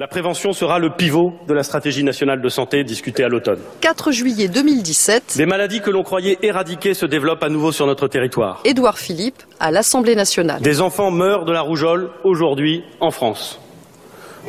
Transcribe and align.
La 0.00 0.06
prévention 0.06 0.52
sera 0.52 0.78
le 0.78 0.90
pivot 0.90 1.32
de 1.48 1.54
la 1.54 1.64
stratégie 1.64 2.04
nationale 2.04 2.40
de 2.40 2.48
santé 2.48 2.84
discutée 2.84 3.24
à 3.24 3.28
l'automne. 3.28 3.58
4 3.80 4.12
juillet 4.12 4.46
2017. 4.46 5.34
Des 5.36 5.44
maladies 5.44 5.80
que 5.80 5.90
l'on 5.90 6.04
croyait 6.04 6.38
éradiquées 6.40 6.94
se 6.94 7.04
développent 7.04 7.42
à 7.42 7.48
nouveau 7.48 7.72
sur 7.72 7.84
notre 7.84 8.06
territoire. 8.06 8.60
Édouard 8.64 8.96
Philippe 8.96 9.42
à 9.58 9.72
l'Assemblée 9.72 10.14
nationale. 10.14 10.62
Des 10.62 10.80
enfants 10.80 11.10
meurent 11.10 11.44
de 11.46 11.50
la 11.50 11.62
rougeole 11.62 12.10
aujourd'hui 12.22 12.84
en 13.00 13.10
France. 13.10 13.60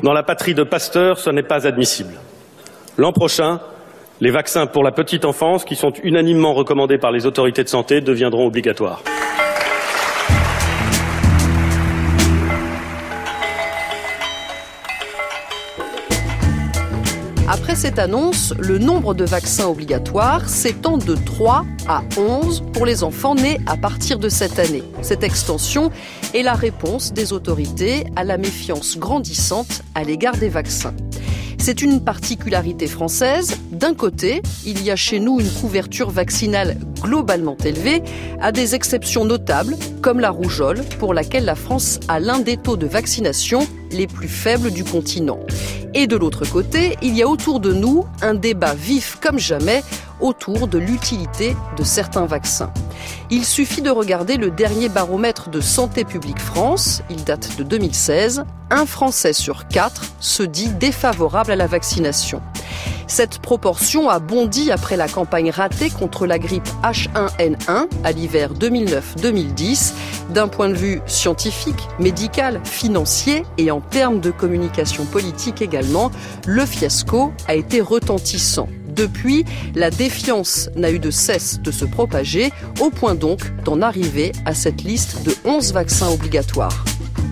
Dans 0.04 0.14
la 0.14 0.22
patrie 0.22 0.54
de 0.54 0.62
Pasteur, 0.62 1.18
ce 1.18 1.32
n'est 1.32 1.42
pas 1.42 1.66
admissible. 1.66 2.14
L'an 3.00 3.12
prochain, 3.12 3.60
les 4.22 4.30
vaccins 4.30 4.68
pour 4.68 4.84
la 4.84 4.92
petite 4.92 5.26
enfance, 5.26 5.66
qui 5.66 5.76
sont 5.76 5.94
unanimement 6.04 6.54
recommandés 6.54 7.00
par 7.00 7.12
les 7.12 7.26
autorités 7.26 7.64
de 7.64 7.70
santé, 7.70 8.02
deviendront 8.02 8.46
obligatoires. 8.46 9.02
Après 17.52 17.76
cette 17.76 17.98
annonce, 17.98 18.54
le 18.60 18.78
nombre 18.78 19.16
de 19.16 19.26
vaccins 19.26 19.66
obligatoires 19.66 20.48
s'étend 20.48 21.00
de 21.00 21.16
3 21.16 21.66
à 21.88 22.04
11 22.16 22.64
pour 22.74 22.86
les 22.86 23.04
enfants 23.04 23.34
nés 23.34 23.60
à 23.66 23.76
partir 23.76 24.20
de 24.20 24.30
cette 24.30 24.60
année. 24.60 24.84
Cette 25.02 25.24
extension 25.24 25.90
est 26.36 26.44
la 26.44 26.54
réponse 26.54 27.12
des 27.12 27.34
autorités 27.34 28.06
à 28.16 28.24
la 28.24 28.38
méfiance 28.38 29.00
grandissante 29.00 29.82
à 29.96 30.04
l'égard 30.04 30.38
des 30.38 30.50
vaccins. 30.50 30.94
C'est 31.62 31.82
une 31.82 32.02
particularité 32.02 32.88
française. 32.88 33.58
D'un 33.72 33.94
côté, 33.94 34.42
il 34.66 34.82
y 34.82 34.92
a 34.92 34.96
chez 34.96 35.20
nous 35.20 35.40
une 35.40 35.50
couverture 35.50 36.10
vaccinale 36.10 36.78
globalement 37.02 37.58
élevée, 37.64 38.02
à 38.42 38.52
des 38.52 38.76
exceptions 38.76 39.26
notables, 39.26 39.76
comme 40.02 40.20
la 40.20 40.30
rougeole, 40.30 40.82
pour 41.00 41.14
laquelle 41.14 41.46
la 41.46 41.56
France 41.56 42.00
a 42.08 42.20
l'un 42.20 42.40
des 42.40 42.58
taux 42.58 42.78
de 42.78 42.88
vaccination 42.88 43.68
les 43.92 44.08
plus 44.08 44.30
faibles 44.30 44.72
du 44.72 44.84
continent. 44.84 45.40
Et 45.94 46.08
de 46.08 46.16
l'autre 46.16 46.46
côté, 46.46 46.98
il 47.02 47.16
y 47.16 47.24
a 47.24 47.28
autour 47.28 47.60
de 47.60 47.74
nous 47.74 48.06
un 48.22 48.36
débat 48.36 48.74
vif 48.74 49.18
comme 49.22 49.38
jamais 49.38 49.84
autour 50.20 50.68
de 50.68 50.78
l'utilité 50.78 51.56
de 51.78 51.84
certains 51.84 52.26
vaccins. 52.26 52.72
Il 53.30 53.46
suffit 53.46 53.82
de 53.82 53.90
regarder 53.90 54.38
le 54.38 54.52
dernier 54.52 54.90
baromètre 54.90 55.50
de 55.50 55.62
Santé 55.62 56.04
publique 56.04 56.40
France, 56.40 57.02
il 57.10 57.24
date 57.24 57.58
de 57.58 57.64
2016. 57.64 58.44
Un 58.72 58.86
Français 58.86 59.34
sur 59.34 59.68
quatre 59.68 60.04
se 60.20 60.44
dit 60.44 60.70
défavorable 60.70 61.52
à 61.52 61.56
la 61.56 61.68
vaccination. 61.68 62.42
Cette 63.08 63.40
proportion 63.40 64.08
a 64.08 64.20
bondi 64.20 64.72
après 64.72 64.96
la 64.96 65.08
campagne 65.08 65.50
ratée 65.50 65.90
contre 65.90 66.28
la 66.28 66.38
grippe 66.38 66.70
H1N1 66.84 67.88
à 68.04 68.12
l'hiver 68.12 68.54
2009-2010. 68.54 69.94
D'un 70.30 70.48
point 70.48 70.70
de 70.70 70.76
vue 70.76 71.02
scientifique, 71.08 71.88
médical, 72.00 72.62
financier 72.64 73.46
et 73.58 73.72
en 73.72 73.82
termes 73.82 74.20
de 74.20 74.30
communication 74.30 75.06
politique 75.06 75.64
également, 75.64 76.12
le 76.46 76.66
fiasco 76.68 77.34
a 77.48 77.56
été 77.56 77.82
retentissant. 77.82 78.70
Depuis, 79.00 79.46
la 79.76 79.92
défiance 79.92 80.70
n'a 80.76 80.92
eu 80.92 81.00
de 81.00 81.10
cesse 81.10 81.62
de 81.62 81.72
se 81.72 81.86
propager, 81.86 82.52
au 82.82 82.90
point 82.90 83.16
donc 83.16 83.40
d'en 83.64 83.82
arriver 83.82 84.34
à 84.44 84.54
cette 84.54 84.84
liste 84.84 85.26
de 85.26 85.32
11 85.46 85.72
vaccins 85.72 86.10
obligatoires 86.10 86.84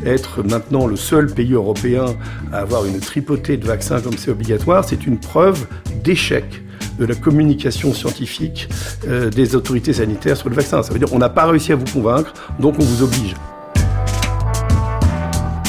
être 0.05 0.43
maintenant 0.43 0.85
le 0.85 0.95
seul 0.95 1.25
pays 1.33 1.53
européen 1.53 2.15
à 2.53 2.59
avoir 2.59 2.85
une 2.85 2.99
tripotée 2.99 3.57
de 3.57 3.65
vaccins 3.65 3.99
comme 3.99 4.15
c'est 4.17 4.31
obligatoire, 4.31 4.85
c'est 4.87 5.05
une 5.07 5.19
preuve 5.19 5.67
d'échec 6.03 6.45
de 6.99 7.05
la 7.05 7.15
communication 7.15 7.93
scientifique 7.93 8.69
euh, 9.07 9.29
des 9.29 9.55
autorités 9.55 9.93
sanitaires 9.93 10.37
sur 10.37 10.49
le 10.49 10.55
vaccin. 10.55 10.83
Ça 10.83 10.93
veut 10.93 10.99
dire 10.99 11.09
qu'on 11.09 11.17
n'a 11.17 11.29
pas 11.29 11.47
réussi 11.47 11.73
à 11.73 11.75
vous 11.75 11.91
convaincre, 11.91 12.33
donc 12.59 12.75
on 12.79 12.83
vous 12.83 13.03
oblige. 13.03 13.33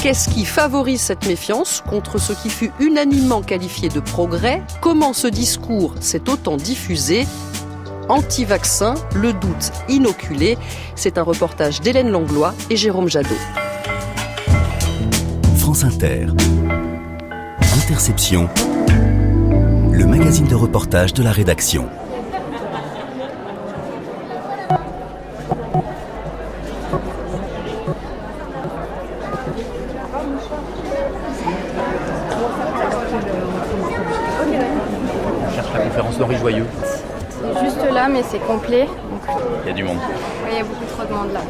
Qu'est-ce 0.00 0.28
qui 0.28 0.44
favorise 0.44 1.00
cette 1.00 1.27
méfiance 1.27 1.82
contre 1.84 2.18
ce 2.18 2.32
qui 2.32 2.50
fut 2.50 2.70
unanimement 2.78 3.42
qualifié 3.42 3.88
de 3.88 3.98
progrès? 3.98 4.62
Comment 4.80 5.12
ce 5.12 5.27
discours 5.27 5.92
s'est 5.98 6.30
autant 6.30 6.56
diffusé? 6.56 7.27
Anti-vaccin, 8.08 8.94
le 9.16 9.32
doute 9.32 9.72
inoculé. 9.88 10.56
C'est 10.94 11.19
un 11.19 11.22
reportage 11.22 11.81
d'Hélène 11.81 12.10
Langlois 12.10 12.54
et 12.70 12.76
Jérôme 12.76 13.09
Jadot. 13.09 13.34
France 15.56 15.82
Inter. 15.82 16.28
Interception. 17.82 18.48
Le 19.91 20.06
magazine 20.06 20.47
de 20.47 20.54
reportage 20.54 21.12
de 21.12 21.25
la 21.25 21.32
rédaction. 21.32 21.88
C'est 38.31 38.39
complet. 38.41 38.87
Il 39.65 39.69
y 39.69 39.71
a 39.71 39.75
du 39.75 39.84
monde. 39.84 39.99
Oui, 40.44 40.50
il 40.53 40.59
y 40.59 40.61
a 40.61 40.65
beaucoup 40.65 40.84
trop 40.84 41.05
de 41.05 41.12
monde 41.12 41.33
là. 41.33 41.41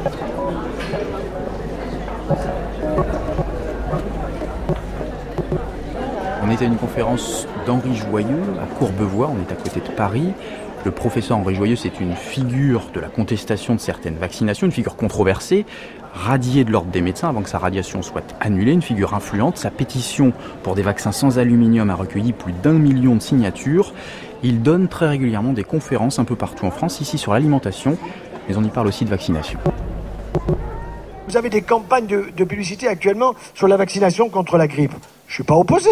On 6.43 6.51
est 6.51 6.63
à 6.63 6.65
une 6.65 6.77
conférence 6.77 7.47
d'Henri 7.67 7.95
Joyeux 7.95 8.43
à 8.63 8.67
Courbevoie, 8.79 9.31
on 9.31 9.41
est 9.41 9.53
à 9.53 9.57
côté 9.57 9.81
de 9.81 9.95
Paris. 9.95 10.33
Le 10.85 10.91
professeur 10.93 11.37
Henri 11.37 11.55
Joyeux, 11.55 11.77
c'est 11.77 12.01
une 12.01 12.15
figure 12.15 12.91
de 12.95 13.01
la 13.01 13.09
contestation 13.09 13.75
de 13.75 13.81
certaines 13.81 14.17
vaccinations, 14.17 14.67
une 14.67 14.73
figure 14.73 14.97
controversée, 14.97 15.67
radiée 16.15 16.65
de 16.65 16.71
l'ordre 16.71 16.91
des 16.91 17.01
médecins 17.01 17.29
avant 17.29 17.43
que 17.43 17.51
sa 17.51 17.59
radiation 17.59 18.01
soit 18.03 18.35
annulée, 18.41 18.73
une 18.73 18.83
figure 18.83 19.15
influente. 19.15 19.59
Sa 19.59 19.71
pétition 19.71 20.33
pour 20.63 20.75
des 20.75 20.83
vaccins 20.83 21.13
sans 21.13 21.39
aluminium 21.39 21.91
a 21.91 21.95
recueilli 21.95 22.33
plus 22.33 22.53
d'un 22.53 22.75
million 22.75 23.17
de 23.17 23.21
signatures. 23.21 23.93
Il 24.43 24.63
donne 24.63 24.89
très 24.89 25.09
régulièrement 25.09 25.53
des 25.53 25.65
conférences 25.65 26.19
un 26.19 26.25
peu 26.25 26.37
partout 26.37 26.65
en 26.65 26.71
France, 26.71 27.01
ici 27.01 27.19
sur 27.19 27.33
l'alimentation, 27.33 27.99
mais 28.49 28.57
on 28.57 28.63
y 28.63 28.69
parle 28.69 28.87
aussi 28.87 29.05
de 29.05 29.11
vaccination. 29.11 29.59
Vous 31.27 31.37
avez 31.37 31.51
des 31.51 31.63
campagnes 31.63 32.07
de, 32.07 32.45
publicité 32.45 32.89
actuellement 32.89 33.35
sur 33.55 33.69
la 33.69 33.77
vaccination 33.77 34.29
contre 34.31 34.57
la 34.57 34.67
grippe. 34.67 34.95
Je 35.27 35.35
suis 35.35 35.45
pas 35.45 35.57
opposé. 35.57 35.91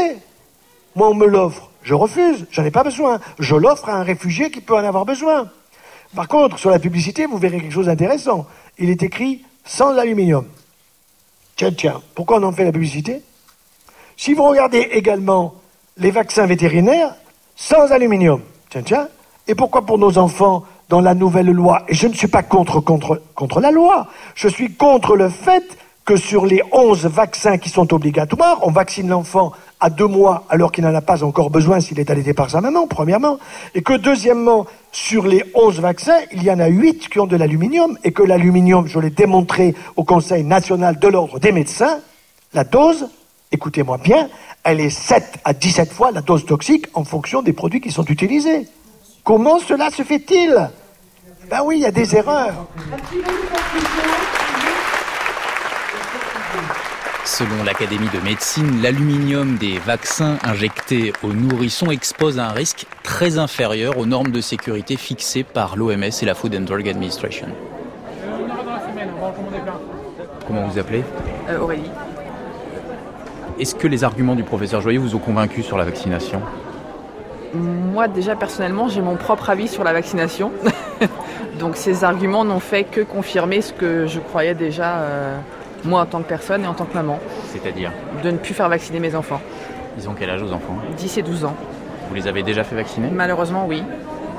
Moi, 0.95 1.11
on 1.11 1.15
me 1.15 1.27
l'offre. 1.27 1.71
Je 1.83 1.93
refuse. 1.93 2.47
J'en 2.51 2.65
ai 2.65 2.71
pas 2.71 2.85
besoin. 2.85 3.21
Je 3.39 3.55
l'offre 3.55 3.89
à 3.91 3.97
un 3.97 4.03
réfugié 4.03 4.51
qui 4.51 4.61
peut 4.61 4.75
en 4.75 4.85
avoir 4.85 5.05
besoin. 5.05 5.51
Par 6.15 6.29
contre, 6.29 6.59
sur 6.59 6.71
la 6.71 6.79
publicité, 6.79 7.27
vous 7.27 7.37
verrez 7.37 7.61
quelque 7.61 7.75
chose 7.75 7.87
d'intéressant. 7.87 8.47
Il 8.79 8.89
est 8.89 9.03
écrit 9.03 9.45
sans 9.65 9.99
aluminium. 9.99 10.47
Tiens, 11.57 11.73
tiens. 11.73 12.01
Pourquoi 12.15 12.39
on 12.39 12.45
en 12.45 12.53
fait 12.53 12.65
la 12.65 12.73
publicité? 12.73 13.23
Si 14.17 14.33
vous 14.33 14.45
regardez 14.45 14.89
également 14.93 15.57
les 15.99 16.11
vaccins 16.11 16.47
vétérinaires, 16.47 17.15
sans 17.57 17.91
aluminium. 17.91 18.41
Tiens, 18.71 18.83
tiens. 18.83 19.09
Et 19.49 19.55
pourquoi 19.55 19.83
pour 19.83 19.99
nos 19.99 20.19
enfants, 20.19 20.65
dans 20.89 21.01
la 21.01 21.15
nouvelle 21.15 21.51
loi, 21.51 21.83
et 21.89 21.95
je 21.95 22.07
ne 22.07 22.13
suis 22.13 22.29
pas 22.29 22.43
contre, 22.43 22.81
contre, 22.81 23.21
contre 23.35 23.61
la 23.61 23.73
loi, 23.73 24.07
je 24.35 24.47
suis 24.47 24.75
contre 24.75 25.17
le 25.17 25.29
fait 25.29 25.65
que 26.05 26.15
sur 26.15 26.47
les 26.47 26.63
11 26.71 27.07
vaccins 27.07 27.59
qui 27.59 27.69
sont 27.69 27.93
obligatoires, 27.93 28.61
on 28.63 28.71
vaccine 28.71 29.09
l'enfant 29.09 29.51
à 29.81 29.91
deux 29.91 30.07
mois 30.07 30.45
alors 30.49 30.71
qu'il 30.71 30.85
n'en 30.85 30.95
a 30.95 31.01
pas 31.01 31.25
encore 31.25 31.51
besoin 31.51 31.81
s'il 31.81 31.99
est 31.99 32.11
allaité 32.11 32.33
par 32.33 32.49
sa 32.49 32.61
maman, 32.61 32.87
premièrement, 32.87 33.39
et 33.75 33.83
que 33.83 33.95
deuxièmement, 33.95 34.67
sur 34.93 35.27
les 35.27 35.43
11 35.55 35.81
vaccins, 35.81 36.19
il 36.33 36.45
y 36.45 36.51
en 36.51 36.61
a 36.61 36.69
8 36.69 37.09
qui 37.09 37.19
ont 37.19 37.27
de 37.27 37.37
l'aluminium, 37.37 37.99
et 38.05 38.13
que 38.13 38.23
l'aluminium, 38.23 38.87
je 38.87 39.01
l'ai 39.01 39.11
démontré 39.11 39.75
au 39.97 40.05
Conseil 40.05 40.45
national 40.45 41.01
de 41.01 41.09
l'ordre 41.09 41.41
des 41.41 41.51
médecins, 41.51 41.99
la 42.55 42.63
dose, 42.63 43.09
écoutez-moi 43.53 43.99
bien, 43.99 44.29
elle 44.65 44.81
est 44.81 44.91
7 44.91 45.39
à 45.45 45.53
17 45.53 45.93
fois 45.93 46.11
la 46.11 46.21
dose 46.21 46.45
toxique 46.47 46.87
en 46.95 47.05
fonction 47.05 47.43
des 47.43 47.53
produits 47.53 47.81
qui 47.81 47.91
sont 47.91 48.05
utilisés. 48.05 48.67
Comment 49.25 49.59
cela 49.59 49.91
se 49.91 50.03
fait-il? 50.03 50.71
Ben 51.51 51.61
oui, 51.65 51.79
il 51.79 51.83
y 51.83 51.87
a 51.87 51.91
des 51.91 52.17
erreurs. 52.17 52.67
Selon 57.25 57.65
l'Académie 57.65 58.09
de 58.15 58.21
médecine, 58.21 58.83
l'aluminium 58.83 59.57
des 59.57 59.79
vaccins 59.79 60.39
injectés 60.45 61.13
aux 61.23 61.33
nourrissons 61.33 61.91
expose 61.91 62.39
à 62.39 62.47
un 62.47 62.53
risque 62.53 62.87
très 63.03 63.39
inférieur 63.39 63.99
aux 63.99 64.07
normes 64.07 64.31
de 64.31 64.41
sécurité 64.41 64.97
fixées 64.97 65.43
par 65.43 65.77
l'OMS 65.77 66.05
et 66.05 66.25
la 66.25 66.35
Food 66.35 66.55
and 66.55 66.61
Drug 66.63 66.89
Administration. 66.89 67.49
Comment 70.47 70.69
vous 70.69 70.79
appelez? 70.79 71.03
Euh, 71.49 71.59
Aurélie. 71.59 71.91
Est-ce 73.59 73.75
que 73.75 73.87
les 73.87 74.05
arguments 74.05 74.35
du 74.35 74.43
professeur 74.43 74.81
Joyeux 74.81 75.01
vous 75.01 75.15
ont 75.15 75.19
convaincu 75.21 75.63
sur 75.63 75.79
la 75.79 75.85
vaccination? 75.85 76.41
Moi, 77.55 78.07
déjà, 78.09 78.37
personnellement, 78.37 78.89
j'ai 78.89 79.01
mon 79.01 79.17
propre 79.17 79.49
avis 79.49 79.69
sur 79.69 79.83
la 79.83 79.93
vaccination. 79.95 80.53
Donc, 81.59 81.77
ces 81.77 82.05
arguments 82.05 82.45
n'ont 82.45 82.61
fait 82.61 82.85
que 82.85 83.01
confirmer 83.01 83.63
ce 83.63 83.73
que 83.73 84.07
je 84.07 84.21
croyais 84.21 84.55
déjà, 84.55 84.97
euh, 84.99 85.37
moi, 85.85 86.03
en 86.03 86.07
tant 86.07 86.19
que 86.21 86.29
personne 86.29 86.65
et 86.65 86.67
en 86.67 86.75
tant 86.75 86.85
que 86.85 86.93
maman, 86.95 87.19
C'est-à-dire? 87.51 87.93
De 88.23 88.31
ne 88.31 88.37
plus 88.37 88.53
faire 88.53 88.69
vacciner 88.69 89.01
mes 89.01 89.15
enfants. 89.15 89.41
Ils 89.99 90.07
ont 90.07 90.13
quel 90.19 90.29
âge 90.29 90.43
aux 90.43 90.53
enfants? 90.53 90.77
10 90.99 91.17
et 91.19 91.23
12 91.23 91.47
ans. 91.47 91.55
Vous 92.11 92.15
les 92.15 92.27
avez 92.29 92.43
déjà 92.43 92.63
fait 92.63 92.77
vacciner? 92.77 93.09
Malheureusement, 93.11 93.65
oui. 93.67 93.83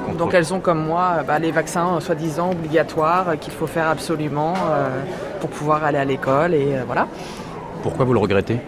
Contre- 0.05 0.17
Donc, 0.17 0.33
elles 0.35 0.53
ont, 0.53 0.59
comme 0.59 0.85
moi, 0.85 1.23
bah, 1.27 1.39
les 1.39 1.51
vaccins 1.51 1.95
euh, 1.95 1.99
soi-disant 2.01 2.51
obligatoires 2.51 3.29
euh, 3.29 3.35
qu'il 3.35 3.53
faut 3.53 3.65
faire 3.67 3.87
absolument 3.87 4.53
euh, 4.69 4.89
pour 5.39 5.49
pouvoir 5.49 5.83
aller 5.83 5.97
à 5.97 6.05
l'école. 6.05 6.53
Et 6.53 6.75
euh, 6.75 6.83
voilà. 6.85 7.07
Pourquoi 7.81 8.05
vous 8.05 8.13
le 8.13 8.19
regrettez? 8.19 8.59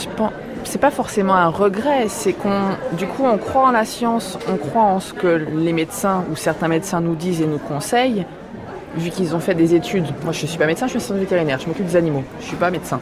Je 0.00 0.08
pense- 0.16 0.32
c'est 0.64 0.80
pas 0.80 0.90
forcément 0.90 1.34
un 1.34 1.48
regret, 1.48 2.06
c'est 2.08 2.32
qu'on, 2.32 2.60
du 2.92 3.06
coup, 3.06 3.24
on 3.24 3.38
croit 3.38 3.68
en 3.68 3.70
la 3.72 3.84
science, 3.84 4.38
on 4.52 4.56
croit 4.56 4.82
en 4.82 5.00
ce 5.00 5.12
que 5.14 5.26
les 5.54 5.72
médecins 5.72 6.24
ou 6.30 6.36
certains 6.36 6.68
médecins 6.68 7.00
nous 7.00 7.14
disent 7.14 7.40
et 7.40 7.46
nous 7.46 7.58
conseillent, 7.58 8.26
vu 8.96 9.10
qu'ils 9.10 9.34
ont 9.36 9.40
fait 9.40 9.54
des 9.54 9.74
études. 9.74 10.06
Moi, 10.24 10.32
je 10.32 10.44
suis 10.46 10.58
pas 10.58 10.66
médecin, 10.66 10.86
je 10.86 10.90
suis 10.90 10.96
assistant 10.98 11.14
vétérinaire, 11.14 11.58
je 11.60 11.66
m'occupe 11.68 11.86
des 11.86 11.96
animaux, 11.96 12.24
je 12.40 12.46
suis 12.46 12.56
pas 12.56 12.70
médecin. 12.70 13.00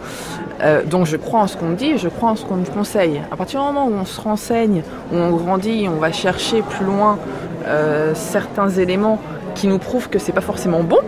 Euh, 0.62 0.82
donc, 0.84 1.06
je 1.06 1.16
crois 1.16 1.40
en 1.40 1.46
ce 1.46 1.56
qu'on 1.56 1.66
me 1.66 1.76
dit, 1.76 1.96
je 1.98 2.08
crois 2.08 2.30
en 2.30 2.36
ce 2.36 2.44
qu'on 2.44 2.56
me 2.56 2.66
conseille. 2.66 3.20
À 3.32 3.36
partir 3.36 3.60
du 3.60 3.66
moment 3.66 3.86
où 3.86 3.92
on 3.94 4.04
se 4.04 4.20
renseigne, 4.20 4.82
où 5.12 5.16
on 5.16 5.30
grandit, 5.30 5.88
on 5.88 5.98
va 5.98 6.12
chercher 6.12 6.62
plus 6.62 6.84
loin 6.84 7.18
euh, 7.66 8.12
certains 8.14 8.68
éléments 8.68 9.18
qui 9.54 9.68
nous 9.68 9.78
prouvent 9.78 10.08
que 10.08 10.18
c'est 10.18 10.32
pas 10.32 10.40
forcément 10.42 10.82
bon, 10.82 10.98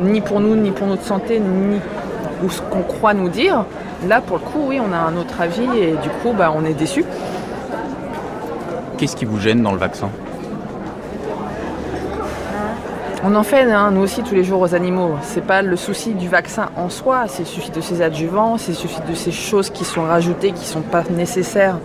ni 0.00 0.20
pour 0.20 0.40
nous, 0.40 0.56
ni 0.56 0.72
pour 0.72 0.86
notre 0.88 1.04
santé, 1.04 1.38
ni 1.38 1.78
ou 2.42 2.50
ce 2.50 2.60
qu'on 2.62 2.82
croit 2.82 3.14
nous 3.14 3.28
dire. 3.28 3.64
Là, 4.06 4.20
pour 4.20 4.38
le 4.38 4.42
coup, 4.42 4.64
oui, 4.66 4.80
on 4.80 4.92
a 4.92 4.98
un 4.98 5.16
autre 5.16 5.40
avis 5.40 5.68
et 5.78 5.92
du 5.92 6.08
coup, 6.22 6.32
bah, 6.36 6.52
on 6.54 6.64
est 6.64 6.74
déçu. 6.74 7.04
Qu'est-ce 8.98 9.16
qui 9.16 9.24
vous 9.24 9.38
gêne 9.38 9.62
dans 9.62 9.72
le 9.72 9.78
vaccin? 9.78 10.08
On 13.24 13.36
en 13.36 13.44
fait, 13.44 13.70
hein, 13.70 13.92
nous 13.92 14.00
aussi, 14.00 14.22
tous 14.24 14.34
les 14.34 14.42
jours 14.42 14.60
aux 14.60 14.74
animaux. 14.74 15.12
C'est 15.22 15.46
pas 15.46 15.62
le 15.62 15.76
souci 15.76 16.14
du 16.14 16.28
vaccin 16.28 16.70
en 16.76 16.88
soi, 16.88 17.24
c'est 17.28 17.42
le 17.42 17.48
souci 17.48 17.70
de 17.70 17.80
ces 17.80 18.02
adjuvants, 18.02 18.58
c'est 18.58 18.72
le 18.72 18.76
souci 18.76 18.98
de 19.08 19.14
ces 19.14 19.30
choses 19.30 19.70
qui 19.70 19.84
sont 19.84 20.02
rajoutées, 20.02 20.50
qui 20.50 20.64
sont 20.64 20.80
pas 20.80 21.04
nécessaires, 21.08 21.78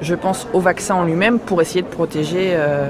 je 0.00 0.16
pense, 0.16 0.48
au 0.52 0.58
vaccin 0.58 0.96
en 0.96 1.04
lui-même 1.04 1.38
pour 1.38 1.62
essayer 1.62 1.82
de 1.82 1.86
protéger 1.86 2.50
euh, 2.54 2.88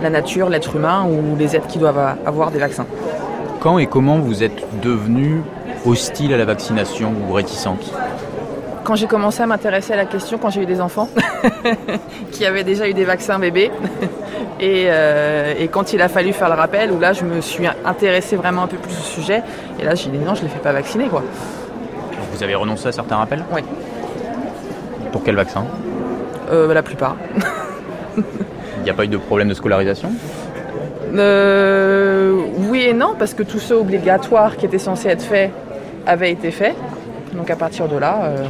la 0.00 0.10
nature, 0.10 0.48
l'être 0.48 0.76
humain 0.76 1.04
ou 1.04 1.36
les 1.36 1.56
êtres 1.56 1.66
qui 1.66 1.78
doivent 1.78 2.16
avoir 2.24 2.52
des 2.52 2.60
vaccins. 2.60 2.86
Quand 3.58 3.78
et 3.78 3.86
comment 3.86 4.18
vous 4.18 4.44
êtes 4.44 4.64
devenu 4.80 5.42
hostile 5.84 6.32
à 6.32 6.36
la 6.36 6.44
vaccination 6.44 7.12
ou 7.28 7.32
réticente 7.32 7.92
Quand 8.84 8.94
j'ai 8.94 9.06
commencé 9.06 9.42
à 9.42 9.46
m'intéresser 9.46 9.92
à 9.92 9.96
la 9.96 10.06
question, 10.06 10.38
quand 10.38 10.50
j'ai 10.50 10.62
eu 10.62 10.66
des 10.66 10.80
enfants 10.80 11.08
qui 12.32 12.44
avaient 12.44 12.64
déjà 12.64 12.88
eu 12.88 12.94
des 12.94 13.04
vaccins 13.04 13.38
bébés, 13.38 13.70
et, 14.60 14.86
euh, 14.88 15.54
et, 15.58 15.68
quand 15.68 15.92
il 15.92 16.02
a 16.02 16.08
fallu 16.08 16.32
faire 16.32 16.48
le 16.48 16.54
rappel, 16.54 16.90
où 16.92 16.98
là 16.98 17.12
je 17.12 17.24
me 17.24 17.40
suis 17.40 17.66
intéressée 17.84 18.36
vraiment 18.36 18.64
un 18.64 18.66
peu 18.66 18.76
plus 18.76 18.92
au 18.92 19.02
sujet, 19.02 19.42
et 19.78 19.84
là 19.84 19.94
j'ai 19.94 20.10
dit 20.10 20.18
non, 20.18 20.34
je 20.34 20.40
ne 20.40 20.46
les 20.46 20.52
fais 20.52 20.60
pas 20.60 20.72
vacciner. 20.72 21.08
Quoi. 21.08 21.22
Vous 22.32 22.42
avez 22.42 22.54
renoncé 22.54 22.88
à 22.88 22.92
certains 22.92 23.16
rappels 23.16 23.44
Oui. 23.52 23.62
Pour 25.12 25.22
quel 25.24 25.36
vaccin 25.36 25.64
euh, 26.50 26.72
La 26.72 26.82
plupart. 26.82 27.16
Il 28.16 28.84
n'y 28.84 28.90
a 28.90 28.94
pas 28.94 29.04
eu 29.04 29.08
de 29.08 29.16
problème 29.16 29.48
de 29.48 29.54
scolarisation 29.54 30.10
euh, 31.14 32.40
Oui 32.70 32.82
et 32.82 32.92
non, 32.92 33.14
parce 33.18 33.34
que 33.34 33.42
tous 33.42 33.58
ceux 33.58 33.76
obligatoires 33.76 34.56
qui 34.56 34.66
étaient 34.66 34.78
censés 34.78 35.08
être 35.08 35.22
faits 35.22 35.50
avaient 36.08 36.32
été 36.32 36.50
faits. 36.50 36.74
Donc 37.34 37.50
à 37.50 37.56
partir 37.56 37.86
de 37.86 37.96
là. 37.96 38.18
Euh... 38.24 38.46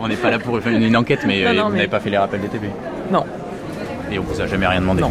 On 0.00 0.08
n'est 0.08 0.16
pas 0.16 0.30
là 0.30 0.38
pour 0.38 0.58
faire 0.60 0.72
une 0.72 0.96
enquête, 0.96 1.20
mais 1.26 1.44
Non, 1.44 1.52
non, 1.54 1.64
vous 1.64 1.70
mais- 1.70 1.76
n'avez 1.78 1.88
pas 1.88 2.00
fait 2.00 2.10
les 2.10 2.18
rappels 2.18 2.40
des 2.40 2.48
TP. 2.48 2.64
Non. 3.12 3.24
Et 4.10 4.18
on 4.18 4.22
vous 4.22 4.40
a 4.40 4.46
jamais 4.46 4.66
rien 4.66 4.80
demandé. 4.80 5.02
Non. 5.02 5.10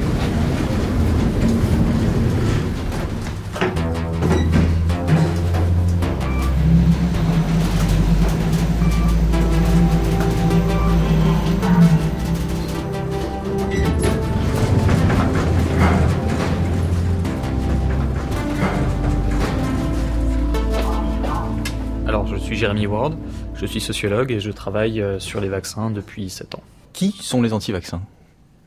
Alors, 22.68 22.76
je 22.76 22.82
suis 22.82 22.88
Jérémy 22.88 22.88
Ward, 22.88 23.18
je 23.56 23.66
suis 23.66 23.80
sociologue 23.80 24.32
et 24.32 24.40
je 24.42 24.52
travaille 24.52 25.02
euh, 25.02 25.20
sur 25.20 25.40
les 25.40 25.48
vaccins 25.48 25.90
depuis 25.90 26.30
7 26.30 26.56
ans. 26.56 26.64
Qui 26.92 27.12
sont 27.12 27.42
les 27.42 27.54
anti-vaccins? 27.54 28.02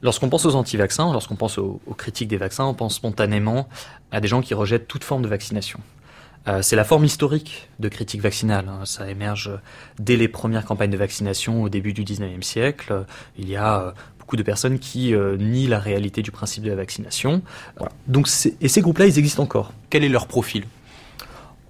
Lorsqu'on 0.00 0.30
pense 0.30 0.46
aux 0.46 0.54
anti-vaccins, 0.54 1.12
lorsqu'on 1.12 1.36
pense 1.36 1.58
aux, 1.58 1.82
aux 1.86 1.94
critiques 1.94 2.28
des 2.28 2.38
vaccins, 2.38 2.64
on 2.64 2.72
pense 2.72 2.94
spontanément 2.94 3.68
à 4.10 4.20
des 4.20 4.28
gens 4.28 4.40
qui 4.40 4.54
rejettent 4.54 4.88
toute 4.88 5.04
forme 5.04 5.20
de 5.20 5.28
vaccination. 5.28 5.80
Euh, 6.48 6.62
c'est 6.62 6.76
la 6.76 6.84
forme 6.84 7.04
historique 7.04 7.68
de 7.78 7.90
critique 7.90 8.22
vaccinale. 8.22 8.66
hein. 8.70 8.86
Ça 8.86 9.10
émerge 9.10 9.50
dès 9.98 10.16
les 10.16 10.28
premières 10.28 10.64
campagnes 10.64 10.90
de 10.90 10.96
vaccination 10.96 11.62
au 11.62 11.68
début 11.68 11.92
du 11.92 12.02
19e 12.02 12.40
siècle. 12.42 13.04
Il 13.38 13.50
y 13.50 13.56
a 13.56 13.80
euh, 13.80 13.90
beaucoup 14.18 14.36
de 14.36 14.42
personnes 14.42 14.78
qui 14.78 15.14
euh, 15.14 15.36
nient 15.36 15.68
la 15.68 15.78
réalité 15.78 16.22
du 16.22 16.30
principe 16.30 16.64
de 16.64 16.70
la 16.70 16.76
vaccination. 16.76 17.42
Voilà. 17.76 17.92
Donc, 18.06 18.28
et 18.62 18.68
ces 18.68 18.80
groupes-là, 18.80 19.04
ils 19.06 19.18
existent 19.18 19.42
encore. 19.42 19.74
Quel 19.90 20.04
est 20.04 20.08
leur 20.08 20.26
profil? 20.26 20.64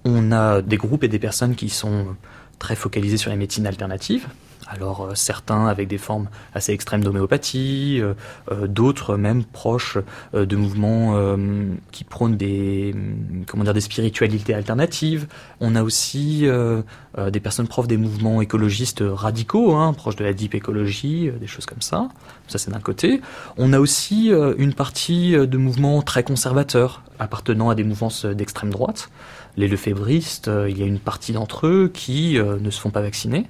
On 0.03 0.31
a 0.31 0.61
des 0.61 0.77
groupes 0.77 1.03
et 1.03 1.07
des 1.07 1.19
personnes 1.19 1.55
qui 1.55 1.69
sont 1.69 2.15
très 2.59 2.75
focalisés 2.75 3.17
sur 3.17 3.31
les 3.31 3.37
médecines 3.37 3.67
alternatives. 3.67 4.27
Alors 4.67 5.01
euh, 5.01 5.15
certains 5.15 5.67
avec 5.67 5.89
des 5.89 5.97
formes 5.97 6.29
assez 6.53 6.71
extrêmes 6.71 7.03
d'homéopathie, 7.03 7.99
euh, 7.99 8.13
euh, 8.51 8.67
d'autres 8.67 9.17
même 9.17 9.43
proches 9.43 9.97
euh, 10.33 10.45
de 10.45 10.55
mouvements 10.55 11.15
euh, 11.15 11.35
qui 11.91 12.05
prônent 12.05 12.37
des 12.37 12.91
hum, 12.93 13.43
comment 13.47 13.65
dire 13.65 13.73
des 13.73 13.81
spiritualités 13.81 14.53
alternatives. 14.53 15.27
On 15.59 15.75
a 15.75 15.83
aussi 15.83 16.47
euh, 16.47 16.83
euh, 17.17 17.29
des 17.31 17.41
personnes 17.41 17.67
proches 17.67 17.87
des 17.87 17.97
mouvements 17.97 18.41
écologistes 18.41 19.03
radicaux, 19.05 19.75
hein, 19.75 19.91
proches 19.93 20.15
de 20.15 20.23
la 20.23 20.31
deep 20.31 20.55
écologie, 20.55 21.27
euh, 21.27 21.33
des 21.33 21.47
choses 21.47 21.65
comme 21.65 21.81
ça. 21.81 22.07
Ça 22.47 22.57
c'est 22.57 22.71
d'un 22.71 22.79
côté. 22.79 23.19
On 23.57 23.73
a 23.73 23.79
aussi 23.79 24.31
euh, 24.31 24.53
une 24.57 24.73
partie 24.73 25.35
euh, 25.35 25.47
de 25.47 25.57
mouvements 25.57 26.01
très 26.01 26.23
conservateurs 26.23 27.03
appartenant 27.19 27.69
à 27.69 27.75
des 27.75 27.83
mouvances 27.83 28.23
euh, 28.23 28.33
d'extrême 28.33 28.69
droite. 28.69 29.09
Les 29.57 29.67
lefébristes, 29.67 30.47
euh, 30.47 30.69
il 30.69 30.77
y 30.79 30.83
a 30.83 30.85
une 30.85 30.99
partie 30.99 31.33
d'entre 31.33 31.67
eux 31.67 31.91
qui 31.93 32.37
euh, 32.37 32.57
ne 32.59 32.69
se 32.69 32.79
font 32.79 32.89
pas 32.89 33.01
vacciner. 33.01 33.47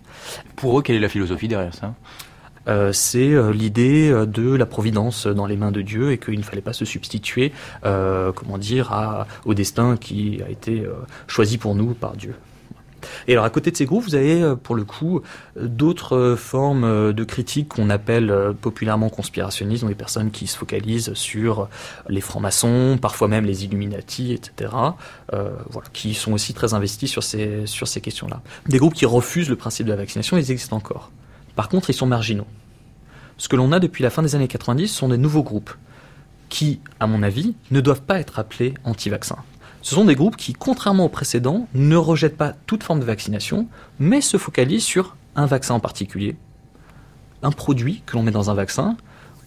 Pour 0.56 0.80
eux, 0.80 0.81
quelle 0.81 0.95
est 0.95 1.00
la 1.00 1.09
philosophie 1.09 1.48
derrière 1.48 1.74
ça? 1.74 1.94
Euh, 2.68 2.92
c'est 2.94 3.33
euh, 3.33 3.51
l'idée 3.51 4.12
de 4.27 4.53
la 4.53 4.65
providence 4.65 5.27
dans 5.27 5.45
les 5.45 5.57
mains 5.57 5.71
de 5.71 5.81
Dieu 5.81 6.12
et 6.12 6.18
qu'il 6.18 6.38
ne 6.38 6.44
fallait 6.44 6.62
pas 6.62 6.74
se 6.74 6.86
substituer, 6.86 7.51
euh, 7.86 8.31
comment 8.31 8.57
dire, 8.57 8.92
à, 8.92 9.27
au 9.45 9.53
destin 9.53 9.98
qui 9.98 10.42
a 10.45 10.50
été 10.50 10.83
choisi 11.27 11.57
pour 11.57 11.75
nous 11.75 11.94
par 11.94 12.15
Dieu. 12.15 12.36
Et 13.27 13.33
alors 13.33 13.45
à 13.45 13.50
côté 13.50 13.71
de 13.71 13.77
ces 13.77 13.86
groupes, 13.86 14.03
vous 14.03 14.15
avez 14.15 14.42
euh, 14.42 14.56
pour 14.56 14.75
le 14.75 14.83
coup 14.83 15.21
euh, 15.57 15.68
d'autres 15.68 16.15
euh, 16.15 16.36
formes 16.36 17.13
de 17.13 17.24
critiques 17.24 17.69
qu'on 17.69 17.89
appelle 17.89 18.33
populairement 18.62 19.09
conspirationnistes, 19.09 19.81
donc 19.81 19.89
des 19.89 19.95
personnes 19.95 20.31
qui 20.31 20.48
se 20.48 20.57
focalisent 20.57 21.13
sur 21.13 21.68
les 22.09 22.21
francs-maçons, 22.21 22.98
parfois 23.01 23.27
même 23.27 23.45
les 23.45 23.65
Illuminati, 23.65 24.33
etc., 24.33 24.71
qui 25.94 26.13
sont 26.13 26.33
aussi 26.33 26.53
très 26.53 26.74
investis 26.74 27.09
sur 27.09 27.24
ces, 27.24 27.65
sur 27.65 27.88
ces 27.88 28.01
questions-là. 28.01 28.42
Des 28.68 28.77
groupes 28.77 28.94
qui 28.94 29.06
refusent 29.06 29.50
le 29.50 29.56
principe 29.56 29.86
de 29.86 29.92
la 29.92 29.98
vaccination, 29.98 30.38
ils 30.38 30.51
existent 30.51 30.75
encore. 30.75 31.12
Par 31.56 31.69
contre, 31.69 31.89
ils 31.89 31.94
sont 31.94 32.06
marginaux. 32.06 32.48
Ce 33.38 33.48
que 33.48 33.56
l'on 33.56 33.72
a 33.72 33.79
depuis 33.79 34.03
la 34.03 34.10
fin 34.10 34.22
des 34.22 34.36
années 34.36 34.48
90 34.48 34.88
sont 34.88 35.10
des 35.10 35.17
nouveaux 35.17 35.43
groupes 35.43 35.72
qui, 36.50 36.81
à 37.00 37.08
mon 37.08 37.24
avis, 37.24 37.55
ne 37.72 37.81
doivent 37.81 38.01
pas 38.03 38.20
être 38.20 38.38
appelés 38.38 38.74
anti-vaccins. 38.84 39.43
Ce 39.82 39.96
sont 39.96 40.06
des 40.06 40.16
groupes 40.16 40.38
qui, 40.38 40.54
contrairement 40.54 41.06
aux 41.06 41.10
précédents, 41.10 41.68
ne 41.74 41.96
rejettent 41.96 42.38
pas 42.38 42.54
toute 42.68 42.84
forme 42.84 43.00
de 43.00 43.06
vaccination, 43.06 43.68
mais 44.00 44.22
se 44.22 44.38
focalisent 44.38 44.84
sur 44.84 45.16
un 45.36 45.46
vaccin 45.46 45.74
en 45.74 45.80
particulier, 45.80 46.36
un 47.42 47.52
produit 47.52 48.04
que 48.06 48.16
l'on 48.16 48.24
met 48.24 48.32
dans 48.32 48.52
un 48.52 48.54
vaccin, 48.54 48.96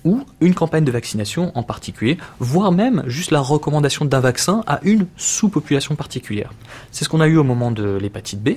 ou 0.05 0.25
une 0.41 0.55
campagne 0.55 0.85
de 0.85 0.91
vaccination 0.91 1.51
en 1.57 1.63
particulier, 1.63 2.19
voire 2.39 2.73
même 2.73 3.03
juste 3.07 3.31
la 3.31 3.41
recommandation 3.41 4.05
d'un 4.05 4.21
vaccin 4.21 4.63
à 4.67 4.81
une 4.83 5.07
sous-population 5.17 5.97
particulière. 5.97 6.53
C'est 6.91 7.05
ce 7.05 7.09
qu'on 7.09 7.21
a 7.21 7.27
eu 7.27 7.39
au 7.39 7.45
moment 7.45 7.71
de 7.71 7.97
l'hépatite 8.01 8.43
B, 8.43 8.51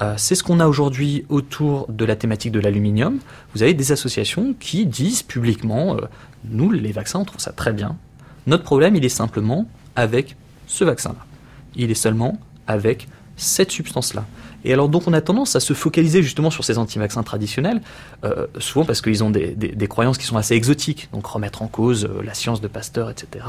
euh, 0.00 0.14
c'est 0.16 0.34
ce 0.34 0.42
qu'on 0.42 0.60
a 0.60 0.66
aujourd'hui 0.66 1.24
autour 1.28 1.86
de 1.88 2.04
la 2.04 2.16
thématique 2.16 2.52
de 2.52 2.60
l'aluminium. 2.60 3.18
Vous 3.54 3.62
avez 3.62 3.74
des 3.74 3.92
associations 3.92 4.54
qui 4.58 4.86
disent 4.86 5.22
publiquement, 5.22 5.96
euh, 5.96 6.00
nous 6.48 6.70
les 6.70 6.92
vaccins, 6.92 7.20
on 7.20 7.24
trouve 7.24 7.40
ça 7.40 7.52
très 7.52 7.72
bien. 7.72 7.96
Notre 8.46 8.64
problème, 8.64 8.96
il 8.96 9.04
est 9.04 9.08
simplement 9.08 9.66
avec 9.96 10.36
ce 10.68 10.84
vaccin-là. 10.84 11.18
Il 11.74 11.90
est 11.90 11.94
seulement 11.94 12.38
avec 12.68 13.08
cette 13.36 13.70
substance-là. 13.72 14.24
Et 14.64 14.72
alors 14.72 14.88
donc 14.88 15.06
on 15.06 15.12
a 15.12 15.20
tendance 15.20 15.54
à 15.54 15.60
se 15.60 15.72
focaliser 15.72 16.22
justement 16.24 16.50
sur 16.50 16.64
ces 16.64 16.78
anti-vaccins 16.78 17.22
traditionnels, 17.22 17.80
euh, 18.24 18.46
souvent 18.58 18.84
parce 18.84 19.00
qu'ils 19.00 19.22
ont 19.22 19.30
des, 19.30 19.52
des- 19.54 19.68
des 19.68 19.86
croyances 19.86 20.18
qui 20.18 20.26
sont 20.26 20.36
assez 20.36 20.54
exotiques, 20.54 21.08
donc 21.12 21.24
remettre 21.26 21.62
en 21.62 21.68
cause 21.68 22.04
euh, 22.04 22.22
la 22.24 22.34
science 22.34 22.60
de 22.60 22.66
Pasteur, 22.66 23.08
etc. 23.10 23.44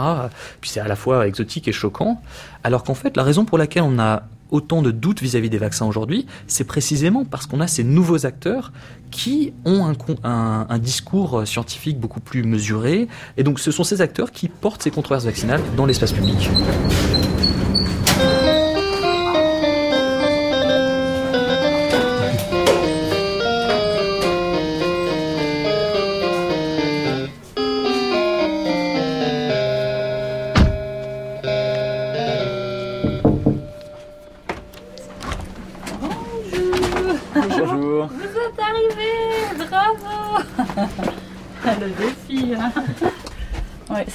Puis 0.61 0.69
c'est 0.69 0.79
à 0.79 0.87
la 0.87 0.95
fois 0.95 1.27
exotique 1.27 1.67
et 1.67 1.71
choquant, 1.71 2.21
alors 2.63 2.83
qu'en 2.83 2.93
fait 2.93 3.17
la 3.17 3.23
raison 3.23 3.43
pour 3.45 3.57
laquelle 3.57 3.81
on 3.83 3.97
a 3.99 4.23
autant 4.51 4.81
de 4.81 4.91
doutes 4.91 5.21
vis-à-vis 5.21 5.49
des 5.49 5.57
vaccins 5.57 5.85
aujourd'hui, 5.85 6.25
c'est 6.47 6.63
précisément 6.63 7.25
parce 7.25 7.45
qu'on 7.45 7.59
a 7.59 7.67
ces 7.67 7.83
nouveaux 7.83 8.25
acteurs 8.25 8.71
qui 9.11 9.53
ont 9.65 9.93
un, 10.23 10.79
discours 10.79 11.39
euh, 11.39 11.45
scientifique 11.45 11.99
beaucoup 11.99 12.19
plus 12.19 12.43
mesuré, 12.43 13.07
et 13.37 13.43
donc 13.43 13.59
ce 13.59 13.71
sont 13.71 13.83
ces 13.83 14.01
acteurs 14.01 14.31
qui 14.31 14.47
portent 14.47 14.83
ces 14.83 14.91
controverses 14.91 15.25
vaccinales 15.25 15.61
dans 15.75 15.85
l'espace 15.85 16.11
public. 16.11 16.49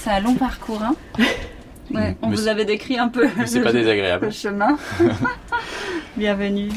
C'est 0.04 0.10
un 0.10 0.20
long 0.20 0.34
parcours. 0.34 0.82
Hein 0.82 0.94
ouais, 1.94 2.14
on 2.20 2.28
vous 2.28 2.46
avait 2.46 2.66
décrit 2.66 2.98
un 2.98 3.08
peu 3.08 3.26
c'est 3.46 3.62
pas 3.62 3.72
désagréable. 3.72 4.26
le 4.26 4.32
chemin. 4.32 4.76
Bienvenue. 6.18 6.68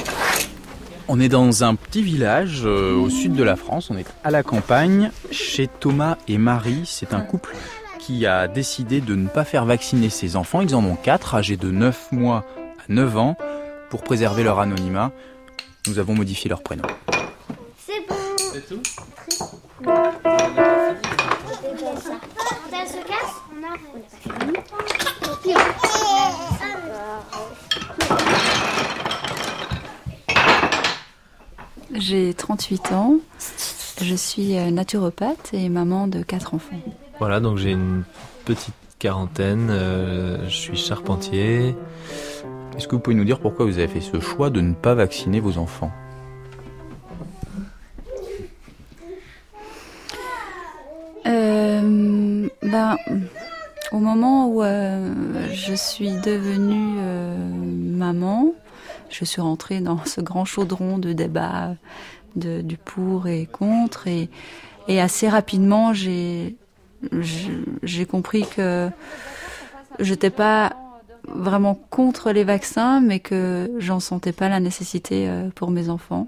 On 1.09 1.19
est 1.19 1.27
dans 1.27 1.65
un 1.65 1.75
petit 1.75 2.01
village 2.01 2.61
euh, 2.63 2.95
au 2.95 3.09
sud 3.09 3.33
de 3.33 3.43
la 3.43 3.57
France, 3.57 3.91
on 3.91 3.97
est 3.97 4.05
à 4.23 4.31
la 4.31 4.43
campagne, 4.43 5.11
chez 5.29 5.67
Thomas 5.67 6.15
et 6.29 6.37
Marie. 6.37 6.83
C'est 6.85 7.13
un 7.13 7.19
couple 7.19 7.53
qui 7.99 8.25
a 8.25 8.47
décidé 8.47 9.01
de 9.01 9.13
ne 9.13 9.27
pas 9.27 9.43
faire 9.43 9.65
vacciner 9.65 10.09
ses 10.09 10.37
enfants. 10.37 10.61
Ils 10.61 10.73
en 10.73 10.85
ont 10.85 10.95
quatre, 10.95 11.35
âgés 11.35 11.57
de 11.57 11.69
9 11.69 12.13
mois 12.13 12.45
à 12.79 12.83
9 12.87 13.17
ans. 13.17 13.35
Pour 13.89 14.03
préserver 14.03 14.43
leur 14.43 14.59
anonymat, 14.59 15.11
nous 15.85 15.99
avons 15.99 16.15
modifié 16.15 16.47
leur 16.47 16.63
prénom. 16.63 16.83
C'est 17.77 18.07
bon. 18.07 18.15
C'est 18.53 18.67
tout 18.69 18.81
On 21.47 21.97
se 21.97 23.01
casse 23.07 23.35
On 23.51 23.63
arrête. 23.63 24.07
J'ai 31.93 32.33
38 32.33 32.91
ans. 32.91 33.15
Je 34.01 34.15
suis 34.15 34.57
euh, 34.57 34.69
naturopathe 34.71 35.53
et 35.53 35.69
maman 35.69 36.07
de 36.07 36.21
quatre 36.21 36.53
enfants. 36.53 36.75
Voilà, 37.19 37.39
donc 37.39 37.57
j'ai 37.57 37.71
une 37.71 38.03
petite 38.45 38.73
quarantaine, 38.99 39.69
euh, 39.71 40.47
je 40.49 40.55
suis 40.55 40.77
charpentier. 40.77 41.75
Est-ce 42.77 42.87
que 42.87 42.95
vous 42.95 43.01
pouvez 43.01 43.15
nous 43.15 43.23
dire 43.25 43.39
pourquoi 43.39 43.65
vous 43.65 43.79
avez 43.79 43.87
fait 43.87 44.01
ce 44.01 44.19
choix 44.19 44.49
de 44.49 44.61
ne 44.61 44.73
pas 44.73 44.93
vacciner 44.93 45.39
vos 45.39 45.57
enfants? 45.57 45.91
Euh, 51.87 52.49
ben, 52.63 52.97
au 53.91 53.99
moment 53.99 54.47
où 54.47 54.63
euh, 54.63 55.13
je 55.53 55.73
suis 55.73 56.11
devenue 56.11 56.97
euh, 56.99 57.37
maman, 57.37 58.53
je 59.09 59.25
suis 59.25 59.41
rentrée 59.41 59.79
dans 59.79 60.03
ce 60.05 60.21
grand 60.21 60.45
chaudron 60.45 60.97
de 60.97 61.13
débat 61.13 61.75
de, 62.35 62.61
du 62.61 62.77
pour 62.77 63.27
et 63.27 63.45
contre 63.45 64.07
et, 64.07 64.29
assez 64.87 65.27
rapidement 65.27 65.91
j'ai 65.91 66.55
compris 68.09 68.45
que 68.55 68.89
j'étais 69.99 70.29
pas 70.29 70.77
vraiment 71.27 71.75
contre 71.89 72.31
les 72.31 72.45
vaccins 72.45 73.01
mais 73.01 73.19
que 73.19 73.69
j'en 73.79 73.99
sentais 73.99 74.31
pas 74.31 74.47
la 74.47 74.61
nécessité 74.61 75.29
pour 75.55 75.71
mes 75.71 75.89
enfants. 75.89 76.27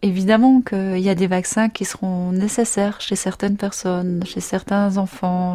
Évidemment 0.00 0.60
qu'il 0.60 1.00
y 1.00 1.08
a 1.08 1.16
des 1.16 1.26
vaccins 1.26 1.68
qui 1.68 1.84
seront 1.84 2.30
nécessaires 2.30 3.00
chez 3.00 3.16
certaines 3.16 3.56
personnes, 3.56 4.22
chez 4.24 4.40
certains 4.40 4.96
enfants, 4.96 5.54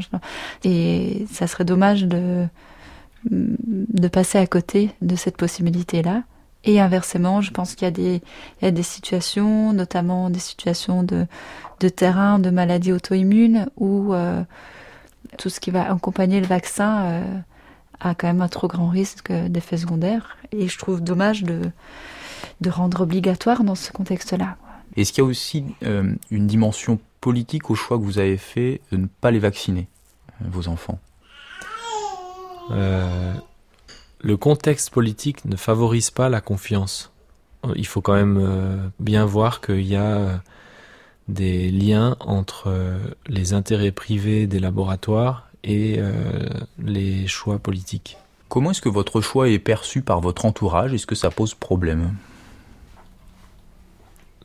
et 0.66 1.26
ça 1.32 1.48
serait 1.48 1.64
dommage 1.64 2.04
de, 2.04 2.46
de 3.30 4.08
passer 4.10 4.38
à 4.38 4.46
côté 4.46 4.92
de 5.02 5.16
cette 5.16 5.38
possibilité-là. 5.38 6.24
Et 6.66 6.82
inversement, 6.82 7.40
je 7.42 7.52
pense 7.52 7.76
qu'il 7.76 7.88
y 7.88 8.22
y 8.62 8.66
a 8.66 8.72
des 8.72 8.84
situations, 8.84 9.72
notamment 9.72 10.30
des 10.30 10.40
situations 10.40 11.04
de, 11.04 11.26
de 11.80 11.90
terrain, 11.90 12.40
de 12.40 12.50
maladies 12.50 12.92
auto-immunes, 12.92 13.68
où 13.78 14.14
euh, 14.14 14.44
tout 15.38 15.50
ce 15.50 15.60
qui 15.60 15.72
va 15.72 15.90
accompagner 15.90 16.42
le 16.42 16.48
vaccin 16.48 17.04
euh, 17.04 17.38
a 18.02 18.16
quand 18.16 18.28
même 18.28 18.42
un 18.42 18.48
trop 18.50 18.68
grand 18.68 18.90
risque 18.90 19.32
d'effets 19.32 19.78
secondaires. 19.78 20.38
Et 20.52 20.68
je 20.68 20.78
trouve 20.78 21.02
dommage 21.02 21.44
de, 21.44 21.62
de 22.62 22.70
rendre 22.70 23.02
obligatoire 23.02 23.64
dans 23.64 23.76
ce 23.76 23.92
contexte-là. 23.92 24.58
Est-ce 24.96 25.12
qu'il 25.12 25.24
y 25.24 25.26
a 25.26 25.30
aussi 25.30 25.66
euh, 25.84 26.14
une 26.30 26.48
dimension 26.48 27.00
politique 27.22 27.70
au 27.70 27.76
choix 27.76 27.98
que 27.98 28.04
vous 28.04 28.20
avez 28.20 28.38
fait 28.38 28.82
de 28.92 28.98
ne 28.98 29.08
pas 29.08 29.32
les 29.32 29.40
vacciner, 29.40 29.88
euh, 30.42 30.46
vos 30.52 30.68
enfants? 30.68 31.00
Euh, 32.72 33.34
le 34.22 34.38
contexte 34.38 34.90
politique 34.90 35.44
ne 35.46 35.56
favorise 35.56 36.12
pas 36.12 36.30
la 36.30 36.42
confiance. 36.42 37.12
Il 37.76 37.88
faut 37.88 38.02
quand 38.02 38.14
même 38.14 38.38
euh, 38.40 38.78
bien 39.00 39.26
voir 39.26 39.62
qu'il 39.62 39.86
y 39.86 39.96
a 39.96 40.42
des 41.28 41.72
liens 41.72 42.18
entre 42.20 42.66
euh, 42.68 43.00
les 43.28 43.54
intérêts 43.54 43.92
privés 43.92 44.48
des 44.48 44.60
laboratoires 44.60 45.50
et 45.64 45.96
euh, 45.98 46.50
les 46.78 47.26
choix 47.28 47.60
politiques. 47.60 48.18
Comment 48.50 48.72
est-ce 48.72 48.82
que 48.82 48.90
votre 48.90 49.22
choix 49.22 49.50
est 49.50 49.60
perçu 49.60 50.02
par 50.02 50.22
votre 50.22 50.46
entourage? 50.46 50.94
Est-ce 50.94 51.08
que 51.08 51.16
ça 51.16 51.32
pose 51.32 51.54
problème? 51.56 52.14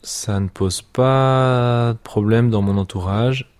Ça 0.01 0.39
ne 0.39 0.47
pose 0.47 0.81
pas 0.81 1.93
de 1.93 1.97
problème 2.03 2.49
dans 2.49 2.61
mon 2.61 2.77
entourage. 2.77 3.51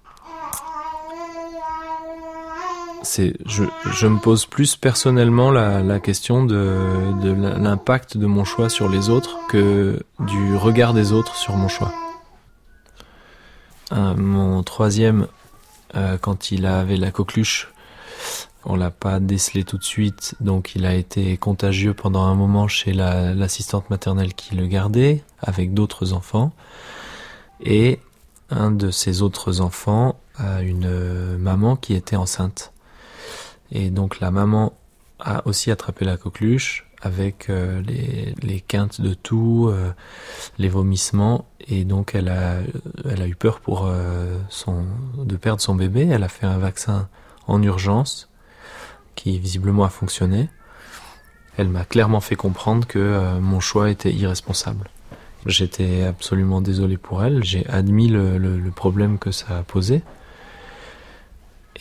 C'est, 3.01 3.33
je, 3.45 3.63
je 3.85 4.07
me 4.07 4.19
pose 4.19 4.45
plus 4.45 4.75
personnellement 4.75 5.51
la, 5.51 5.99
question 5.99 6.43
de, 6.43 6.77
de 7.21 7.31
l'impact 7.31 8.17
de 8.17 8.25
mon 8.25 8.43
choix 8.43 8.69
sur 8.69 8.89
les 8.89 9.09
autres 9.09 9.37
que 9.49 10.03
du 10.19 10.55
regard 10.55 10.93
des 10.93 11.13
autres 11.13 11.35
sur 11.35 11.55
mon 11.55 11.67
choix. 11.67 11.93
Euh, 13.91 14.15
mon 14.15 14.63
troisième, 14.63 15.27
euh, 15.95 16.17
quand 16.17 16.51
il 16.51 16.65
avait 16.65 16.97
la 16.97 17.11
coqueluche, 17.11 17.69
on 18.69 18.75
l'a 18.75 18.91
pas 18.91 19.19
décelé 19.19 19.63
tout 19.63 19.77
de 19.77 19.83
suite, 19.83 20.35
donc 20.39 20.73
il 20.75 20.85
a 20.85 20.93
été 20.93 21.35
contagieux 21.37 21.93
pendant 21.93 22.23
un 22.23 22.35
moment 22.35 22.67
chez 22.67 22.93
la- 22.93 23.33
l'assistante 23.33 23.89
maternelle 23.89 24.33
qui 24.35 24.55
le 24.55 24.67
gardait, 24.67 25.23
avec 25.41 25.73
d'autres 25.73 26.13
enfants. 26.13 26.51
Et 27.61 27.99
un 28.51 28.71
de 28.71 28.91
ses 28.91 29.21
autres 29.21 29.59
enfants 29.59 30.19
a 30.37 30.61
une 30.61 31.37
maman 31.37 31.75
qui 31.75 31.95
était 31.95 32.15
enceinte. 32.15 32.71
Et 33.71 33.89
donc 33.89 34.19
la 34.19 34.31
maman 34.31 34.73
a 35.19 35.45
aussi 35.47 35.71
attrapé 35.71 36.05
la 36.05 36.15
coqueluche 36.15 36.85
avec 37.01 37.49
euh, 37.49 37.81
les, 37.81 38.35
les 38.41 38.61
quintes 38.61 39.01
de 39.01 39.13
tout, 39.13 39.69
euh, 39.69 39.91
les 40.57 40.69
vomissements, 40.69 41.45
et 41.67 41.85
donc 41.85 42.13
elle 42.13 42.29
a, 42.29 42.57
elle 43.09 43.21
a 43.21 43.27
eu 43.27 43.35
peur 43.35 43.61
pour 43.61 43.87
euh, 43.87 44.37
son, 44.49 44.85
de 45.17 45.37
perdre 45.37 45.61
son 45.61 45.75
bébé. 45.75 46.07
Elle 46.07 46.23
a 46.23 46.29
fait 46.29 46.45
un 46.45 46.57
vaccin 46.57 47.07
en 47.47 47.63
urgence 47.63 48.28
qui 49.15 49.39
visiblement 49.39 49.83
a 49.83 49.89
fonctionné. 49.89 50.49
Elle 51.57 51.69
m'a 51.69 51.83
clairement 51.83 52.21
fait 52.21 52.35
comprendre 52.35 52.87
que 52.87 52.99
euh, 52.99 53.39
mon 53.39 53.59
choix 53.59 53.89
était 53.89 54.13
irresponsable. 54.13 54.89
J'étais 55.45 56.03
absolument 56.03 56.61
désolé 56.61 56.97
pour 56.97 57.23
elle. 57.23 57.43
J'ai 57.43 57.65
admis 57.67 58.09
le, 58.09 58.71
problème 58.75 59.17
que 59.17 59.31
ça 59.31 59.57
a 59.57 59.63
posé. 59.63 60.01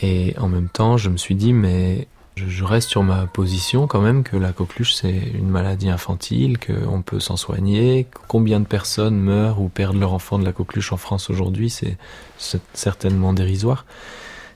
Et 0.01 0.33
en 0.37 0.47
même 0.47 0.69
temps, 0.69 0.97
je 0.97 1.09
me 1.09 1.17
suis 1.17 1.35
dit, 1.35 1.53
mais 1.53 2.07
je, 2.35 2.47
je 2.47 2.63
reste 2.63 2.89
sur 2.89 3.03
ma 3.03 3.25
position 3.25 3.87
quand 3.87 4.01
même 4.01 4.23
que 4.23 4.37
la 4.37 4.53
coqueluche 4.53 4.93
c'est 4.93 5.17
une 5.33 5.49
maladie 5.49 5.89
infantile, 5.89 6.57
qu'on 6.57 7.01
peut 7.01 7.19
s'en 7.19 7.35
soigner. 7.35 8.07
Combien 8.27 8.61
de 8.61 8.65
personnes 8.65 9.17
meurent 9.17 9.61
ou 9.61 9.67
perdent 9.67 9.99
leur 9.99 10.13
enfant 10.13 10.39
de 10.39 10.45
la 10.45 10.53
coqueluche 10.53 10.93
en 10.93 10.97
France 10.97 11.29
aujourd'hui, 11.29 11.69
c'est 11.69 11.97
c'est 12.37 12.61
certainement 12.73 13.33
dérisoire. 13.33 13.85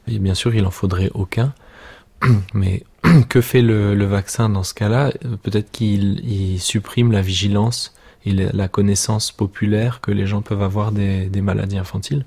Et 0.07 0.19
bien 0.19 0.33
sûr, 0.33 0.53
il 0.55 0.65
en 0.65 0.71
faudrait 0.71 1.11
aucun. 1.13 1.53
Mais 2.53 2.83
que 3.29 3.41
fait 3.41 3.61
le, 3.61 3.95
le 3.95 4.05
vaccin 4.05 4.49
dans 4.49 4.63
ce 4.63 4.73
cas-là? 4.73 5.11
Peut-être 5.43 5.71
qu'il 5.71 6.19
il 6.25 6.59
supprime 6.59 7.11
la 7.11 7.21
vigilance 7.21 7.93
et 8.25 8.31
la 8.31 8.67
connaissance 8.67 9.31
populaire 9.31 9.99
que 10.01 10.11
les 10.11 10.27
gens 10.27 10.41
peuvent 10.41 10.63
avoir 10.63 10.91
des, 10.91 11.25
des 11.27 11.41
maladies 11.41 11.77
infantiles? 11.77 12.25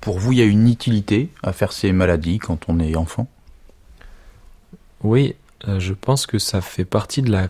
Pour 0.00 0.18
vous, 0.18 0.32
il 0.32 0.38
y 0.38 0.42
a 0.42 0.44
une 0.44 0.68
utilité 0.68 1.30
à 1.42 1.52
faire 1.52 1.72
ces 1.72 1.92
maladies 1.92 2.38
quand 2.38 2.68
on 2.68 2.78
est 2.78 2.94
enfant? 2.94 3.26
Oui, 5.02 5.34
euh, 5.66 5.80
je 5.80 5.94
pense 5.94 6.26
que 6.26 6.38
ça 6.38 6.60
fait 6.60 6.84
partie 6.84 7.22
de 7.22 7.30
la 7.30 7.48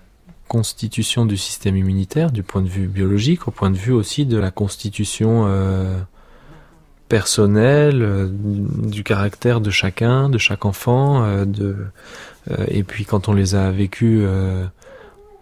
constitution 0.49 1.27
du 1.27 1.37
système 1.37 1.77
immunitaire, 1.77 2.31
du 2.31 2.43
point 2.43 2.63
de 2.63 2.69
vue 2.69 2.87
biologique, 2.87 3.49
au 3.49 3.51
point 3.51 3.71
de 3.71 3.77
vue 3.77 3.93
aussi 3.93 4.27
de 4.27 4.37
la 4.37 4.51
constitution 4.51 5.45
euh, 5.49 5.99
personnelle, 7.09 8.03
euh, 8.03 8.29
du 8.31 9.03
caractère 9.05 9.61
de 9.61 9.71
chacun, 9.71 10.29
de 10.29 10.39
chaque 10.39 10.65
enfant. 10.65 11.25
euh, 11.25 11.45
de, 11.45 11.77
euh, 12.51 12.65
et 12.69 12.83
puis 12.83 13.05
quand 13.05 13.29
on 13.29 13.33
les 13.33 13.55
a 13.55 13.71
vécus, 13.71 14.27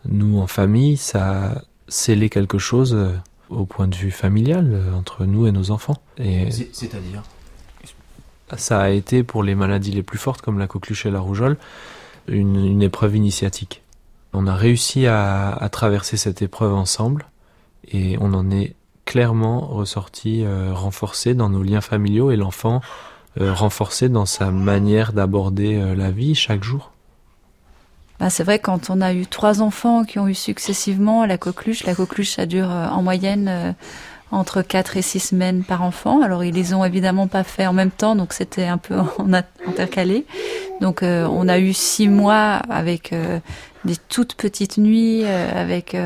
nous 0.09 0.39
en 0.39 0.47
famille, 0.47 0.97
ça 0.97 1.45
a 1.45 1.63
scellé 1.89 2.29
quelque 2.29 2.59
chose 2.59 2.97
au 3.51 3.67
point 3.67 3.89
de 3.89 3.95
vue 3.95 4.11
familial 4.11 4.81
entre 4.95 5.25
nous 5.27 5.47
et 5.47 5.53
nos 5.53 5.71
enfants. 5.71 5.97
Et 6.19 6.51
C'est-à-dire? 6.51 7.23
ça 8.57 8.81
a 8.81 8.91
été 8.91 9.23
pour 9.23 9.43
les 9.43 9.55
maladies 9.55 9.91
les 9.91 10.03
plus 10.03 10.19
fortes 10.19 10.43
comme 10.43 10.59
la 10.59 10.67
coqueluche 10.67 11.07
et 11.07 11.11
la 11.11 11.21
rougeole 11.21 11.57
une, 12.29 12.57
une 12.65 12.83
épreuve 12.83 13.17
initiatique. 13.17 13.83
On 14.33 14.47
a 14.47 14.55
réussi 14.55 15.07
à, 15.07 15.51
à 15.51 15.69
traverser 15.69 16.17
cette 16.17 16.43
épreuve 16.43 16.75
ensemble 16.75 17.27
et 17.91 18.17
on 18.21 18.33
en 18.35 18.51
est 18.51 18.75
clairement 19.05 19.61
ressorti 19.61 20.45
euh, 20.45 20.73
renforcé 20.73 21.35
dans 21.35 21.49
nos 21.49 21.63
liens 21.63 21.81
familiaux 21.81 22.31
et 22.31 22.37
l'enfant 22.37 22.81
euh, 23.41 23.53
renforcé 23.53 24.09
dans 24.09 24.27
sa 24.27 24.51
manière 24.51 25.13
d'aborder 25.13 25.77
euh, 25.77 25.95
la 25.95 26.11
vie 26.11 26.35
chaque 26.35 26.63
jour. 26.63 26.93
Bah, 28.21 28.31
c'est 28.31 28.45
vrai, 28.45 28.59
quand 28.59 28.91
on 28.91 29.01
a 29.01 29.13
eu 29.13 29.27
trois 29.27 29.61
enfants 29.61 30.05
qui 30.05 30.19
ont 30.19 30.29
eu 30.29 30.35
successivement 30.35 31.27
la 31.27 31.37
coqueluche, 31.37 31.85
la 31.85 31.95
coqueluche, 31.95 32.31
ça 32.31 32.47
dure 32.47 32.69
en 32.69 33.03
moyenne 33.03 33.75
entre 34.31 34.63
4 34.63 34.97
et 34.97 35.03
6 35.03 35.21
semaines 35.21 35.65
par 35.65 35.83
enfant. 35.83 36.23
Alors 36.23 36.45
ils 36.45 36.55
les 36.55 36.75
ont 36.75 36.85
évidemment 36.85 37.27
pas 37.27 37.43
fait 37.43 37.67
en 37.67 37.73
même 37.73 37.91
temps, 37.91 38.15
donc 38.15 38.33
c'était 38.33 38.67
un 38.67 38.79
peu 38.79 38.95
intercalé. 39.67 40.27
Donc 40.81 41.01
on 41.03 41.49
a 41.49 41.59
eu 41.59 41.73
6 41.73 42.09
mois 42.09 42.61
avec 42.71 43.13
des 43.85 43.97
toutes 44.09 44.37
petites 44.37 44.79
nuits, 44.79 45.25
avec 45.25 45.97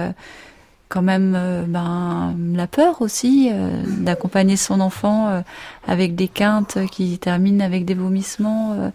quand 0.89 1.03
même 1.03 1.67
ben, 1.69 2.35
la 2.55 2.67
peur 2.67 3.03
aussi 3.03 3.51
d'accompagner 3.99 4.57
son 4.57 4.81
enfant 4.81 5.43
avec 5.87 6.15
des 6.15 6.29
quintes 6.29 6.79
qui 6.91 7.19
terminent 7.19 7.65
avec 7.65 7.85
des 7.85 7.95
vomissements 7.95 8.91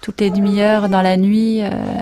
toutes 0.00 0.20
les 0.20 0.30
demi-heures 0.30 0.88
dans 0.88 1.02
la 1.02 1.16
nuit, 1.16 1.60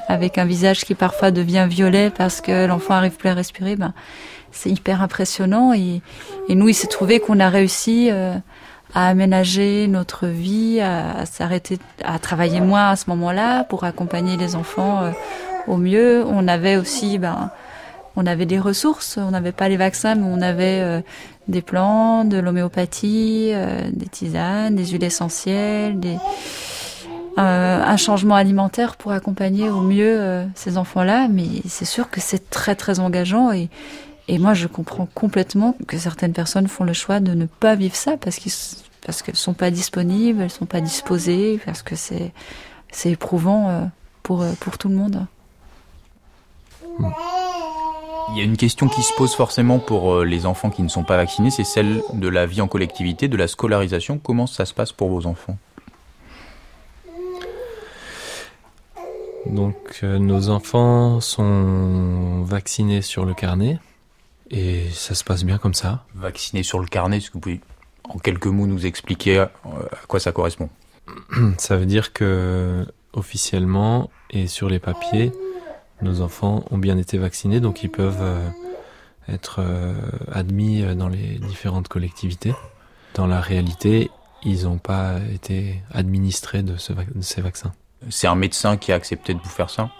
avec 0.08 0.38
un 0.38 0.44
visage 0.44 0.84
qui 0.84 0.94
parfois 0.94 1.30
devient 1.30 1.66
violet 1.68 2.11
parce 2.11 2.40
que 2.40 2.66
l'enfant 2.66 2.94
arrive 2.94 3.16
plus 3.16 3.28
à 3.28 3.34
respirer. 3.34 3.76
Ben, 3.76 3.92
c'est 4.52 4.70
hyper 4.70 5.02
impressionnant. 5.02 5.72
Et, 5.72 6.00
et, 6.49 6.54
nous, 6.54 6.68
il 6.68 6.75
s'est 6.75 6.87
trouvé 6.87 7.18
qu'on 7.18 7.40
a 7.40 7.49
réussi 7.49 8.11
euh, 8.12 8.34
à 8.94 9.08
aménager 9.08 9.88
notre 9.88 10.26
vie, 10.26 10.80
à, 10.80 11.26
s'arrêter, 11.26 11.78
à 12.04 12.18
travailler 12.18 12.61
moins 12.61 12.90
à 12.90 12.96
ce 12.96 13.11
moment-là 13.11 13.64
pour 13.64 13.84
accompagner 13.84 14.37
les 14.37 14.54
enfants 14.54 15.02
euh, 15.02 15.11
au 15.66 15.78
mieux. 15.78 16.25
On 16.26 16.46
avait 16.46 16.76
aussi, 16.76 17.18
ben, 17.18 17.50
on 18.16 18.26
avait 18.26 18.47
des 18.47 18.59
ressources. 18.59 19.19
On 19.19 19.31
n'avait 19.31 19.52
pas 19.52 19.69
les 19.69 19.76
vaccins, 19.76 20.14
mais 20.14 20.26
on 20.26 20.40
avait 20.42 20.81
euh, 20.81 21.00
des 21.49 21.62
plantes, 21.62 22.28
de 22.28 22.38
l'homéopathie, 22.38 23.52
des 23.92 24.07
tisanes, 24.07 24.76
des 24.76 24.87
huiles 24.87 25.04
essentielles, 25.04 25.99
des 25.99 26.16
un 27.38 27.97
changement 27.97 28.35
alimentaire 28.35 28.97
pour 28.97 29.12
accompagner 29.12 29.71
au 29.71 29.81
mieux 29.81 30.45
ces 30.54 30.76
enfants-là, 30.76 31.28
mais 31.28 31.47
c'est 31.66 31.87
sûr 31.87 32.11
que 32.11 32.21
c'est 32.21 32.50
très 32.50 32.75
très 32.75 33.00
engageant 33.00 33.52
et, 33.52 33.71
moi, 34.38 34.52
je 34.52 34.66
comprends 34.66 35.07
complètement 35.07 35.75
que 35.88 35.97
certaines 35.97 36.35
personnes 36.35 36.69
font 36.69 36.85
le 36.85 36.92
choix 36.92 37.21
de 37.21 37.33
ne 37.33 37.47
pas 37.47 37.75
vivre 37.75 37.97
ça 37.97 38.19
parce 38.19 38.37
qu'ils 38.37 38.52
parce 39.04 39.23
qu'elles 39.23 39.37
sont 39.37 39.54
pas 39.54 39.71
disponibles, 39.71 40.42
elles 40.42 40.50
sont 40.50 40.66
pas 40.66 40.81
disposées, 40.81 41.61
parce 41.64 41.83
que 41.83 41.95
c'est 41.97 42.33
éprouvant 43.04 43.69
euh, 43.69 43.85
pour 44.23 44.42
euh, 44.42 44.52
pour 44.61 44.78
tout 44.78 44.88
le 44.88 44.95
monde. 44.95 45.26
Il 48.33 48.39
y 48.39 48.41
a 48.41 48.45
une 48.45 48.57
question 48.57 48.89
qui 48.89 49.03
se 49.03 49.12
pose 49.15 49.35
forcément 49.35 49.79
pour 49.79 50.15
euh, 50.15 50.25
les 50.25 50.47
enfants 50.47 50.71
qui 50.71 50.83
ne 50.83 50.89
sont 50.89 51.05
pas 51.05 51.17
vaccinés, 51.17 51.51
c'est 51.51 51.65
celle 51.65 52.03
de 52.15 52.29
la 52.29 52.47
vie 52.47 52.62
en 52.62 52.69
collectivité, 52.69 53.29
de 53.29 53.37
la 53.37 53.47
scolarisation. 53.47 54.19
Comment 54.19 54.47
ça 54.47 54.65
se 54.65 54.73
passe 54.73 54.91
pour 54.91 55.11
vos 55.11 55.27
enfants? 55.27 55.59
Donc 59.47 60.03
nos 60.03 60.49
enfants 60.49 61.21
sont 61.21 62.43
vaccinés 62.45 63.03
sur 63.03 63.25
le 63.25 63.35
carnet. 63.35 63.79
Et 64.53 64.89
ça 64.93 65.15
se 65.15 65.25
passe 65.25 65.45
bien 65.45 65.59
comme 65.59 65.75
ça. 65.75 66.05
Vacciné 66.15 66.62
sur 66.62 66.79
le 66.79 66.87
carnet, 66.87 67.17
est-ce 67.17 67.29
que 67.29 67.35
vous 67.35 67.41
pouvez 67.41 67.61
en 68.05 68.19
quelques 68.19 68.47
mots 68.47 68.67
nous 68.67 68.85
expliquer 68.85 69.39
euh, 69.39 69.47
à 69.65 70.07
quoi 70.07 70.21
ça 70.21 70.31
correspond? 70.31 70.69
Ça 71.59 71.77
veut 71.77 71.87
dire 71.87 72.12
que 72.12 72.87
officiellement 73.12 74.11
et 74.31 74.47
sur 74.47 74.69
les 74.69 74.79
papiers, 74.79 75.33
nos 76.02 76.21
enfants 76.21 76.64
ont 76.71 76.78
bien 76.78 76.99
été 76.99 77.18
vaccinés, 77.18 77.61
donc 77.61 77.82
ils 77.82 77.90
peuvent 77.90 78.21
euh, 78.21 78.49
être 79.28 79.56
euh, 79.61 79.94
admis 80.32 80.82
dans 80.97 81.09
les 81.09 81.38
différentes 81.38 81.88
collectivités. 81.88 82.54
Dans 83.14 83.26
la 83.26 83.40
réalité, 83.40 84.11
ils 84.42 84.64
n'ont 84.64 84.78
pas 84.78 85.18
été 85.32 85.80
administrés 85.92 86.62
de, 86.62 86.73
de 86.73 87.23
ces 87.23 87.40
vaccins. 87.40 87.73
C'est 88.11 88.26
un 88.26 88.35
médecin 88.35 88.76
qui 88.76 88.92
a 88.92 88.97
accepté 88.97 89.35
de 89.35 89.38
vous 89.38 89.49
faire 89.49 89.71
ça? 89.71 89.90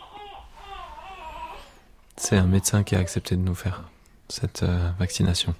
C'est 2.17 2.37
un 2.37 2.47
médecin 2.47 2.83
qui 2.83 2.95
a 2.95 2.99
accepté 2.99 3.37
de 3.37 3.41
nous 3.41 3.55
faire 3.55 3.83
cette 4.29 4.63
euh, 4.63 4.91
vaccination 4.99 5.55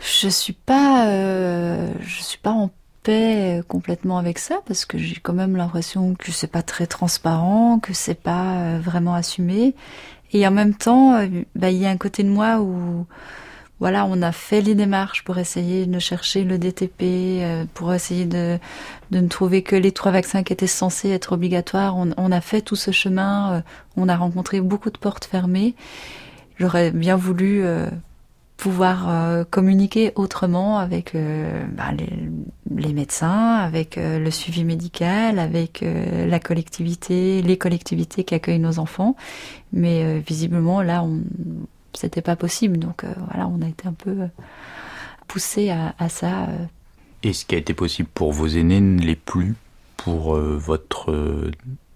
Je 0.00 0.28
suis 0.28 0.52
pas, 0.52 1.08
euh, 1.08 1.92
je 2.00 2.22
suis 2.22 2.38
pas 2.38 2.50
en 2.50 2.70
paix 3.04 3.62
complètement 3.68 4.18
avec 4.18 4.38
ça 4.38 4.60
parce 4.66 4.84
que 4.84 4.98
j'ai 4.98 5.16
quand 5.16 5.32
même 5.32 5.56
l'impression 5.56 6.14
que 6.14 6.32
c'est 6.32 6.50
pas 6.50 6.62
très 6.62 6.86
transparent, 6.86 7.78
que 7.78 7.92
c'est 7.92 8.20
pas 8.20 8.54
euh, 8.54 8.80
vraiment 8.82 9.14
assumé. 9.14 9.74
Et 10.32 10.46
en 10.46 10.50
même 10.50 10.74
temps, 10.74 11.12
bah, 11.54 11.70
il 11.70 11.78
y 11.78 11.86
a 11.86 11.90
un 11.90 11.96
côté 11.96 12.24
de 12.24 12.28
moi 12.28 12.60
où 12.60 13.06
voilà, 13.78 14.04
on 14.06 14.20
a 14.22 14.32
fait 14.32 14.60
les 14.60 14.74
démarches 14.74 15.22
pour 15.22 15.38
essayer 15.38 15.86
de 15.86 15.98
chercher 16.00 16.42
le 16.42 16.58
DTP, 16.58 17.68
pour 17.74 17.94
essayer 17.94 18.24
de, 18.24 18.58
de 19.12 19.20
ne 19.20 19.28
trouver 19.28 19.62
que 19.62 19.76
les 19.76 19.92
trois 19.92 20.10
vaccins 20.10 20.42
qui 20.42 20.52
étaient 20.52 20.66
censés 20.66 21.10
être 21.10 21.32
obligatoires. 21.32 21.96
On, 21.96 22.10
on 22.16 22.32
a 22.32 22.40
fait 22.40 22.62
tout 22.62 22.76
ce 22.76 22.90
chemin, 22.90 23.62
on 23.96 24.08
a 24.08 24.16
rencontré 24.16 24.60
beaucoup 24.60 24.90
de 24.90 24.98
portes 24.98 25.26
fermées. 25.26 25.76
J'aurais 26.58 26.90
bien 26.92 27.16
voulu 27.16 27.64
euh, 27.64 27.86
pouvoir 28.56 29.08
euh, 29.08 29.44
communiquer 29.44 30.12
autrement 30.14 30.78
avec 30.78 31.14
euh, 31.14 31.64
bah, 31.72 31.90
les, 32.76 32.92
médecins, 32.92 33.54
avec 33.56 33.96
le 33.96 34.30
suivi 34.30 34.64
médical, 34.64 35.38
avec 35.38 35.84
la 35.84 36.38
collectivité, 36.38 37.42
les 37.42 37.58
collectivités 37.58 38.24
qui 38.24 38.34
accueillent 38.34 38.58
nos 38.58 38.78
enfants. 38.78 39.16
Mais 39.72 40.20
visiblement, 40.20 40.80
là, 40.80 41.02
on, 41.02 41.20
c'était 41.94 42.22
pas 42.22 42.36
possible. 42.36 42.78
Donc 42.78 43.04
voilà, 43.28 43.48
on 43.48 43.62
a 43.62 43.68
été 43.68 43.88
un 43.88 43.92
peu 43.92 44.16
poussé 45.26 45.70
à, 45.70 45.94
à 45.98 46.08
ça. 46.08 46.48
Et 47.22 47.32
ce 47.32 47.44
qui 47.44 47.54
a 47.54 47.58
été 47.58 47.74
possible 47.74 48.08
pour 48.14 48.32
vos 48.32 48.46
aînés 48.46 48.80
ne 48.80 49.00
l'est 49.00 49.16
plus 49.16 49.54
pour 49.96 50.36
votre 50.36 51.12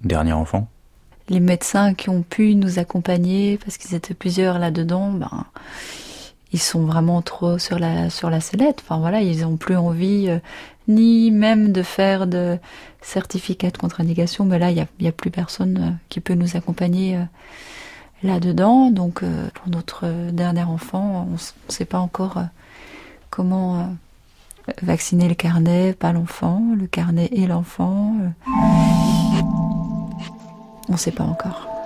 dernier 0.02 0.32
enfant? 0.32 0.68
Les 1.28 1.40
médecins 1.40 1.94
qui 1.94 2.08
ont 2.08 2.22
pu 2.22 2.54
nous 2.54 2.78
accompagner, 2.78 3.58
parce 3.58 3.76
qu'ils 3.76 3.94
étaient 3.94 4.14
plusieurs 4.14 4.58
là-dedans, 4.58 5.12
ben, 5.12 5.44
ils 6.52 6.60
sont 6.60 6.84
vraiment 6.84 7.22
trop 7.22 7.58
sur 7.58 7.78
la 7.78 8.10
sur 8.10 8.30
la 8.30 8.40
sellette. 8.40 8.80
Enfin 8.82 8.98
voilà, 8.98 9.20
ils 9.20 9.42
n'ont 9.42 9.56
plus 9.56 9.76
envie 9.76 10.26
euh, 10.28 10.38
ni 10.88 11.30
même 11.30 11.72
de 11.72 11.82
faire 11.82 12.26
de 12.26 12.58
certificat 13.02 13.70
de 13.70 13.78
contre-indication. 13.78 14.44
Mais 14.44 14.58
là, 14.58 14.70
il 14.70 14.86
y 15.00 15.08
a, 15.08 15.12
plus 15.12 15.30
personne 15.30 15.78
euh, 15.78 15.90
qui 16.08 16.20
peut 16.20 16.34
nous 16.34 16.56
accompagner 16.56 17.16
euh, 17.16 17.24
là-dedans. 18.22 18.90
Donc 18.90 19.20
pour 19.20 19.68
notre 19.68 20.30
dernier 20.30 20.64
enfant, 20.64 21.26
on 21.28 21.32
ne 21.32 21.38
sait 21.72 21.84
pas 21.84 21.98
encore 21.98 22.42
comment 23.30 23.94
vacciner 24.82 25.28
le 25.28 25.34
carnet, 25.34 25.92
pas 25.92 26.12
l'enfant, 26.12 26.62
le 26.76 26.86
carnet 26.86 27.28
et 27.32 27.46
l'enfant. 27.46 28.16
On 30.88 30.92
ne 30.92 30.96
sait 30.96 31.12
pas 31.12 31.24
encore. 31.24 31.77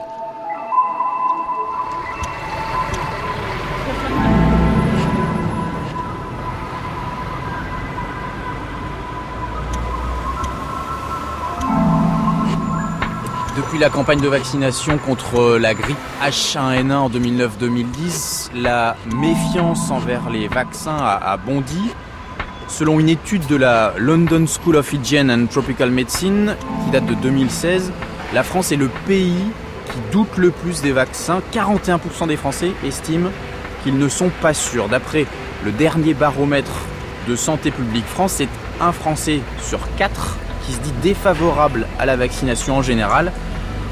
Depuis 13.72 13.80
la 13.80 13.88
campagne 13.88 14.20
de 14.20 14.28
vaccination 14.28 14.98
contre 14.98 15.56
la 15.56 15.72
grippe 15.72 15.96
H1N1 16.22 16.92
en 16.92 17.08
2009-2010, 17.08 18.50
la 18.54 18.96
méfiance 19.14 19.90
envers 19.90 20.28
les 20.28 20.46
vaccins 20.46 20.98
a, 20.98 21.34
bondi. 21.38 21.80
Selon 22.68 23.00
une 23.00 23.08
étude 23.08 23.46
de 23.46 23.56
la 23.56 23.94
London 23.96 24.44
School 24.46 24.76
of 24.76 24.92
Hygiene 24.92 25.30
and 25.30 25.46
Tropical 25.46 25.90
Medicine 25.90 26.54
qui 26.84 26.90
date 26.90 27.06
de 27.06 27.14
2016, 27.14 27.92
la 28.34 28.42
France 28.42 28.72
est 28.72 28.76
le 28.76 28.90
pays 29.06 29.42
qui 29.86 29.98
doute 30.12 30.36
le 30.36 30.50
plus 30.50 30.82
des 30.82 30.92
vaccins. 30.92 31.40
41% 31.54 32.26
des 32.26 32.36
Français 32.36 32.72
estiment 32.84 33.30
qu'ils 33.84 33.96
ne 33.96 34.08
sont 34.10 34.30
pas 34.42 34.52
sûrs. 34.52 34.90
D'après 34.90 35.24
le 35.64 35.72
dernier 35.72 36.12
baromètre 36.12 36.82
de 37.26 37.36
Santé 37.36 37.70
publique 37.70 38.04
France, 38.04 38.32
c'est 38.32 38.48
un 38.82 38.92
Français 38.92 39.40
sur 39.62 39.80
quatre 39.96 40.36
qui 40.66 40.72
se 40.72 40.80
dit 40.80 40.92
défavorable 41.02 41.86
à 41.98 42.04
la 42.04 42.16
vaccination 42.16 42.76
en 42.76 42.82
général. 42.82 43.32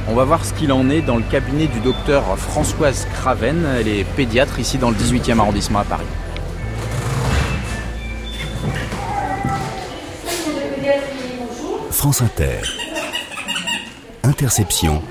On 0.08 0.14
va 0.14 0.24
voir 0.24 0.44
ce 0.44 0.52
qu'il 0.54 0.72
en 0.72 0.90
est 0.90 1.02
dans 1.02 1.16
le 1.16 1.22
cabinet 1.22 1.66
du 1.66 1.80
docteur 1.80 2.36
Françoise 2.38 3.06
Craven. 3.14 3.66
Elle 3.78 3.88
est 3.88 4.04
pédiatre 4.04 4.58
ici 4.58 4.78
dans 4.78 4.90
le 4.90 4.96
18e 4.96 5.38
arrondissement 5.38 5.80
à 5.80 5.84
Paris. 5.84 6.06
France 11.90 12.22
Inter. 12.22 12.60
Interception, 14.22 15.02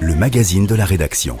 le 0.00 0.14
magazine 0.14 0.66
de 0.66 0.74
la 0.74 0.84
rédaction. 0.84 1.36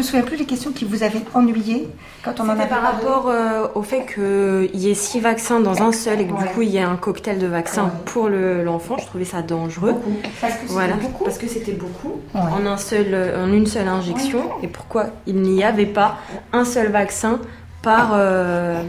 Me 0.00 0.04
souviens 0.04 0.22
plus 0.22 0.36
les 0.36 0.44
questions 0.44 0.72
qui 0.72 0.84
vous 0.84 1.02
avaient 1.02 1.22
ennuyé 1.34 1.88
quand 2.24 2.40
on 2.40 2.48
en 2.48 2.58
a 2.58 2.66
par 2.66 2.82
rapport 2.82 3.28
euh, 3.28 3.66
au 3.74 3.82
fait 3.82 4.06
qu'il 4.06 4.80
y 4.80 4.90
ait 4.90 4.94
six 4.94 5.20
vaccins 5.20 5.60
dans 5.60 5.82
un 5.82 5.92
seul 5.92 6.20
et 6.20 6.26
que 6.26 6.36
du 6.36 6.44
coup 6.46 6.62
il 6.62 6.70
y 6.70 6.76
ait 6.76 6.82
un 6.82 6.96
cocktail 6.96 7.38
de 7.38 7.46
vaccins 7.46 7.90
pour 8.06 8.28
l'enfant. 8.28 8.96
je 8.98 9.06
trouvais 9.06 9.24
ça 9.24 9.42
dangereux. 9.42 9.94
Parce 10.40 10.54
que 10.54 10.66
voilà, 10.66 10.94
beaucoup. 10.94 11.24
parce 11.24 11.38
que 11.38 11.46
c'était 11.46 11.72
beaucoup. 11.72 12.20
En 12.34 12.66
un 12.66 12.76
seul, 12.76 13.14
en 13.36 13.52
une 13.52 13.66
seule 13.66 13.88
injection. 13.88 14.42
Et 14.62 14.68
pourquoi 14.68 15.06
il 15.26 15.36
n'y 15.36 15.64
avait 15.64 15.86
pas 15.86 16.16
un 16.52 16.64
seul 16.64 16.88
vaccin 16.90 17.40
par 17.82 18.12
euh, 18.14 18.82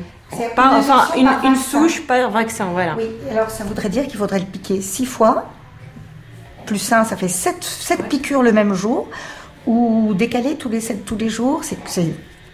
enfin, 0.57 1.07
une, 1.17 1.29
une 1.43 1.55
souche 1.55 2.01
par 2.05 2.29
vaccin, 2.31 2.69
voilà. 2.71 2.95
Oui, 2.97 3.05
alors 3.31 3.49
ça 3.49 3.63
voudrait 3.63 3.89
dire 3.89 4.07
qu'il 4.07 4.17
faudrait 4.17 4.39
le 4.39 4.45
piquer 4.45 4.81
six 4.81 5.05
fois, 5.05 5.45
plus 6.65 6.91
un, 6.91 7.03
ça 7.03 7.15
fait 7.15 7.27
sept, 7.27 7.63
sept 7.63 8.07
piqûres 8.07 8.43
le 8.43 8.51
même 8.51 8.73
jour, 8.73 9.07
ou 9.67 10.13
décaler 10.13 10.55
tous 10.55 10.69
les, 10.69 10.81
tous 11.05 11.17
les 11.17 11.29
jours, 11.29 11.61
c'est 11.63 11.77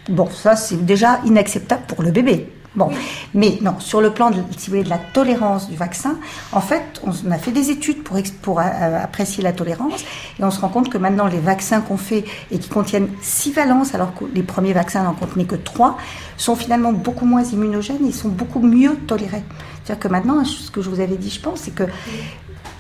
Bon, 0.10 0.30
ça 0.30 0.56
c'est 0.56 0.86
déjà 0.86 1.20
inacceptable 1.26 1.84
pour 1.86 2.02
le 2.02 2.12
bébé. 2.12 2.50
Bon, 2.76 2.92
mais 3.34 3.58
non, 3.62 3.80
sur 3.80 4.02
le 4.02 4.12
plan 4.12 4.30
de, 4.30 4.38
si 4.56 4.68
vous 4.68 4.76
voulez, 4.76 4.84
de 4.84 4.90
la 4.90 5.00
tolérance 5.00 5.68
du 5.68 5.76
vaccin, 5.76 6.20
en 6.52 6.62
fait, 6.62 7.02
on 7.04 7.32
a 7.32 7.38
fait 7.40 7.52
des 7.52 7.72
études 7.72 8.04
pour, 8.04 8.18
pour 8.44 8.60
euh, 8.60 9.04
apprécier 9.04 9.44
la 9.44 9.52
tolérance 9.52 10.06
et 10.40 10.44
on 10.44 10.52
se 10.52 10.62
rend 10.62 10.70
compte 10.70 10.90
que 10.90 11.00
maintenant 11.00 11.26
les 11.26 11.40
vaccins 11.40 11.82
qu'on 11.82 11.98
fait 11.98 12.24
et 12.52 12.60
qui 12.60 12.70
contiennent 12.70 13.10
six 13.22 13.52
valences 13.52 13.96
alors 13.96 14.14
que 14.14 14.26
les 14.32 14.44
premiers 14.44 14.74
vaccins 14.74 15.02
n'en 15.02 15.14
contenaient 15.14 15.46
que 15.46 15.56
trois, 15.56 15.98
sont 16.38 16.56
finalement 16.56 16.94
beaucoup 16.94 17.26
moins 17.26 17.44
immunogènes 17.44 18.06
et 18.06 18.12
sont 18.12 18.30
beaucoup 18.30 18.60
mieux 18.60 18.96
tolérés. 19.08 19.44
C'est-à-dire 19.84 20.00
que 20.00 20.08
maintenant, 20.10 20.46
ce 20.46 20.70
que 20.70 20.84
je 20.84 20.90
vous 20.90 21.00
avais 21.00 21.18
dit, 21.18 21.32
je 21.32 21.42
pense, 21.42 21.62
c'est 21.62 21.74
que 21.74 21.86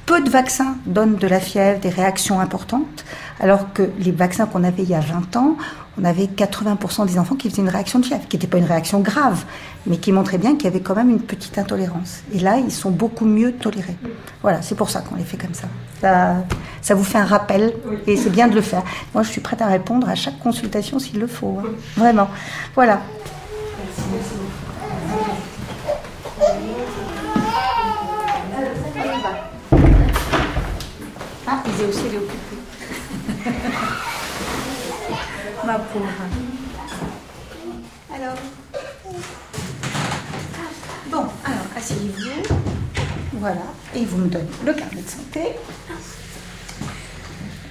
peu 0.07 0.21
de 0.21 0.29
vaccins 0.29 0.77
donnent 0.85 1.17
de 1.17 1.27
la 1.27 1.39
fièvre, 1.39 1.81
des 1.81 1.89
réactions 1.89 2.39
importantes, 2.39 3.03
alors 3.41 3.73
que 3.73 3.83
les 3.99 4.11
vaccins 4.11 4.45
qu'on 4.45 4.63
avait 4.63 4.83
il 4.83 4.89
y 4.89 4.95
a 4.95 5.01
20 5.01 5.35
ans, 5.35 5.57
on 5.99 6.05
avait 6.05 6.25
80% 6.25 7.05
des 7.07 7.19
enfants 7.19 7.35
qui 7.35 7.49
faisaient 7.49 7.61
une 7.61 7.69
réaction 7.69 7.99
de 7.99 8.05
fièvre, 8.05 8.25
qui 8.27 8.37
n'était 8.37 8.47
pas 8.47 8.57
une 8.57 8.65
réaction 8.65 9.01
grave, 9.01 9.43
mais 9.85 9.97
qui 9.97 10.13
montrait 10.13 10.37
bien 10.37 10.55
qu'il 10.55 10.63
y 10.63 10.67
avait 10.67 10.79
quand 10.79 10.95
même 10.95 11.09
une 11.09 11.19
petite 11.19 11.57
intolérance. 11.57 12.21
Et 12.33 12.39
là, 12.39 12.57
ils 12.57 12.71
sont 12.71 12.89
beaucoup 12.89 13.25
mieux 13.25 13.51
tolérés. 13.51 13.97
Voilà, 14.41 14.61
c'est 14.61 14.75
pour 14.75 14.89
ça 14.89 15.01
qu'on 15.01 15.15
les 15.15 15.25
fait 15.25 15.37
comme 15.37 15.53
ça. 15.53 15.67
Ça, 16.81 16.95
vous 16.95 17.03
fait 17.03 17.17
un 17.17 17.25
rappel, 17.25 17.73
et 18.05 18.15
c'est 18.15 18.29
bien 18.29 18.47
de 18.47 18.55
le 18.55 18.61
faire. 18.61 18.83
Moi, 19.13 19.23
je 19.23 19.29
suis 19.29 19.41
prête 19.41 19.61
à 19.61 19.67
répondre 19.67 20.07
à 20.07 20.15
chaque 20.15 20.39
consultation 20.39 20.99
s'il 20.99 21.19
le 21.19 21.27
faut. 21.27 21.59
Hein. 21.59 21.69
Vraiment. 21.97 22.29
Voilà. 22.75 23.01
Merci, 31.47 31.66
Aussi, 31.79 31.99
elle 32.07 32.15
est 32.15 32.17
occupée. 32.17 32.57
Ma 35.65 35.77
pauvre. 35.77 36.05
Alors. 38.13 38.37
Bon, 41.11 41.25
alors, 41.45 41.67
asseyez-vous. 41.77 42.55
Voilà. 43.33 43.61
Et 43.95 44.05
vous 44.05 44.17
me 44.17 44.27
donnez 44.27 44.47
le 44.65 44.73
carnet 44.73 45.01
de 45.01 45.07
santé. 45.07 45.51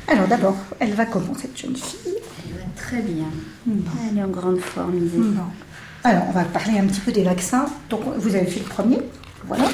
Alors, 0.07 0.29
d'abord, 0.29 0.57
elle 0.79 0.95
va 0.95 1.07
comment, 1.07 1.35
cette 1.35 1.59
jeune 1.59 1.75
fille? 1.75 2.15
Elle 2.47 2.53
va 2.59 2.65
très 2.77 3.03
bien. 3.03 3.27
Elle 4.09 4.19
est 4.19 4.23
en 4.23 4.29
grande 4.29 4.61
forme, 4.61 4.97
Isée. 4.97 5.19
Alors, 6.05 6.23
on 6.29 6.33
va 6.33 6.45
parler 6.45 6.79
un 6.79 6.87
petit 6.87 7.01
peu 7.01 7.11
des 7.11 7.25
vaccins. 7.25 7.67
Donc, 7.91 8.03
vous 8.19 8.37
avez 8.37 8.47
fait 8.47 8.61
le 8.61 8.67
premier. 8.67 9.01
Voilà. 9.47 9.65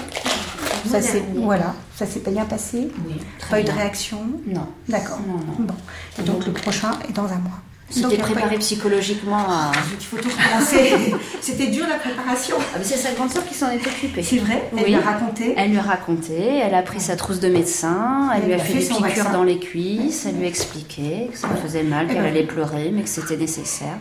Ça 0.89 1.01
s'est 1.01 1.23
voilà, 1.35 1.75
ça 1.95 2.07
s'est 2.07 2.21
bien 2.21 2.45
passé. 2.45 2.89
Oui. 3.07 3.15
Pas 3.51 3.61
eu 3.61 3.65
de 3.65 3.71
réaction. 3.71 4.19
Non. 4.47 4.67
D'accord. 4.89 5.19
Non, 5.27 5.35
non. 5.35 5.67
Bon. 5.67 5.75
Et 6.19 6.23
donc, 6.23 6.47
le 6.47 6.53
prochain 6.53 6.91
est 7.09 7.13
dans 7.13 7.27
un 7.27 7.39
mois. 7.39 7.61
C'était 7.93 8.17
préparé 8.17 8.59
psychologiquement 8.59 9.39
à. 9.49 9.73
Il 10.01 10.05
faut 10.05 10.17
tout 10.17 10.29
recommencer. 10.31 11.15
C'était 11.41 11.67
dur 11.67 11.85
la 11.89 11.97
préparation. 11.97 12.57
Ah, 12.75 12.79
c'est 12.83 12.97
sa 12.97 13.13
grande 13.13 13.31
soeur 13.31 13.45
qui 13.47 13.55
s'en 13.55 13.71
est 13.71 13.87
occupée. 13.87 14.23
C'est 14.23 14.39
vrai 14.39 14.63
Elle 14.77 14.87
lui 14.87 14.95
a 14.95 15.01
raconté 15.01 15.55
Elle 15.57 15.71
lui 15.71 15.79
a 15.79 15.83
raconté. 15.83 16.59
Elle 16.65 16.75
a 16.75 16.83
pris 16.83 17.01
sa 17.01 17.17
trousse 17.17 17.41
de 17.41 17.49
médecin. 17.49 18.31
Elle, 18.35 18.47
lui 18.47 18.55
a, 18.55 18.59
fait, 18.59 18.79
des 18.79 18.87
piqûres 18.87 19.31
dans 19.31 19.45
les 19.45 19.59
cuisses. 19.59 20.27
Elle 20.27 20.37
lui 20.37 20.47
a 20.47 20.49
expliqué 20.49 21.29
que 21.33 21.39
ça 21.39 21.49
faisait 21.63 21.83
mal, 21.83 22.09
qu'elle 22.09 22.25
allait 22.25 22.47
pleurer, 22.47 22.91
mais 22.93 23.03
que 23.03 23.11
c'était 23.11 23.37
nécessaire. 23.37 23.99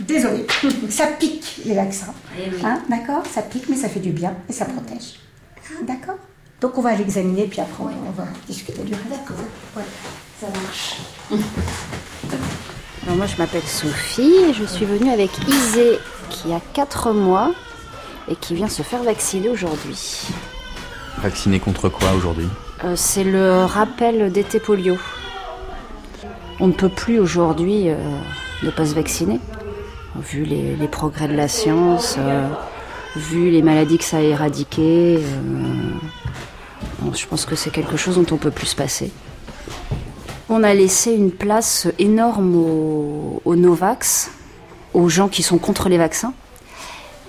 Désolée. 0.00 0.46
ça 0.88 1.06
pique 1.06 1.60
les 1.64 1.74
vaccins. 1.74 2.14
Eh 2.38 2.64
hein, 2.64 2.80
D'accord? 2.88 3.22
Ça 3.32 3.42
pique, 3.42 3.68
mais 3.68 3.76
ça 3.76 3.88
fait 3.88 4.00
du 4.00 4.10
bien 4.10 4.34
et 4.48 4.52
ça 4.52 4.64
protège. 4.64 5.23
D'accord 5.82 6.16
Donc 6.60 6.78
on 6.78 6.82
va 6.82 6.94
l'examiner, 6.94 7.46
puis 7.46 7.60
après 7.60 7.82
on 7.82 8.10
va 8.10 8.24
discuter 8.46 8.82
du 8.82 8.92
reste. 8.92 9.08
D'accord. 9.08 9.44
Ouais, 9.76 9.82
ça 10.40 10.46
marche. 10.48 10.96
Alors 13.04 13.16
moi 13.16 13.26
je 13.26 13.36
m'appelle 13.36 13.62
Sophie 13.62 14.34
et 14.48 14.54
je 14.54 14.64
suis 14.64 14.86
venue 14.86 15.10
avec 15.10 15.30
Isée 15.46 15.98
qui 16.30 16.52
a 16.52 16.60
4 16.72 17.12
mois 17.12 17.52
et 18.28 18.36
qui 18.36 18.54
vient 18.54 18.68
se 18.68 18.82
faire 18.82 19.02
vacciner 19.02 19.48
aujourd'hui. 19.48 20.26
Vacciner 21.18 21.60
contre 21.60 21.88
quoi 21.88 22.12
aujourd'hui? 22.12 22.48
Euh, 22.84 22.94
C'est 22.96 23.24
le 23.24 23.64
rappel 23.64 24.32
d'été 24.32 24.60
polio. 24.60 24.96
On 26.60 26.68
ne 26.68 26.72
peut 26.72 26.88
plus 26.88 27.18
aujourd'hui 27.18 27.90
euh, 27.90 27.96
ne 28.62 28.70
pas 28.70 28.86
se 28.86 28.94
vacciner, 28.94 29.40
vu 30.16 30.44
les, 30.44 30.88
progrès 30.88 31.28
de 31.28 31.34
la 31.34 31.48
science. 31.48 32.16
Euh, 32.18 32.48
vu 33.16 33.50
les 33.50 33.62
maladies 33.62 33.98
que 33.98 34.04
ça 34.04 34.18
a 34.18 34.20
éradiquées, 34.20 35.18
euh, 35.18 37.12
je 37.14 37.26
pense 37.26 37.44
que 37.46 37.54
c'est 37.54 37.70
quelque 37.70 37.96
chose 37.96 38.16
dont 38.16 38.34
on 38.34 38.38
peut 38.38 38.50
plus 38.50 38.66
se 38.66 38.76
passer. 38.76 39.12
On 40.48 40.62
a 40.62 40.74
laissé 40.74 41.12
une 41.12 41.30
place 41.30 41.88
énorme 41.98 42.56
aux, 43.44 43.56
Novax, 43.56 44.30
aux 44.92 45.08
gens 45.08 45.28
qui 45.28 45.42
sont 45.42 45.58
contre 45.58 45.88
les 45.88 45.98
vaccins, 45.98 46.34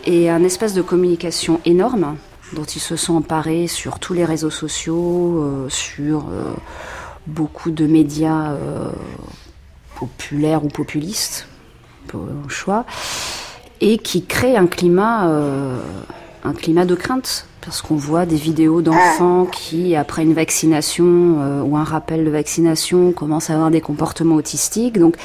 et 0.06 0.30
un 0.30 0.43
espace 0.43 0.74
de 0.74 0.82
communication 0.82 1.60
énorme 1.65 2.17
dont 2.54 2.63
ils 2.63 2.82
se 2.82 2.95
sont 2.95 3.15
emparés 3.15 3.67
sur 3.67 4.00
tous 4.00 4.13
les 4.13 4.26
réseaux 4.26 4.52
sociaux, 4.52 5.41
euh, 5.41 5.69
sur 5.69 6.26
euh, 6.30 6.54
beaucoup 7.26 7.71
de 7.71 7.88
médias 7.88 8.56
populaires 9.98 10.63
ou 10.63 10.67
populistes, 10.67 11.48
au 12.13 12.50
choix 12.50 12.86
et 13.81 13.97
qui 13.97 14.25
crée 14.25 14.55
un 14.55 14.67
climat, 14.67 15.27
euh, 15.27 15.77
un 16.43 16.53
climat 16.53 16.85
de 16.85 16.95
crainte. 16.95 17.47
Parce 17.61 17.81
qu'on 17.81 17.95
voit 17.95 18.27
des 18.27 18.35
vidéos 18.35 18.83
d'enfants 18.83 19.47
qui, 19.47 19.95
après 19.95 20.21
une 20.21 20.35
vaccination 20.35 21.38
euh, 21.39 21.61
ou 21.63 21.75
un 21.77 21.83
rappel 21.83 22.23
de 22.23 22.29
vaccination, 22.29 23.11
commencent 23.11 23.49
à 23.49 23.53
avoir 23.53 23.71
des 23.71 23.81
comportements 23.81 24.35
autistiques. 24.35 24.99
Donc, 24.99 25.15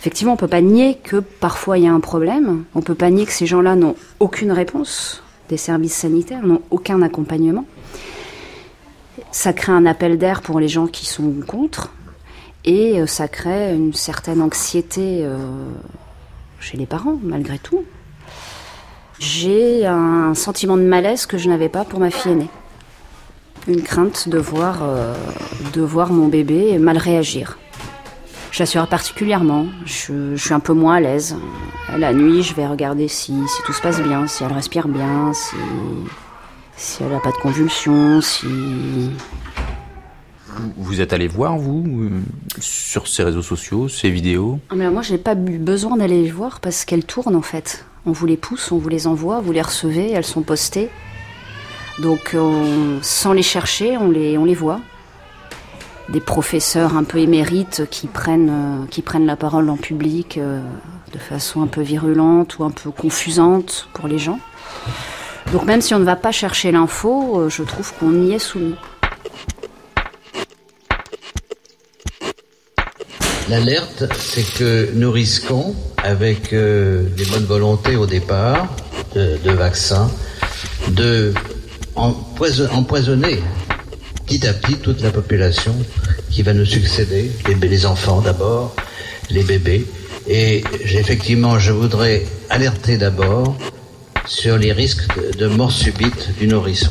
effectivement, 0.00 0.32
on 0.32 0.34
ne 0.34 0.40
peut 0.40 0.48
pas 0.48 0.60
nier 0.60 0.98
que 1.00 1.18
parfois 1.18 1.78
il 1.78 1.84
y 1.84 1.86
a 1.86 1.92
un 1.92 2.00
problème. 2.00 2.64
On 2.74 2.80
ne 2.80 2.84
peut 2.84 2.96
pas 2.96 3.10
nier 3.10 3.26
que 3.26 3.32
ces 3.32 3.46
gens-là 3.46 3.76
n'ont 3.76 3.94
aucune 4.18 4.50
réponse 4.50 5.22
des 5.48 5.56
services 5.56 5.94
sanitaires, 5.94 6.44
n'ont 6.44 6.62
aucun 6.72 7.00
accompagnement. 7.00 7.64
Ça 9.30 9.52
crée 9.52 9.70
un 9.70 9.86
appel 9.86 10.18
d'air 10.18 10.42
pour 10.42 10.58
les 10.58 10.68
gens 10.68 10.88
qui 10.88 11.06
sont 11.06 11.32
contre. 11.46 11.92
Et 12.64 13.00
euh, 13.00 13.06
ça 13.06 13.28
crée 13.28 13.72
une 13.72 13.92
certaine 13.92 14.42
anxiété 14.42 15.24
chez 16.64 16.76
les 16.78 16.86
parents, 16.86 17.18
malgré 17.22 17.58
tout. 17.58 17.84
J'ai 19.18 19.86
un 19.86 20.34
sentiment 20.34 20.76
de 20.76 20.82
malaise 20.82 21.26
que 21.26 21.38
je 21.38 21.48
n'avais 21.48 21.68
pas 21.68 21.84
pour 21.84 22.00
ma 22.00 22.10
fille 22.10 22.32
aînée. 22.32 22.50
Une 23.68 23.82
crainte 23.82 24.28
de 24.28 24.38
voir, 24.38 24.78
euh, 24.82 25.14
de 25.72 25.82
voir 25.82 26.12
mon 26.12 26.28
bébé 26.28 26.78
mal 26.78 26.96
réagir. 26.96 27.58
J'assure 28.50 28.86
particulièrement, 28.86 29.66
je, 29.84 30.36
suis 30.36 30.54
un 30.54 30.60
peu 30.60 30.72
moins 30.72 30.96
à 30.96 31.00
l'aise. 31.00 31.36
La 31.96 32.12
nuit, 32.12 32.42
je 32.42 32.54
vais 32.54 32.66
regarder 32.66 33.08
si, 33.08 33.32
si, 33.32 33.62
tout 33.66 33.72
se 33.72 33.82
passe 33.82 34.00
bien, 34.00 34.26
si 34.26 34.44
elle 34.44 34.52
respire 34.52 34.88
bien, 34.88 35.32
si, 35.32 35.56
si 36.76 37.02
elle 37.02 37.10
n'a 37.10 37.20
pas 37.20 37.32
de 37.32 37.36
convulsions, 37.36 38.20
si, 38.20 38.46
vous 40.76 41.00
êtes 41.00 41.12
allé 41.12 41.28
voir, 41.28 41.56
vous, 41.56 41.84
euh, 41.86 42.10
sur 42.60 43.08
ces 43.08 43.22
réseaux 43.22 43.42
sociaux, 43.42 43.88
ces 43.88 44.10
vidéos? 44.10 44.58
Ah, 44.70 44.74
mais 44.74 44.90
Moi, 44.90 45.02
je 45.02 45.12
n'ai 45.12 45.18
pas 45.18 45.34
besoin 45.34 45.96
d'aller 45.96 46.22
les 46.22 46.30
voir 46.30 46.60
parce 46.60 46.84
qu'elles 46.84 47.04
tournent 47.04 47.36
en 47.36 47.42
fait. 47.42 47.84
On 48.06 48.12
vous 48.12 48.26
les 48.26 48.36
pousse, 48.36 48.70
on 48.70 48.78
vous 48.78 48.88
les 48.88 49.06
envoie, 49.06 49.40
vous 49.40 49.52
les 49.52 49.62
recevez, 49.62 50.10
elles 50.10 50.24
sont 50.24 50.42
postées. 50.42 50.90
Donc, 52.00 52.36
sans 53.02 53.32
les 53.32 53.42
chercher, 53.42 53.96
on 53.96 54.10
les, 54.10 54.54
voit. 54.54 54.80
Des 56.08 56.20
professeurs 56.20 56.96
un 56.96 57.04
peu 57.04 57.18
émérites 57.18 57.84
qui 57.90 58.08
prennent, 58.08 58.50
euh, 58.50 59.18
la 59.20 59.36
parole 59.36 59.70
en 59.70 59.76
public 59.76 60.36
euh, 60.36 60.60
de 61.12 61.18
façon 61.18 61.62
un 61.62 61.66
peu 61.66 61.80
virulente 61.80 62.58
ou 62.58 62.64
un 62.64 62.70
peu 62.70 62.90
confusante 62.90 63.88
pour 63.94 64.08
les 64.08 64.18
gens. 64.18 64.38
Donc, 65.52 65.64
même 65.64 65.80
si 65.80 65.94
on 65.94 65.98
ne 65.98 66.04
va 66.04 66.16
pas 66.16 66.32
chercher 66.32 66.72
l'info, 66.72 67.48
je 67.48 67.62
trouve 67.62 67.92
qu'on 67.98 68.12
y 68.24 68.32
est 68.32 68.38
soumis. 68.38 68.74
L'alerte, 73.50 74.04
c'est 74.18 74.54
que 74.54 74.90
nous 74.94 75.10
risquons, 75.10 75.74
avec 76.02 76.54
euh, 76.54 77.02
des 77.14 77.26
bonnes 77.26 77.44
volontés 77.44 77.94
au 77.94 78.06
départ 78.06 78.74
de, 79.14 79.36
de 79.44 79.50
vaccins, 79.50 80.10
de 80.88 81.34
empoisonner 81.94 83.42
petit 84.24 84.46
à 84.46 84.54
petit 84.54 84.76
toute 84.76 85.02
la 85.02 85.10
population 85.10 85.74
qui 86.30 86.42
va 86.42 86.54
nous 86.54 86.64
succéder, 86.64 87.30
les, 87.46 87.68
les 87.68 87.86
enfants 87.86 88.22
d'abord, 88.22 88.74
les 89.28 89.42
bébés. 89.42 89.86
Et 90.26 90.64
effectivement, 90.80 91.58
je 91.58 91.72
voudrais 91.72 92.24
alerter 92.48 92.96
d'abord 92.96 93.56
sur 94.26 94.56
les 94.56 94.72
risques 94.72 95.06
de, 95.16 95.36
de 95.36 95.46
mort 95.48 95.70
subite 95.70 96.34
du 96.38 96.46
nourrisson. 96.46 96.90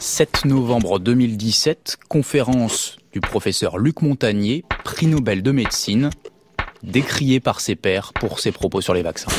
7 0.00 0.44
novembre 0.46 0.98
2017, 0.98 1.98
conférence 2.08 2.96
du 3.12 3.20
professeur 3.20 3.78
Luc 3.78 4.02
Montagnier, 4.02 4.64
prix 4.84 5.06
Nobel 5.06 5.42
de 5.42 5.50
médecine, 5.52 6.10
décrié 6.82 7.40
par 7.40 7.60
ses 7.60 7.76
pairs 7.76 8.12
pour 8.14 8.40
ses 8.40 8.52
propos 8.52 8.80
sur 8.80 8.94
les 8.94 9.02
vaccins. 9.02 9.30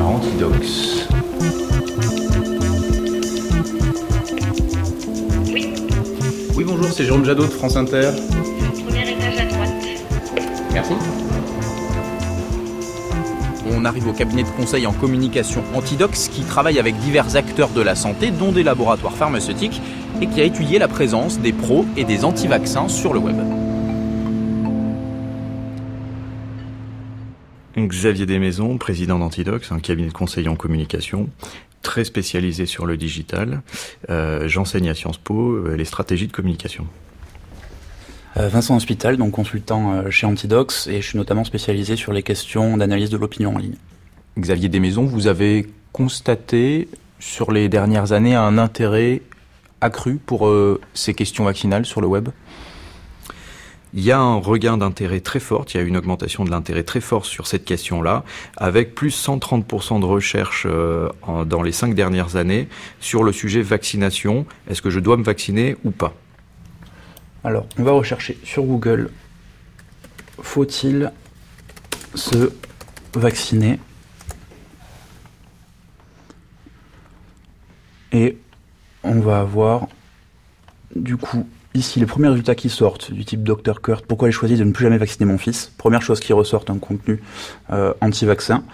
Antidox. 0.00 1.08
Oui. 5.52 5.72
Oui, 6.56 6.64
bonjour, 6.64 6.86
c'est 6.92 7.04
Jérôme 7.04 7.24
Jadot 7.24 7.44
de 7.44 7.50
France 7.50 7.76
Inter. 7.76 8.10
Premier 8.84 9.12
étage 9.12 9.38
à 9.38 9.44
droite. 9.46 9.70
Merci. 10.72 10.94
Arrive 13.86 14.08
au 14.08 14.12
cabinet 14.12 14.42
de 14.42 14.48
conseil 14.48 14.84
en 14.84 14.92
communication 14.92 15.62
Antidox 15.72 16.26
qui 16.26 16.42
travaille 16.42 16.80
avec 16.80 16.98
divers 16.98 17.36
acteurs 17.36 17.68
de 17.68 17.80
la 17.80 17.94
santé, 17.94 18.32
dont 18.32 18.50
des 18.50 18.64
laboratoires 18.64 19.14
pharmaceutiques, 19.14 19.80
et 20.20 20.26
qui 20.26 20.40
a 20.40 20.44
étudié 20.44 20.80
la 20.80 20.88
présence 20.88 21.38
des 21.38 21.52
pros 21.52 21.86
et 21.96 22.02
des 22.02 22.24
anti-vaccins 22.24 22.88
sur 22.88 23.12
le 23.12 23.20
web. 23.20 23.36
Xavier 27.76 28.26
Desmaisons, 28.26 28.76
président 28.76 29.20
d'Antidox, 29.20 29.70
un 29.70 29.78
cabinet 29.78 30.08
de 30.08 30.12
conseil 30.12 30.48
en 30.48 30.56
communication 30.56 31.28
très 31.82 32.02
spécialisé 32.02 32.66
sur 32.66 32.86
le 32.86 32.96
digital. 32.96 33.62
Euh, 34.10 34.48
J'enseigne 34.48 34.88
à 34.88 34.94
Sciences 34.94 35.18
Po 35.18 35.52
euh, 35.52 35.76
les 35.76 35.84
stratégies 35.84 36.26
de 36.26 36.32
communication. 36.32 36.88
Euh, 38.38 38.48
Vincent 38.48 38.76
Hospital, 38.76 39.16
donc 39.16 39.32
consultant 39.32 39.92
euh, 39.92 40.10
chez 40.10 40.26
Antidox, 40.26 40.88
et 40.88 41.00
je 41.00 41.06
suis 41.06 41.16
notamment 41.16 41.44
spécialisé 41.44 41.96
sur 41.96 42.12
les 42.12 42.22
questions 42.22 42.76
d'analyse 42.76 43.08
de 43.08 43.16
l'opinion 43.16 43.54
en 43.54 43.58
ligne. 43.58 43.76
Xavier 44.38 44.68
Desmaisons, 44.68 45.06
vous 45.06 45.26
avez 45.26 45.66
constaté 45.92 46.88
sur 47.18 47.50
les 47.50 47.70
dernières 47.70 48.12
années 48.12 48.34
un 48.34 48.58
intérêt 48.58 49.22
accru 49.80 50.16
pour 50.16 50.48
euh, 50.48 50.78
ces 50.92 51.14
questions 51.14 51.44
vaccinales 51.44 51.86
sur 51.86 52.02
le 52.02 52.06
web? 52.08 52.28
Il 53.94 54.04
y 54.04 54.12
a 54.12 54.18
un 54.18 54.36
regain 54.36 54.76
d'intérêt 54.76 55.20
très 55.20 55.40
fort, 55.40 55.64
il 55.72 55.78
y 55.78 55.80
a 55.80 55.82
une 55.82 55.96
augmentation 55.96 56.44
de 56.44 56.50
l'intérêt 56.50 56.82
très 56.82 57.00
fort 57.00 57.24
sur 57.24 57.46
cette 57.46 57.64
question-là, 57.64 58.24
avec 58.58 58.94
plus 58.94 59.16
130% 59.26 60.00
de 60.00 60.04
recherche 60.04 60.66
euh, 60.68 61.08
en, 61.22 61.46
dans 61.46 61.62
les 61.62 61.72
cinq 61.72 61.94
dernières 61.94 62.36
années 62.36 62.68
sur 63.00 63.24
le 63.24 63.32
sujet 63.32 63.62
vaccination. 63.62 64.44
Est-ce 64.68 64.82
que 64.82 64.90
je 64.90 65.00
dois 65.00 65.16
me 65.16 65.24
vacciner 65.24 65.76
ou 65.84 65.90
pas? 65.90 66.14
Alors, 67.46 67.64
on 67.78 67.84
va 67.84 67.92
rechercher 67.92 68.36
sur 68.42 68.64
Google 68.64 69.08
faut-il 70.42 71.12
se 72.16 72.50
vacciner 73.14 73.78
Et 78.10 78.36
on 79.04 79.20
va 79.20 79.38
avoir 79.38 79.86
du 80.96 81.16
coup 81.16 81.46
ici 81.72 82.00
les 82.00 82.06
premiers 82.06 82.28
résultats 82.28 82.56
qui 82.56 82.68
sortent 82.68 83.12
du 83.12 83.24
type 83.24 83.44
Dr 83.44 83.80
Kurt. 83.80 84.04
Pourquoi 84.06 84.26
j'ai 84.28 84.32
choisi 84.32 84.56
de 84.56 84.64
ne 84.64 84.72
plus 84.72 84.82
jamais 84.82 84.98
vacciner 84.98 85.26
mon 85.26 85.38
fils 85.38 85.72
Première 85.78 86.02
chose 86.02 86.18
qui 86.18 86.32
ressort, 86.32 86.64
un 86.66 86.78
contenu 86.78 87.22
euh, 87.70 87.94
anti-vaccin. 88.00 88.64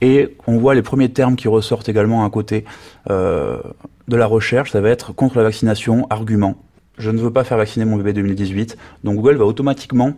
Et 0.00 0.36
on 0.46 0.58
voit 0.58 0.76
les 0.76 0.82
premiers 0.82 1.10
termes 1.10 1.34
qui 1.34 1.48
ressortent 1.48 1.88
également 1.88 2.24
à 2.24 2.30
côté 2.30 2.64
euh, 3.10 3.58
de 4.06 4.16
la 4.16 4.26
recherche. 4.26 4.70
Ça 4.70 4.80
va 4.80 4.90
être 4.90 5.12
contre 5.12 5.36
la 5.38 5.42
vaccination, 5.42 6.06
argument. 6.10 6.56
Je 6.98 7.10
ne 7.10 7.18
veux 7.18 7.32
pas 7.32 7.44
faire 7.44 7.58
vacciner 7.58 7.84
mon 7.84 7.96
bébé 7.96 8.12
2018. 8.12 8.76
Donc 9.02 9.16
Google 9.16 9.36
va 9.36 9.44
automatiquement 9.44 10.14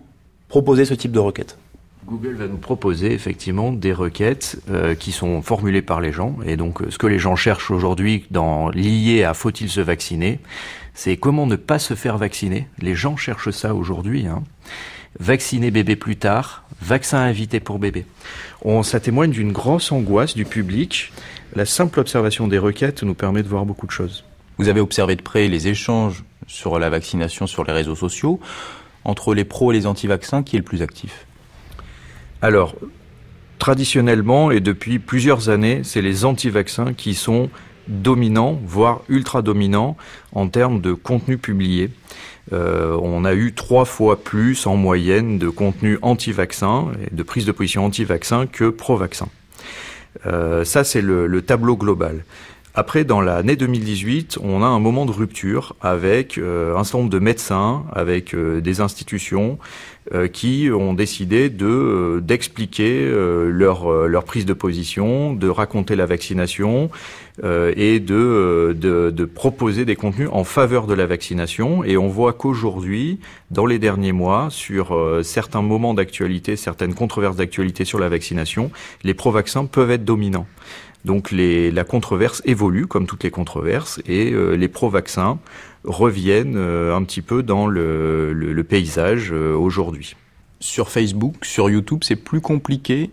proposer 0.48 0.84
ce 0.84 0.94
type 0.94 1.12
de 1.12 1.18
requête. 1.18 1.58
Google 2.06 2.34
va 2.34 2.46
nous 2.46 2.58
proposer 2.58 3.12
effectivement 3.12 3.72
des 3.72 3.92
requêtes 3.92 4.58
euh, 4.70 4.94
qui 4.94 5.10
sont 5.10 5.42
formulées 5.42 5.82
par 5.82 6.00
les 6.00 6.12
gens. 6.12 6.36
Et 6.46 6.56
donc 6.56 6.80
ce 6.88 6.98
que 6.98 7.06
les 7.06 7.18
gens 7.18 7.34
cherchent 7.34 7.70
aujourd'hui 7.70 8.24
dans 8.30 8.68
lié 8.68 9.24
à 9.24 9.34
faut-il 9.34 9.68
se 9.68 9.80
vacciner, 9.80 10.38
c'est 10.94 11.16
comment 11.16 11.46
ne 11.46 11.56
pas 11.56 11.78
se 11.78 11.94
faire 11.94 12.16
vacciner. 12.16 12.68
Les 12.78 12.94
gens 12.94 13.16
cherchent 13.16 13.50
ça 13.50 13.74
aujourd'hui. 13.74 14.26
Hein. 14.26 14.44
Vacciner 15.18 15.70
bébé 15.70 15.96
plus 15.96 16.16
tard, 16.16 16.64
vaccin 16.80 17.18
invité 17.18 17.58
pour 17.58 17.78
bébé. 17.78 18.04
On, 18.62 18.82
ça 18.82 19.00
témoigne 19.00 19.30
d'une 19.30 19.52
grosse 19.52 19.90
angoisse 19.90 20.34
du 20.34 20.44
public. 20.44 21.12
La 21.56 21.64
simple 21.64 21.98
observation 21.98 22.46
des 22.46 22.58
requêtes 22.58 23.02
nous 23.02 23.14
permet 23.14 23.42
de 23.42 23.48
voir 23.48 23.64
beaucoup 23.64 23.86
de 23.86 23.92
choses. 23.92 24.24
Vous 24.58 24.68
avez 24.68 24.80
observé 24.80 25.16
de 25.16 25.22
près 25.22 25.48
les 25.48 25.68
échanges 25.68 26.22
sur 26.46 26.78
la 26.78 26.90
vaccination 26.90 27.46
sur 27.46 27.64
les 27.64 27.72
réseaux 27.72 27.96
sociaux. 27.96 28.40
Entre 29.04 29.34
les 29.34 29.44
pros 29.44 29.70
et 29.70 29.74
les 29.74 29.86
anti-vaccins, 29.86 30.42
qui 30.42 30.56
est 30.56 30.58
le 30.58 30.64
plus 30.64 30.82
actif? 30.82 31.26
Alors, 32.42 32.74
traditionnellement 33.58 34.50
et 34.50 34.60
depuis 34.60 34.98
plusieurs 34.98 35.48
années, 35.48 35.82
c'est 35.84 36.02
les 36.02 36.24
anti-vaccins 36.24 36.92
qui 36.92 37.14
sont 37.14 37.48
dominants, 37.88 38.60
voire 38.64 39.00
ultra 39.08 39.42
dominants 39.42 39.96
en 40.32 40.48
termes 40.48 40.80
de 40.80 40.92
contenu 40.92 41.38
publié. 41.38 41.90
Euh, 42.52 42.98
on 43.02 43.24
a 43.24 43.34
eu 43.34 43.54
trois 43.54 43.84
fois 43.84 44.22
plus 44.22 44.66
en 44.66 44.76
moyenne 44.76 45.38
de 45.38 45.48
contenu 45.48 45.98
anti-vaccin 46.02 46.92
et 47.04 47.14
de 47.14 47.22
prise 47.22 47.44
de 47.44 47.52
position 47.52 47.84
anti-vaccin 47.84 48.46
que 48.46 48.70
pro-vaccin. 48.70 49.28
Euh, 50.26 50.64
ça, 50.64 50.84
c'est 50.84 51.02
le, 51.02 51.26
le, 51.26 51.42
tableau 51.42 51.76
global. 51.76 52.24
Après, 52.78 53.04
dans 53.04 53.22
l'année 53.22 53.56
2018, 53.56 54.38
on 54.42 54.62
a 54.62 54.66
un 54.66 54.80
moment 54.80 55.06
de 55.06 55.10
rupture 55.10 55.74
avec 55.80 56.36
euh, 56.36 56.76
un 56.76 56.84
certain 56.84 56.98
nombre 56.98 57.10
de 57.10 57.18
médecins, 57.18 57.86
avec 57.90 58.34
euh, 58.34 58.60
des 58.60 58.82
institutions 58.82 59.58
euh, 60.12 60.28
qui 60.28 60.68
ont 60.70 60.92
décidé 60.92 61.48
de 61.48 61.64
euh, 61.66 62.20
d'expliquer 62.20 63.10
leur 63.46 63.90
leur 63.90 64.24
prise 64.24 64.44
de 64.44 64.52
position, 64.52 65.32
de 65.32 65.48
raconter 65.48 65.96
la 65.96 66.04
vaccination 66.04 66.90
et 67.42 68.00
de, 68.00 68.74
de, 68.78 69.10
de 69.10 69.24
proposer 69.26 69.84
des 69.84 69.94
contenus 69.94 70.30
en 70.32 70.42
faveur 70.42 70.86
de 70.86 70.94
la 70.94 71.04
vaccination. 71.04 71.84
Et 71.84 71.98
on 71.98 72.08
voit 72.08 72.32
qu'aujourd'hui, 72.32 73.20
dans 73.50 73.66
les 73.66 73.78
derniers 73.78 74.12
mois, 74.12 74.48
sur 74.50 74.98
certains 75.22 75.60
moments 75.60 75.92
d'actualité, 75.92 76.56
certaines 76.56 76.94
controverses 76.94 77.36
d'actualité 77.36 77.84
sur 77.84 77.98
la 77.98 78.08
vaccination, 78.08 78.70
les 79.04 79.12
pro-vaccins 79.12 79.66
peuvent 79.66 79.90
être 79.90 80.04
dominants. 80.04 80.46
Donc 81.06 81.30
les, 81.30 81.70
la 81.70 81.84
controverse 81.84 82.42
évolue, 82.46 82.88
comme 82.88 83.06
toutes 83.06 83.22
les 83.22 83.30
controverses, 83.30 84.00
et 84.08 84.32
euh, 84.32 84.56
les 84.56 84.66
pro-vaccins 84.66 85.38
reviennent 85.84 86.56
euh, 86.56 86.96
un 86.96 87.04
petit 87.04 87.22
peu 87.22 87.44
dans 87.44 87.68
le, 87.68 88.32
le, 88.32 88.52
le 88.52 88.64
paysage 88.64 89.30
euh, 89.32 89.54
aujourd'hui. 89.54 90.16
Sur 90.58 90.90
Facebook, 90.90 91.44
sur 91.44 91.70
YouTube, 91.70 92.00
c'est 92.02 92.16
plus 92.16 92.40
compliqué 92.40 93.10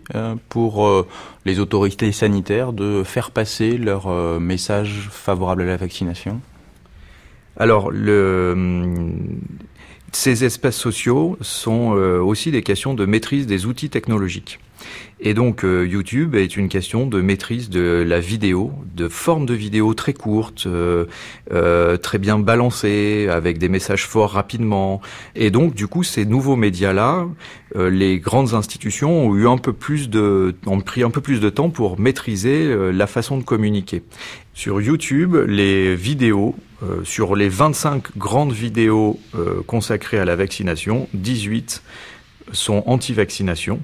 pour 0.48 1.06
les 1.44 1.60
autorités 1.60 2.10
sanitaires 2.10 2.72
de 2.72 3.02
faire 3.04 3.30
passer 3.30 3.76
leur 3.76 4.08
message 4.40 5.08
favorable 5.10 5.60
à 5.62 5.66
la 5.66 5.76
vaccination? 5.76 6.40
Alors, 7.58 7.90
le 7.90 9.12
ces 10.10 10.44
espaces 10.44 10.76
sociaux 10.76 11.36
sont 11.42 11.90
aussi 11.90 12.50
des 12.50 12.62
questions 12.62 12.94
de 12.94 13.04
maîtrise 13.04 13.46
des 13.46 13.66
outils 13.66 13.90
technologiques. 13.90 14.58
Et 15.20 15.32
donc 15.32 15.64
euh, 15.64 15.86
YouTube 15.86 16.34
est 16.34 16.56
une 16.56 16.68
question 16.68 17.06
de 17.06 17.20
maîtrise 17.20 17.70
de 17.70 18.04
la 18.06 18.20
vidéo, 18.20 18.72
de 18.94 19.08
forme 19.08 19.46
de 19.46 19.54
vidéo 19.54 19.94
très 19.94 20.12
courte, 20.12 20.66
euh, 20.66 21.06
euh, 21.52 21.96
très 21.96 22.18
bien 22.18 22.38
balancée, 22.38 23.28
avec 23.30 23.58
des 23.58 23.68
messages 23.68 24.06
forts 24.06 24.32
rapidement. 24.32 25.00
Et 25.34 25.50
donc 25.50 25.74
du 25.74 25.86
coup 25.86 26.02
ces 26.02 26.24
nouveaux 26.24 26.56
médias-là, 26.56 27.26
les 27.76 28.20
grandes 28.20 28.54
institutions 28.54 29.26
ont 29.26 29.36
eu 29.36 29.48
un 29.48 29.58
peu 29.58 29.72
plus 29.72 30.08
de, 30.08 30.54
ont 30.66 30.80
pris 30.80 31.02
un 31.02 31.10
peu 31.10 31.20
plus 31.20 31.40
de 31.40 31.50
temps 31.50 31.70
pour 31.70 31.98
maîtriser 31.98 32.72
la 32.92 33.06
façon 33.08 33.36
de 33.36 33.42
communiquer. 33.42 34.02
Sur 34.52 34.80
YouTube, 34.80 35.34
les 35.48 35.96
vidéos, 35.96 36.54
euh, 36.84 37.02
sur 37.02 37.34
les 37.34 37.48
25 37.48 38.16
grandes 38.16 38.52
vidéos 38.52 39.18
consacrées 39.66 40.18
à 40.18 40.24
la 40.24 40.36
vaccination, 40.36 41.08
18 41.14 41.82
sont 42.52 42.84
anti-vaccination 42.86 43.80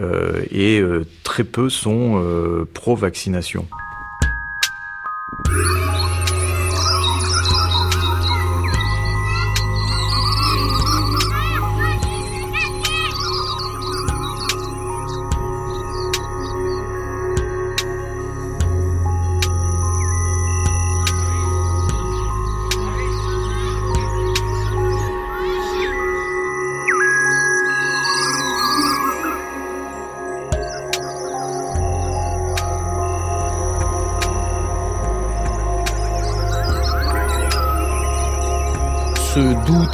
et 0.00 0.80
euh, 0.80 1.04
très 1.24 1.44
peu 1.44 1.68
sont 1.68 2.22
euh, 2.22 2.64
pro-vaccination. 2.72 3.66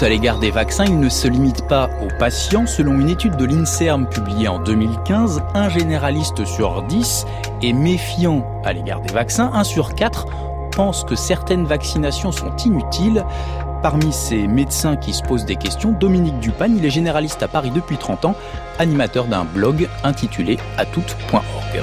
À 0.05 0.09
l'égard 0.11 0.39
des 0.39 0.51
vaccins, 0.51 0.85
il 0.85 1.01
ne 1.01 1.09
se 1.09 1.27
limite 1.27 1.67
pas 1.67 1.89
aux 2.03 2.19
patients. 2.19 2.67
Selon 2.67 3.01
une 3.01 3.09
étude 3.09 3.37
de 3.37 3.47
l'INSERM 3.47 4.07
publiée 4.07 4.49
en 4.49 4.59
2015, 4.59 5.43
un 5.55 5.69
généraliste 5.71 6.45
sur 6.45 6.83
10 6.83 7.25
est 7.63 7.73
méfiant 7.73 8.47
à 8.65 8.75
l'égard 8.75 9.01
des 9.01 9.13
vaccins. 9.13 9.51
Un 9.55 9.65
sur 9.65 9.95
4 9.95 10.27
pense 10.77 11.05
que 11.05 11.15
certaines 11.15 11.65
vaccinations 11.65 12.33
sont 12.33 12.55
inutiles. 12.57 13.25
Parmi 13.83 14.13
ces 14.13 14.47
médecins 14.47 14.97
qui 14.97 15.15
se 15.15 15.23
posent 15.23 15.47
des 15.47 15.57
questions, 15.57 15.93
Dominique 15.93 16.39
Dupagne, 16.39 16.77
il 16.77 16.85
est 16.85 16.91
généraliste 16.91 17.43
à 17.43 17.49
Paris 17.49 17.71
depuis 17.71 17.97
30 17.97 18.27
ans, 18.27 18.35
animateur 18.79 19.25
d'un 19.25 19.45
blog 19.45 19.89
intitulé 20.03 20.59
atoute.org. 20.77 21.83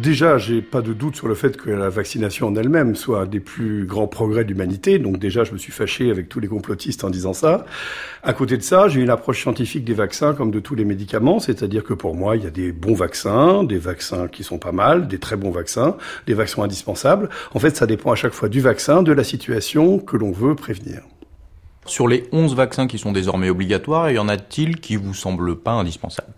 déjà, 0.00 0.38
j'ai 0.38 0.62
pas 0.62 0.80
de 0.80 0.92
doute 0.92 1.16
sur 1.16 1.28
le 1.28 1.34
fait 1.34 1.56
que 1.56 1.70
la 1.70 1.88
vaccination 1.88 2.48
en 2.48 2.56
elle-même 2.56 2.96
soit 2.96 3.26
des 3.26 3.40
plus 3.40 3.84
grands 3.84 4.06
progrès 4.06 4.44
de 4.44 4.48
l'humanité. 4.48 4.98
Donc 4.98 5.18
déjà, 5.18 5.44
je 5.44 5.52
me 5.52 5.58
suis 5.58 5.72
fâché 5.72 6.10
avec 6.10 6.28
tous 6.28 6.40
les 6.40 6.48
complotistes 6.48 7.04
en 7.04 7.10
disant 7.10 7.32
ça. 7.32 7.64
À 8.22 8.32
côté 8.32 8.56
de 8.56 8.62
ça, 8.62 8.88
j'ai 8.88 9.00
une 9.00 9.10
approche 9.10 9.42
scientifique 9.42 9.84
des 9.84 9.94
vaccins 9.94 10.34
comme 10.34 10.50
de 10.50 10.60
tous 10.60 10.74
les 10.74 10.84
médicaments, 10.84 11.38
c'est-à-dire 11.38 11.84
que 11.84 11.94
pour 11.94 12.14
moi, 12.14 12.36
il 12.36 12.44
y 12.44 12.46
a 12.46 12.50
des 12.50 12.72
bons 12.72 12.94
vaccins, 12.94 13.64
des 13.64 13.78
vaccins 13.78 14.28
qui 14.28 14.44
sont 14.44 14.58
pas 14.58 14.72
mal, 14.72 15.08
des 15.08 15.18
très 15.18 15.36
bons 15.36 15.50
vaccins, 15.50 15.96
des 16.26 16.34
vaccins 16.34 16.62
indispensables. 16.62 17.28
En 17.54 17.58
fait, 17.58 17.76
ça 17.76 17.86
dépend 17.86 18.12
à 18.12 18.16
chaque 18.16 18.34
fois 18.34 18.48
du 18.48 18.60
vaccin, 18.60 19.02
de 19.02 19.12
la 19.12 19.24
situation 19.24 19.98
que 19.98 20.16
l'on 20.16 20.32
veut 20.32 20.54
prévenir. 20.54 21.02
Sur 21.86 22.06
les 22.06 22.28
11 22.32 22.54
vaccins 22.54 22.86
qui 22.86 22.98
sont 22.98 23.12
désormais 23.12 23.48
obligatoires, 23.48 24.10
y 24.10 24.18
en 24.18 24.28
a-t-il 24.28 24.78
qui 24.78 24.96
vous 24.96 25.14
semblent 25.14 25.56
pas 25.56 25.72
indispensables? 25.72 26.34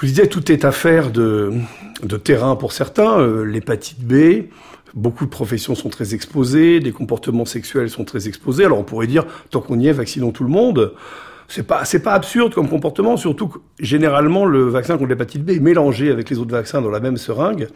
Je 0.00 0.06
vous 0.06 0.12
disais, 0.12 0.28
tout 0.28 0.50
est 0.50 0.64
affaire 0.64 1.10
de, 1.10 1.52
de 2.02 2.16
terrain 2.16 2.56
pour 2.56 2.72
certains. 2.72 3.20
Euh, 3.20 3.44
l'hépatite 3.44 4.00
B, 4.00 4.46
beaucoup 4.94 5.26
de 5.26 5.30
professions 5.30 5.74
sont 5.74 5.90
très 5.90 6.14
exposées, 6.14 6.80
des 6.80 6.92
comportements 6.92 7.44
sexuels 7.44 7.90
sont 7.90 8.04
très 8.04 8.26
exposés. 8.26 8.64
Alors 8.64 8.78
on 8.78 8.82
pourrait 8.82 9.06
dire, 9.06 9.26
tant 9.50 9.60
qu'on 9.60 9.78
y 9.78 9.88
est, 9.88 9.92
vaccinons 9.92 10.32
tout 10.32 10.44
le 10.44 10.48
monde. 10.48 10.94
C'est 11.52 11.64
pas, 11.66 11.84
c'est 11.84 11.98
pas 11.98 12.12
absurde 12.12 12.54
comme 12.54 12.68
comportement, 12.68 13.16
surtout 13.16 13.48
que 13.48 13.58
généralement 13.80 14.46
le 14.46 14.68
vaccin 14.68 14.96
contre 14.96 15.08
l'hépatite 15.08 15.44
B 15.44 15.50
est 15.50 15.58
mélangé 15.58 16.12
avec 16.12 16.30
les 16.30 16.38
autres 16.38 16.52
vaccins 16.52 16.80
dans 16.80 16.90
la 16.90 17.00
même 17.00 17.16
seringue, 17.16 17.66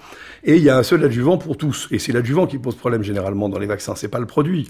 et 0.45 0.55
il 0.55 0.63
y 0.63 0.71
a 0.71 0.79
un 0.79 0.85
seul 0.85 1.03
adjuvant 1.03 1.39
pour 1.39 1.57
tous. 1.57 1.89
Et 1.91 1.99
c'est 1.99 2.13
l'adjuvant 2.13 2.47
qui 2.47 2.59
pose 2.59 2.77
problème 2.77 3.03
généralement 3.03 3.49
dans 3.49 3.59
les 3.59 3.67
vaccins, 3.67 3.97
c'est 3.97 4.07
pas 4.07 4.21
le 4.21 4.27
produit. 4.27 4.69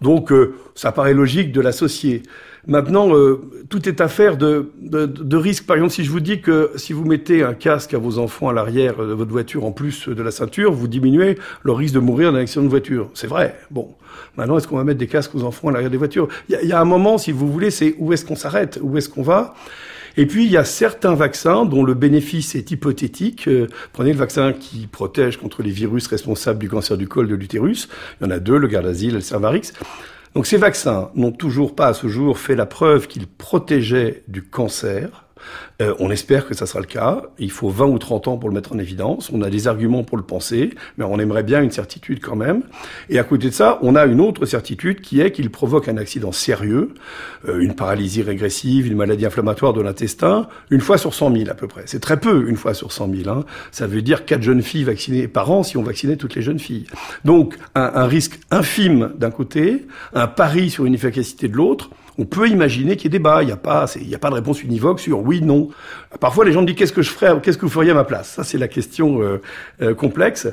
Donc 0.00 0.30
euh, 0.30 0.54
ça 0.76 0.92
paraît 0.92 1.14
logique 1.14 1.50
de 1.50 1.60
l'associer. 1.60 2.22
Maintenant, 2.68 3.16
euh, 3.16 3.40
tout 3.68 3.88
est 3.88 4.00
affaire 4.00 4.36
de, 4.36 4.70
de, 4.80 5.06
de 5.06 5.36
risque. 5.36 5.66
Par 5.66 5.76
exemple, 5.76 5.92
si 5.92 6.04
je 6.04 6.10
vous 6.10 6.20
dis 6.20 6.40
que 6.40 6.70
si 6.76 6.92
vous 6.92 7.04
mettez 7.04 7.42
un 7.42 7.54
casque 7.54 7.94
à 7.94 7.98
vos 7.98 8.18
enfants 8.18 8.48
à 8.48 8.52
l'arrière 8.52 8.96
de 8.96 9.12
votre 9.12 9.32
voiture 9.32 9.64
en 9.64 9.72
plus 9.72 10.08
de 10.08 10.22
la 10.22 10.30
ceinture, 10.30 10.72
vous 10.72 10.86
diminuez 10.86 11.36
le 11.62 11.72
risque 11.72 11.94
de 11.94 12.00
mourir 12.00 12.32
d'un 12.32 12.40
accident 12.40 12.64
de 12.64 12.68
voiture. 12.68 13.10
C'est 13.14 13.26
vrai. 13.26 13.56
Bon. 13.70 13.94
Maintenant, 14.36 14.58
est-ce 14.58 14.68
qu'on 14.68 14.76
va 14.76 14.84
mettre 14.84 14.98
des 14.98 15.06
casques 15.06 15.34
aux 15.34 15.42
enfants 15.42 15.68
à 15.68 15.72
l'arrière 15.72 15.90
des 15.90 15.96
voitures? 15.96 16.28
Il 16.48 16.68
y, 16.68 16.72
a 16.72 16.80
un 16.80 16.84
moment, 16.84 17.18
si 17.18 17.32
vous 17.32 17.50
voulez, 17.50 17.70
c'est 17.70 17.94
où 17.98 18.12
est-ce 18.12 18.24
qu'on 18.24 18.36
s'arrête 18.36 18.78
Où 18.82 18.96
est-ce 18.96 19.08
qu'on 19.08 19.22
va? 19.22 19.54
Et 20.16 20.26
puis, 20.26 20.46
il 20.46 20.50
y 20.50 20.56
a 20.56 20.64
certains 20.64 21.14
vaccins 21.14 21.66
dont 21.66 21.84
le 21.84 21.94
bénéfice 21.94 22.54
est 22.54 22.70
hypothétique. 22.70 23.48
Euh, 23.48 23.66
prenez 23.92 24.12
le 24.12 24.18
vaccin 24.18 24.52
qui 24.54 24.86
protège 24.86 25.36
contre 25.36 25.62
les 25.62 25.70
virus 25.70 26.06
responsables 26.06 26.58
du 26.58 26.70
cancer 26.70 26.96
du 26.96 27.06
col 27.06 27.28
de 27.28 27.34
l'utérus. 27.34 27.88
Il 28.20 28.24
y 28.24 28.26
en 28.28 28.30
a 28.30 28.38
deux, 28.38 28.56
le 28.56 28.66
Gardasil 28.66 29.10
et 29.10 29.14
le 29.14 29.20
Cervarix. 29.20 29.72
Donc 30.34 30.46
ces 30.46 30.56
vaccins 30.58 31.10
n'ont 31.14 31.32
toujours 31.32 31.74
pas 31.74 31.88
à 31.88 31.94
ce 31.94 32.08
jour 32.08 32.38
fait 32.38 32.56
la 32.56 32.66
preuve 32.66 33.08
qu'ils 33.08 33.26
protégeaient 33.26 34.22
du 34.28 34.42
cancer. 34.42 35.25
Euh, 35.82 35.94
on 35.98 36.10
espère 36.10 36.46
que 36.46 36.54
ça 36.54 36.66
sera 36.66 36.80
le 36.80 36.86
cas. 36.86 37.22
Il 37.38 37.50
faut 37.50 37.68
20 37.68 37.86
ou 37.86 37.98
30 37.98 38.28
ans 38.28 38.36
pour 38.36 38.48
le 38.48 38.54
mettre 38.54 38.72
en 38.72 38.78
évidence. 38.78 39.30
On 39.32 39.42
a 39.42 39.50
des 39.50 39.68
arguments 39.68 40.04
pour 40.04 40.16
le 40.16 40.22
penser, 40.22 40.70
mais 40.96 41.04
on 41.04 41.18
aimerait 41.18 41.42
bien 41.42 41.62
une 41.62 41.70
certitude 41.70 42.20
quand 42.20 42.36
même. 42.36 42.62
Et 43.08 43.18
à 43.18 43.24
côté 43.24 43.48
de 43.48 43.54
ça, 43.54 43.78
on 43.82 43.94
a 43.94 44.06
une 44.06 44.20
autre 44.20 44.46
certitude 44.46 45.00
qui 45.00 45.20
est 45.20 45.32
qu'il 45.32 45.50
provoque 45.50 45.88
un 45.88 45.96
accident 45.96 46.32
sérieux, 46.32 46.94
euh, 47.48 47.60
une 47.60 47.74
paralysie 47.74 48.22
régressive, 48.22 48.86
une 48.86 48.96
maladie 48.96 49.26
inflammatoire 49.26 49.72
de 49.72 49.82
l'intestin, 49.82 50.48
une 50.70 50.80
fois 50.80 50.98
sur 50.98 51.14
100 51.14 51.36
000 51.36 51.50
à 51.50 51.54
peu 51.54 51.66
près. 51.66 51.82
C'est 51.86 52.00
très 52.00 52.18
peu, 52.18 52.48
une 52.48 52.56
fois 52.56 52.74
sur 52.74 52.92
100 52.92 53.14
000. 53.14 53.28
Hein. 53.28 53.44
Ça 53.70 53.86
veut 53.86 54.02
dire 54.02 54.24
quatre 54.24 54.42
jeunes 54.42 54.62
filles 54.62 54.84
vaccinées 54.84 55.28
par 55.28 55.50
an 55.50 55.62
si 55.62 55.76
on 55.76 55.82
vaccinait 55.82 56.16
toutes 56.16 56.34
les 56.34 56.42
jeunes 56.42 56.58
filles. 56.58 56.86
Donc 57.24 57.56
un, 57.74 57.90
un 57.94 58.06
risque 58.06 58.40
infime 58.50 59.12
d'un 59.18 59.30
côté, 59.30 59.86
un 60.14 60.26
pari 60.26 60.70
sur 60.70 60.86
une 60.86 60.94
efficacité 60.94 61.48
de 61.48 61.56
l'autre 61.56 61.90
on 62.18 62.24
peut 62.24 62.48
imaginer 62.48 62.96
qu'il 62.96 63.12
y 63.12 63.14
ait 63.14 63.18
débat. 63.18 63.42
Il 63.42 63.46
n'y 63.46 63.52
a 63.52 63.56
pas, 63.56 63.86
il 64.00 64.06
n'y 64.08 64.14
a 64.14 64.18
pas 64.18 64.30
de 64.30 64.34
réponse 64.34 64.62
univoque 64.62 65.00
sur 65.00 65.20
oui, 65.20 65.40
non. 65.42 65.68
Parfois, 66.20 66.44
les 66.44 66.52
gens 66.52 66.62
me 66.62 66.66
disent 66.66 66.76
qu'est-ce 66.76 66.92
que 66.92 67.02
je 67.02 67.10
ferais, 67.10 67.40
qu'est-ce 67.42 67.58
que 67.58 67.66
vous 67.66 67.72
feriez 67.72 67.90
à 67.90 67.94
ma 67.94 68.04
place? 68.04 68.30
Ça, 68.30 68.44
c'est 68.44 68.58
la 68.58 68.68
question 68.68 69.22
euh, 69.22 69.40
euh, 69.82 69.94
complexe. 69.94 70.48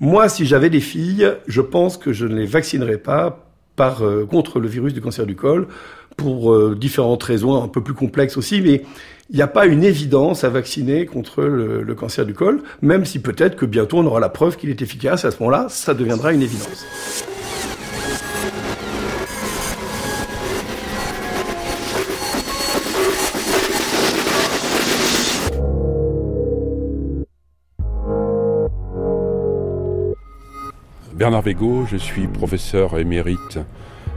Moi, 0.00 0.28
si 0.28 0.46
j'avais 0.46 0.70
des 0.70 0.80
filles, 0.80 1.32
je 1.46 1.60
pense 1.60 1.96
que 1.96 2.12
je 2.12 2.26
ne 2.26 2.34
les 2.34 2.46
vaccinerais 2.46 2.98
pas 2.98 3.46
par 3.76 4.02
euh, 4.04 4.26
contre 4.26 4.60
le 4.60 4.68
virus 4.68 4.92
du 4.92 5.00
cancer 5.00 5.26
du 5.26 5.36
col 5.36 5.68
pour 6.16 6.52
euh, 6.52 6.76
différentes 6.78 7.22
raisons 7.22 7.62
un 7.62 7.68
peu 7.68 7.82
plus 7.82 7.94
complexes 7.94 8.36
aussi, 8.36 8.60
mais 8.60 8.82
il 9.30 9.36
n'y 9.36 9.42
a 9.42 9.46
pas 9.46 9.66
une 9.66 9.82
évidence 9.82 10.44
à 10.44 10.50
vacciner 10.50 11.06
contre 11.06 11.42
le, 11.42 11.82
le 11.82 11.94
cancer 11.94 12.26
du 12.26 12.34
col, 12.34 12.62
même 12.82 13.04
si 13.06 13.18
peut-être 13.18 13.56
que 13.56 13.64
bientôt 13.64 13.98
on 13.98 14.06
aura 14.06 14.20
la 14.20 14.28
preuve 14.28 14.56
qu'il 14.56 14.68
est 14.68 14.82
efficace. 14.82 15.24
À 15.24 15.30
ce 15.30 15.38
moment-là, 15.38 15.66
ça 15.70 15.94
deviendra 15.94 16.32
une 16.32 16.42
évidence. 16.42 16.84
Bernard 31.14 31.42
Bégaud, 31.42 31.84
je 31.86 31.98
suis 31.98 32.26
professeur 32.26 32.98
émérite 32.98 33.58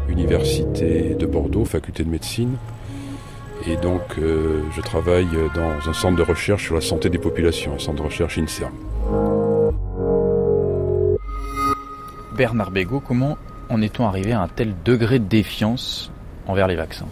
Université 0.07 1.13
de 1.15 1.25
Bordeaux, 1.25 1.65
faculté 1.65 2.03
de 2.03 2.09
médecine. 2.09 2.55
Et 3.67 3.75
donc, 3.75 4.01
euh, 4.17 4.61
je 4.75 4.81
travaille 4.81 5.27
dans 5.53 5.89
un 5.89 5.93
centre 5.93 6.15
de 6.15 6.23
recherche 6.23 6.63
sur 6.63 6.75
la 6.75 6.81
santé 6.81 7.09
des 7.09 7.17
populations, 7.17 7.73
un 7.73 7.79
centre 7.79 7.97
de 7.97 8.07
recherche 8.07 8.37
INSERM. 8.37 8.71
Bernard 12.37 12.71
Bégaud, 12.71 13.01
comment 13.01 13.37
en 13.69 13.81
est-on 13.81 14.07
arrivé 14.07 14.31
à 14.31 14.41
un 14.41 14.47
tel 14.47 14.73
degré 14.85 15.19
de 15.19 15.25
défiance 15.25 16.11
envers 16.47 16.67
les 16.67 16.75
vaccins? 16.75 17.07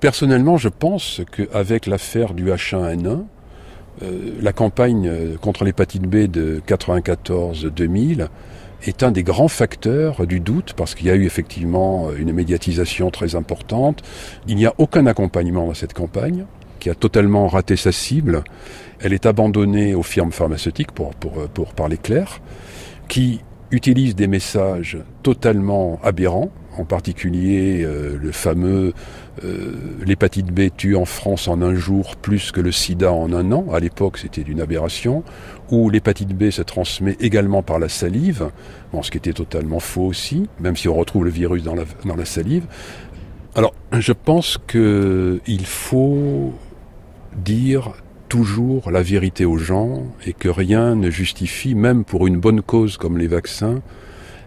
Personnellement, 0.00 0.58
je 0.58 0.68
pense 0.68 1.22
qu'avec 1.32 1.86
l'affaire 1.86 2.34
du 2.34 2.50
H1N1, 2.50 3.06
euh, 3.06 3.16
la 4.00 4.52
campagne 4.52 5.36
contre 5.40 5.64
l'hépatite 5.64 6.02
B 6.02 6.26
de 6.26 6.60
94-2000 6.66 8.28
est 8.86 9.02
un 9.02 9.10
des 9.10 9.22
grands 9.22 9.48
facteurs 9.48 10.26
du 10.26 10.40
doute 10.40 10.74
parce 10.74 10.94
qu'il 10.94 11.08
y 11.08 11.10
a 11.10 11.14
eu 11.14 11.24
effectivement 11.24 12.12
une 12.12 12.32
médiatisation 12.32 13.10
très 13.10 13.34
importante. 13.34 14.02
Il 14.46 14.56
n'y 14.56 14.66
a 14.66 14.74
aucun 14.78 15.06
accompagnement 15.06 15.66
dans 15.66 15.74
cette 15.74 15.94
campagne 15.94 16.46
qui 16.78 16.90
a 16.90 16.94
totalement 16.94 17.48
raté 17.48 17.76
sa 17.76 17.92
cible. 17.92 18.44
Elle 19.00 19.12
est 19.12 19.26
abandonnée 19.26 19.94
aux 19.94 20.02
firmes 20.02 20.32
pharmaceutiques, 20.32 20.92
pour, 20.92 21.14
pour, 21.14 21.48
pour 21.48 21.74
parler 21.74 21.96
clair, 21.96 22.40
qui 23.08 23.40
utilisent 23.70 24.14
des 24.14 24.28
messages 24.28 24.98
totalement 25.22 25.98
aberrants, 26.02 26.50
en 26.78 26.84
particulier 26.84 27.82
euh, 27.84 28.16
le 28.20 28.32
fameux 28.32 28.92
euh, 29.44 29.72
l'hépatite 30.04 30.46
B 30.46 30.68
tue 30.76 30.96
en 30.96 31.04
France 31.04 31.48
en 31.48 31.62
un 31.62 31.74
jour 31.74 32.16
plus 32.16 32.52
que 32.52 32.60
le 32.60 32.72
sida 32.72 33.12
en 33.12 33.32
un 33.32 33.52
an, 33.52 33.66
à 33.72 33.80
l'époque 33.80 34.18
c'était 34.18 34.42
une 34.42 34.60
aberration, 34.60 35.22
ou 35.70 35.90
l'hépatite 35.90 36.36
B 36.36 36.50
se 36.50 36.62
transmet 36.62 37.16
également 37.20 37.62
par 37.62 37.78
la 37.78 37.88
salive, 37.88 38.50
ce 39.02 39.10
qui 39.10 39.18
était 39.18 39.32
totalement 39.32 39.80
faux 39.80 40.06
aussi, 40.06 40.48
même 40.60 40.76
si 40.76 40.88
on 40.88 40.94
retrouve 40.94 41.24
le 41.24 41.30
virus 41.30 41.62
dans 41.62 41.74
la 41.74 42.24
salive. 42.24 42.64
Alors 43.54 43.74
je 43.92 44.12
pense 44.12 44.58
qu'il 44.66 45.66
faut 45.66 46.52
dire 47.36 47.92
toujours 48.28 48.90
la 48.90 49.02
vérité 49.02 49.44
aux 49.44 49.58
gens 49.58 50.04
et 50.26 50.32
que 50.32 50.48
rien 50.48 50.94
ne 50.94 51.10
justifie, 51.10 51.74
même 51.74 52.04
pour 52.04 52.26
une 52.26 52.38
bonne 52.38 52.62
cause 52.62 52.96
comme 52.96 53.18
les 53.18 53.26
vaccins, 53.26 53.80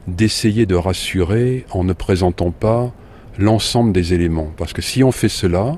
d'essayer 0.07 0.65
de 0.65 0.75
rassurer 0.75 1.65
en 1.71 1.83
ne 1.83 1.93
présentant 1.93 2.51
pas 2.51 2.91
l'ensemble 3.37 3.93
des 3.93 4.13
éléments. 4.13 4.51
Parce 4.57 4.73
que 4.73 4.81
si 4.81 5.03
on 5.03 5.11
fait 5.11 5.29
cela, 5.29 5.77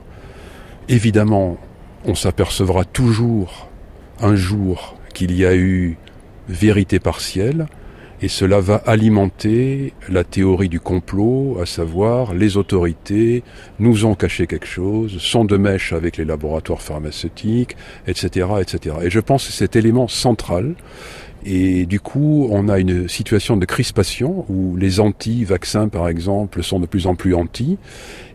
évidemment, 0.90 1.58
on 2.06 2.16
s'apercevra 2.16 2.86
toujours 2.86 3.70
un 4.20 4.36
jour 4.36 4.96
qu'il 5.14 5.36
y 5.36 5.46
a 5.46 5.56
eu 5.56 5.98
vérité 6.48 7.00
partielle, 7.00 7.68
et 8.22 8.30
cela 8.30 8.62
va 8.62 8.76
alimenter 8.86 9.94
la 10.08 10.24
théorie 10.24 10.70
du 10.70 10.80
complot, 10.80 11.58
à 11.62 11.66
savoir 11.66 12.34
les 12.34 12.56
autorités 12.56 13.44
nous 13.80 14.06
ont 14.06 14.16
caché 14.16 14.48
quelque 14.48 14.66
chose, 14.66 15.18
sont 15.20 15.44
de 15.44 15.58
mèche 15.58 15.92
avec 15.92 16.16
les 16.16 16.24
laboratoires 16.24 16.82
pharmaceutiques, 16.82 17.76
etc., 18.08 18.48
etc. 18.62 18.96
Et 19.04 19.10
je 19.10 19.20
pense 19.20 19.48
que 19.48 19.52
cet 19.52 19.76
élément 19.76 20.08
central 20.08 20.76
et 21.46 21.86
du 21.86 22.00
coup, 22.00 22.48
on 22.52 22.70
a 22.70 22.80
une 22.80 23.08
situation 23.08 23.58
de 23.58 23.66
crispation 23.66 24.46
où 24.50 24.78
les 24.78 25.00
anti-vaccins, 25.00 25.90
par 25.90 26.08
exemple, 26.08 26.64
sont 26.64 26.80
de 26.80 26.86
plus 26.86 27.08
en 27.08 27.16
plus 27.16 27.36
anti, 27.36 27.78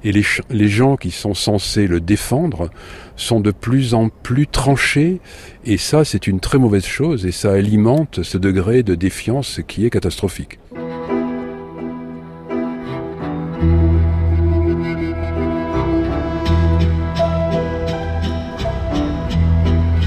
et 0.05 0.13
les, 0.13 0.25
les, 0.51 0.69
gens 0.69 0.97
qui 0.97 1.11
sont 1.11 1.35
censés 1.35 1.87
le 1.87 2.01
défendre 2.01 2.71
sont 3.17 3.41
de 3.41 3.51
plus 3.51 3.95
en 3.95 4.11
plus 4.11 4.47
tranchés, 4.47 5.21
et 5.65 5.79
ça, 5.79 6.05
c'est 6.05 6.27
une 6.27 6.41
très 6.41 6.59
mauvaise 6.59 6.85
chose, 6.85 7.25
et 7.25 7.33
ça 7.33 7.53
alimente 7.53 8.23
ce 8.23 8.37
degré 8.37 8.83
de 8.83 8.95
défiance 8.95 9.61
qui 9.67 9.87
est 9.87 9.91
catastrophique. 9.91 10.59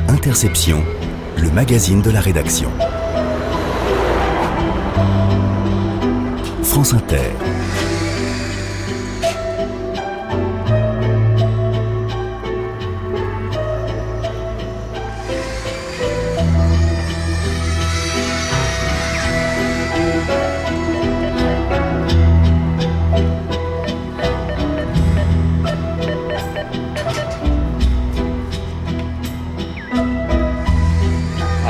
Interception 0.08 0.84
le 1.42 1.50
magazine 1.50 2.02
de 2.02 2.12
la 2.12 2.22
rédaction. 2.22 2.70
France 6.64 6.94
Inter. 6.94 7.51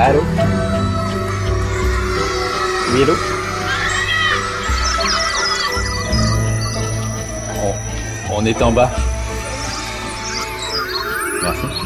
Allô 0.04 0.24
Oui, 2.92 3.02
hello 3.04 3.14
on, 7.64 8.38
on 8.38 8.46
est 8.46 8.60
en 8.64 8.72
bas. 8.72 8.90
Merci. 11.44 11.81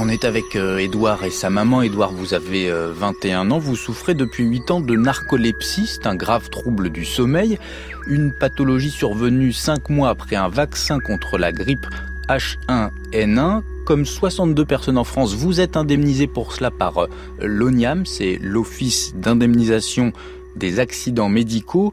On 0.00 0.08
est 0.08 0.24
avec 0.24 0.54
Edouard 0.54 1.24
et 1.24 1.30
sa 1.30 1.50
maman. 1.50 1.82
Edouard, 1.82 2.12
vous 2.12 2.32
avez 2.32 2.70
21 2.70 3.50
ans. 3.50 3.58
Vous 3.58 3.74
souffrez 3.74 4.14
depuis 4.14 4.44
8 4.44 4.70
ans 4.70 4.80
de 4.80 4.94
narcolepsie. 4.94 5.88
C'est 5.88 6.06
un 6.06 6.14
grave 6.14 6.50
trouble 6.50 6.90
du 6.90 7.04
sommeil. 7.04 7.58
Une 8.06 8.32
pathologie 8.32 8.90
survenue 8.90 9.52
5 9.52 9.90
mois 9.90 10.10
après 10.10 10.36
un 10.36 10.48
vaccin 10.48 11.00
contre 11.00 11.36
la 11.36 11.50
grippe 11.50 11.84
H1N1. 12.28 13.62
Comme 13.86 14.06
62 14.06 14.64
personnes 14.64 14.98
en 14.98 15.04
France, 15.04 15.34
vous 15.34 15.60
êtes 15.60 15.76
indemnisé 15.76 16.28
pour 16.28 16.52
cela 16.52 16.70
par 16.70 17.08
l'ONIAM, 17.40 18.06
c'est 18.06 18.38
l'Office 18.40 19.14
d'indemnisation 19.16 20.12
des 20.54 20.78
accidents 20.78 21.28
médicaux. 21.28 21.92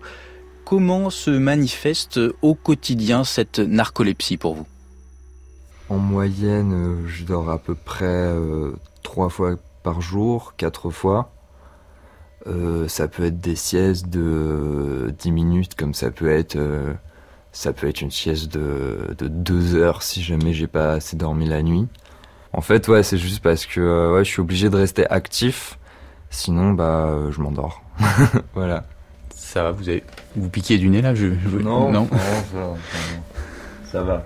Comment 0.64 1.10
se 1.10 1.32
manifeste 1.32 2.20
au 2.44 2.54
quotidien 2.54 3.24
cette 3.24 3.58
narcolepsie 3.58 4.38
pour 4.38 4.56
vous? 4.56 4.66
En 5.90 5.98
moyenne, 5.98 7.04
je 7.06 7.24
dors 7.26 7.50
à 7.50 7.60
peu 7.60 7.76
près 7.76 8.34
trois 9.04 9.30
fois 9.30 9.56
par 9.84 10.02
jour, 10.02 10.54
quatre 10.58 10.90
fois. 10.90 11.32
Euh, 12.48 12.88
ça 12.88 13.08
peut 13.08 13.26
être 13.26 13.40
des 13.40 13.56
siestes 13.56 14.08
de 14.10 15.14
10 15.18 15.32
minutes, 15.32 15.76
comme 15.76 15.94
ça 15.94 16.12
peut 16.12 16.30
être 16.30 16.58
euh, 16.58 16.94
ça 17.52 17.74
peut 17.74 17.88
être 17.88 18.02
une 18.02 18.12
sieste 18.12 18.52
de, 18.54 19.16
de 19.18 19.28
deux 19.28 19.76
heures 19.76 20.04
si 20.04 20.22
jamais 20.22 20.54
j'ai 20.54 20.68
pas 20.68 20.94
assez 20.94 21.18
dormi 21.18 21.48
la 21.48 21.64
nuit. 21.64 21.88
En 22.54 22.62
fait, 22.62 22.88
ouais, 22.88 23.02
c'est 23.02 23.18
juste 23.18 23.42
parce 23.42 23.66
que 23.66 23.82
euh, 23.82 24.14
ouais, 24.14 24.24
je 24.24 24.30
suis 24.30 24.42
obligé 24.42 24.70
de 24.70 24.76
rester 24.76 25.10
actif, 25.10 25.80
sinon 26.30 26.74
bah 26.74 27.08
euh, 27.08 27.32
je 27.32 27.42
m'endors. 27.42 27.82
voilà. 28.54 28.84
Ça 29.34 29.64
va, 29.64 29.72
vous 29.72 29.90
avez 29.90 30.04
vous 30.36 30.50
piquez 30.50 30.78
du 30.78 30.90
nez 30.90 31.02
là, 31.02 31.16
je, 31.16 31.28
je... 31.28 31.58
Non, 31.58 31.92
non, 31.92 32.02
non 32.02 32.10
ça, 32.52 32.76
ça 33.92 34.04
va. 34.04 34.26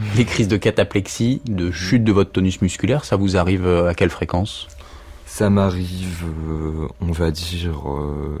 Les 0.16 0.24
crises 0.24 0.48
de 0.48 0.56
cataplexie, 0.56 1.42
de 1.46 1.70
chute 1.70 2.04
de 2.04 2.12
votre 2.12 2.32
tonus 2.32 2.62
musculaire, 2.62 3.04
ça 3.04 3.16
vous 3.16 3.36
arrive 3.36 3.66
à 3.66 3.94
quelle 3.94 4.10
fréquence? 4.10 4.68
Ça 5.26 5.48
m'arrive, 5.50 6.24
euh, 6.24 6.88
on 7.00 7.12
va 7.12 7.30
dire, 7.30 7.88
euh, 7.88 8.38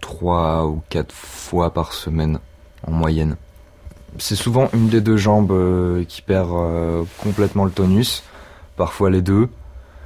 trois 0.00 0.66
ou 0.66 0.82
quatre 0.88 1.14
fois 1.14 1.72
par 1.72 1.92
semaine 1.92 2.38
en 2.86 2.90
moyenne. 2.90 3.36
C'est 4.18 4.34
souvent 4.34 4.70
une 4.72 4.88
des 4.88 5.00
deux 5.00 5.16
jambes 5.16 5.52
euh, 5.52 6.04
qui 6.04 6.22
perd 6.22 6.50
euh, 6.52 7.04
complètement 7.18 7.64
le 7.64 7.70
tonus, 7.70 8.24
parfois 8.76 9.10
les 9.10 9.22
deux, 9.22 9.48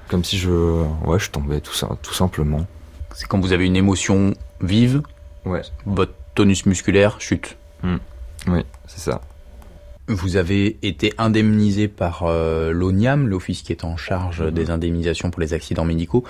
comme 0.09 0.25
si 0.25 0.37
je, 0.37 0.51
ouais, 1.07 1.19
je 1.19 1.31
tombais 1.31 1.61
tout 1.61 1.73
ça, 1.73 1.89
tout 2.03 2.12
simplement. 2.12 2.67
C'est 3.15 3.27
quand 3.27 3.41
vous 3.41 3.53
avez 3.53 3.65
une 3.65 3.77
émotion 3.77 4.35
vive, 4.61 5.03
ouais. 5.45 5.62
votre 5.87 6.12
tonus 6.35 6.67
musculaire 6.67 7.21
chute. 7.21 7.57
Mmh. 7.83 7.97
Oui, 8.49 8.67
c'est 8.87 9.01
ça. 9.01 9.21
Vous 10.07 10.36
avez 10.36 10.76
été 10.82 11.14
indemnisé 11.16 11.88
par 11.88 12.24
euh, 12.24 12.72
l'ONIAM, 12.72 13.26
l'office 13.26 13.62
qui 13.62 13.72
est 13.72 13.84
en 13.84 13.96
charge 13.96 14.42
mmh. 14.42 14.50
des 14.50 14.70
indemnisations 14.70 15.30
pour 15.30 15.40
les 15.40 15.55
accidents 15.55 15.86
médicaux. 15.86 16.24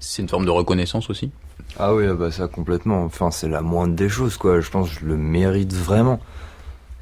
C'est 0.00 0.20
une 0.20 0.28
forme 0.28 0.44
de 0.44 0.50
reconnaissance 0.50 1.08
aussi? 1.10 1.30
Ah 1.78 1.94
oui, 1.94 2.06
bah 2.18 2.30
ça 2.30 2.48
complètement. 2.48 3.04
Enfin, 3.04 3.30
c'est 3.30 3.48
la 3.48 3.62
moindre 3.62 3.94
des 3.94 4.08
choses, 4.08 4.36
quoi. 4.36 4.60
Je 4.60 4.68
pense 4.68 4.90
que 4.90 5.00
je 5.00 5.06
le 5.06 5.16
mérite 5.16 5.72
vraiment. 5.72 6.20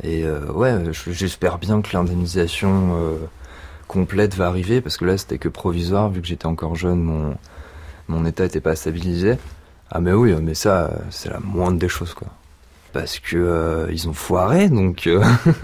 Et 0.03 0.25
euh, 0.25 0.53
ouais, 0.53 0.75
j'espère 1.11 1.59
bien 1.59 1.81
que 1.81 1.89
l'indemnisation 1.95 2.97
euh, 2.97 3.17
complète 3.89 4.35
va 4.35 4.47
arriver, 4.47 4.81
parce 4.81 4.97
que 4.97 5.05
là, 5.05 5.17
c'était 5.17 5.39
que 5.39 5.49
provisoire, 5.49 6.11
vu 6.11 6.21
que 6.21 6.27
j'étais 6.27 6.47
encore 6.47 6.77
jeune, 6.77 7.03
mon, 7.03 7.37
mon 8.09 8.25
état 8.27 8.45
n'était 8.45 8.61
pas 8.61 8.77
stabilisé. 8.77 9.37
Ah 9.91 10.01
mais 10.01 10.13
oui, 10.13 10.35
mais 10.43 10.55
ça, 10.55 10.91
c'est 11.11 11.31
la 11.31 11.41
moindre 11.41 11.79
des 11.79 11.89
choses, 11.89 12.15
quoi. 12.15 12.29
Parce 12.93 13.19
que 13.19 13.37
euh, 13.37 13.87
ils 13.91 14.09
ont 14.09 14.13
foiré, 14.13 14.69
donc 14.69 15.09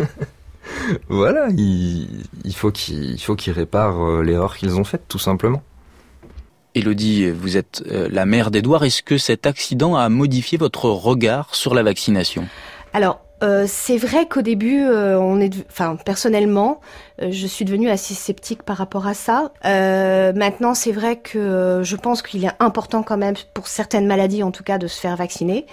voilà, 1.08 1.48
il, 1.56 2.24
il 2.44 2.54
faut 2.54 2.70
qu'ils 2.70 3.16
qu 3.16 3.50
réparent 3.50 4.22
l'erreur 4.22 4.56
qu'ils 4.56 4.76
ont 4.76 4.84
faite, 4.84 5.04
tout 5.08 5.18
simplement. 5.18 5.62
Elodie, 6.74 7.30
vous 7.30 7.56
êtes 7.56 7.82
la 7.90 8.26
mère 8.26 8.50
d'Edouard. 8.50 8.84
Est-ce 8.84 9.02
que 9.02 9.18
cet 9.18 9.46
accident 9.46 9.96
a 9.96 10.08
modifié 10.08 10.58
votre 10.58 10.84
regard 10.84 11.54
sur 11.54 11.74
la 11.74 11.82
vaccination? 11.82 12.46
Alors, 12.92 13.20
euh, 13.42 13.66
c'est 13.68 13.96
vrai 13.96 14.26
qu'au 14.26 14.42
début, 14.42 14.82
euh, 14.82 15.18
on 15.18 15.40
est, 15.40 15.52
enfin 15.70 15.96
personnellement, 15.96 16.80
euh, 17.22 17.28
je 17.30 17.46
suis 17.46 17.64
devenue 17.64 17.88
assez 17.88 18.14
sceptique 18.14 18.62
par 18.64 18.76
rapport 18.76 19.06
à 19.06 19.14
ça. 19.14 19.52
maintenant, 19.64 20.74
c'est 20.74 20.92
vrai 20.92 21.16
que 21.16 21.82
je 21.84 21.96
pense 21.96 22.22
qu'il 22.22 22.44
est 22.44 22.50
important 22.58 23.02
quand 23.02 23.16
même 23.16 23.34
pour 23.54 23.68
certaines 23.68 24.06
maladies, 24.06 24.42
en 24.42 24.50
tout 24.50 24.64
cas, 24.64 24.78
de 24.78 24.86
se 24.86 25.00
faire 25.00 25.16
vacciner. 25.16 25.66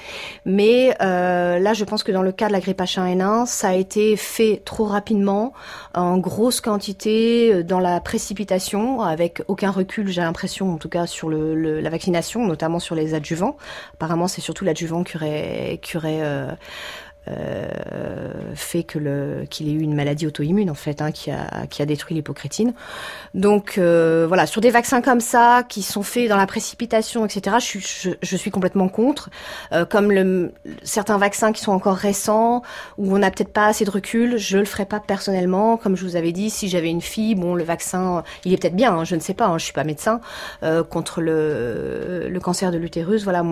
Mais 0.46 0.96
là, 1.00 1.74
je 1.74 1.84
pense 1.84 2.04
que 2.04 2.12
dans 2.12 2.22
le 2.22 2.32
cas 2.32 2.48
de 2.48 2.54
la 2.54 2.60
grippe 2.60 2.82
H1N1, 2.82 3.46
ça 3.46 3.70
a 3.70 3.74
été 3.74 4.16
fait 4.16 4.62
trop 4.66 4.86
rapidement, 4.86 5.54
en 5.94 6.18
grosse 6.18 6.62
quantité, 6.62 7.64
dans 7.64 7.80
la 7.80 8.00
précipitation, 8.00 9.02
avec 9.02 9.42
aucun 9.48 9.72
recul, 9.72 10.08
j'ai 10.10 10.22
l'impression, 10.22 10.74
en 10.74 10.78
tout 10.78 10.90
cas, 10.90 11.08
sur 11.08 11.30
le, 11.30 11.56
le, 11.56 11.80
la 11.80 11.90
vaccination, 11.90 12.46
notamment 12.46 12.80
sur 12.80 12.96
les 12.96 13.14
adjuvants. 13.14 13.58
Apparemment, 13.96 14.28
c'est 14.28 14.42
surtout 14.42 14.66
l'adjuvant 14.66 15.04
qui 15.04 15.18
aurait, 15.18 15.80
qui 15.82 15.98
aurait 15.98 16.22
euh, 17.28 18.32
fait 18.54 18.84
que 18.84 19.46
qu'il 19.46 19.68
ait 19.68 19.72
eu 19.72 19.82
une 19.82 19.96
maladie 19.96 20.28
auto-immune 20.28 20.70
en 20.70 20.76
fait 20.76 21.02
hein, 21.02 21.12
qui 21.12 21.32
a 21.32 21.66
qui 21.70 21.82
a 21.82 21.86
détruit 21.86 22.16
l'hypocrétine. 22.16 22.74
Donc 23.34 23.78
euh, 23.78 24.26
voilà, 24.28 24.46
sur 24.46 24.62
des 24.62 24.72
vaccins 24.72 25.02
comme 25.02 25.20
ça 25.20 25.64
qui 25.68 25.82
sont 25.82 26.04
faits 26.04 26.30
dans 26.30 26.38
la 26.38 26.48
précipitation, 26.48 27.26
etc. 27.26 27.58
Je 27.60 27.66
suis 27.66 28.16
je, 28.22 28.36
suis 28.36 28.52
complètement 28.52 28.88
contre. 28.88 29.30
Euh, 29.72 29.86
comme 29.86 30.12
le, 30.12 30.52
certains 30.84 31.18
vaccins 31.18 31.52
qui 31.52 31.62
sont 31.62 31.72
encore 31.72 31.96
récents 31.96 32.62
où 32.98 33.14
on 33.14 33.20
n'a 33.20 33.32
peut-être 33.32 33.54
pas 33.54 33.68
assez 33.68 33.86
de 33.86 33.92
recul, 33.92 34.38
je 34.38 34.58
le 34.58 34.66
ferai 34.66 34.86
pas 34.86 35.00
personnellement. 35.00 35.78
Comme 35.78 35.96
je 35.96 36.06
vous 36.06 36.16
avais 36.16 36.32
dit, 36.32 36.50
si 36.50 36.70
j'avais 36.70 36.90
une 36.90 37.02
fille, 37.02 37.36
bon 37.36 37.56
le 37.56 37.64
vaccin, 37.64 38.24
il 38.46 38.54
est 38.54 38.58
peut-être 38.58 38.76
bien, 38.76 38.94
hein, 38.94 39.04
je 39.04 39.16
ne 39.16 39.20
sais 39.20 39.34
pas, 39.34 39.48
hein, 39.48 39.58
je 39.58 39.66
suis 39.66 39.74
pas 39.74 39.84
médecin 39.84 40.22
euh, 40.64 40.84
contre 40.84 41.22
le 41.22 42.30
le 42.30 42.40
cancer 42.40 42.72
de 42.72 42.78
l'utérus. 42.78 43.24
Voilà, 43.24 43.44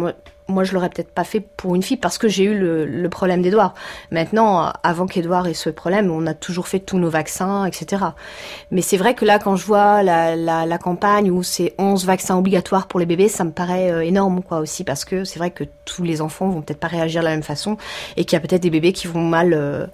moi 0.48 0.64
je 0.64 0.74
l'aurais 0.74 0.89
peut-être 0.89 1.12
pas 1.12 1.24
fait 1.24 1.39
pour 1.39 1.76
une 1.76 1.84
fille 1.84 1.98
parce 1.98 2.18
que 2.18 2.28
j'ai 2.28 2.44
eu 2.44 2.58
le, 2.58 3.10
problème 3.10 3.41
d'Edouard. 3.41 3.74
Maintenant, 4.12 4.72
avant 4.82 5.06
qu'Edouard 5.06 5.48
ait 5.48 5.54
ce 5.54 5.70
problème, 5.70 6.10
on 6.10 6.26
a 6.26 6.34
toujours 6.34 6.68
fait 6.68 6.80
tous 6.80 6.98
nos 6.98 7.10
vaccins, 7.10 7.66
etc. 7.66 8.04
Mais 8.72 8.82
c'est 8.82 8.98
vrai 8.98 9.14
que 9.14 9.24
là, 9.24 9.39
quand 9.39 9.56
je 9.56 9.66
vois 9.66 10.02
la, 10.04 10.78
campagne 10.78 11.30
où 11.30 11.44
c'est 11.44 11.74
11 11.78 12.06
vaccins 12.06 12.38
obligatoires 12.38 12.88
pour 12.88 13.00
les 13.00 13.06
bébés, 13.06 13.28
ça 13.28 13.44
me 13.44 13.52
paraît 13.52 13.91
euh, 13.91 14.02
énorme, 14.02 14.41
quoi, 14.41 14.60
aussi, 14.60 14.84
parce 14.84 15.06
que 15.06 15.24
c'est 15.24 15.38
vrai 15.39 15.52
que 15.52 15.64
tous 15.86 16.04
les 16.04 16.22
enfants 16.22 16.50
vont 16.50 16.62
peut-être 16.62 16.80
pas 16.80 16.88
réagir 16.88 17.22
de 17.22 17.26
la 17.26 17.32
même 17.32 17.44
façon 17.44 17.78
et 18.18 18.26
qu'il 18.26 18.36
y 18.36 18.38
a 18.38 18.39
peut-être 18.39 18.64
des 18.64 18.70
bébés 18.70 18.91
qui 18.91 19.08
vont 19.08 19.22
mal, 19.22 19.54
euh, 19.54 19.86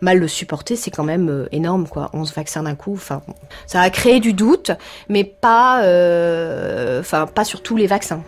le 0.00 0.28
supporter. 0.28 0.76
C'est 0.76 0.90
quand 0.90 1.04
même 1.04 1.28
euh, 1.28 1.48
énorme, 1.52 1.88
quoi. 1.88 2.10
11 2.12 2.32
vaccins 2.34 2.62
d'un 2.62 2.76
coup. 2.76 2.94
Enfin, 2.94 3.22
ça 3.66 3.80
a 3.80 3.90
créé 3.90 4.20
du 4.20 4.32
doute, 4.32 4.70
mais 5.08 5.24
pas, 5.24 5.78
enfin, 7.00 7.26
pas 7.26 7.44
sur 7.44 7.62
tous 7.62 7.76
les 7.76 7.86
vaccins. 7.86 8.22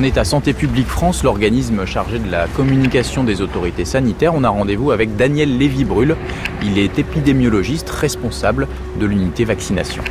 On 0.00 0.02
est 0.02 0.16
à 0.16 0.24
Santé 0.24 0.54
publique 0.54 0.86
France, 0.86 1.22
l'organisme 1.22 1.84
chargé 1.84 2.18
de 2.18 2.30
la 2.30 2.46
communication 2.46 3.22
des 3.22 3.42
autorités 3.42 3.84
sanitaires. 3.84 4.34
On 4.34 4.44
a 4.44 4.48
rendez-vous 4.48 4.92
avec 4.92 5.14
Daniel 5.14 5.58
Lévy-Brul. 5.58 6.16
Il 6.62 6.78
est 6.78 6.98
épidémiologiste 6.98 7.90
responsable 7.90 8.66
de 8.98 9.04
l'unité 9.04 9.44
vaccination. 9.44 10.02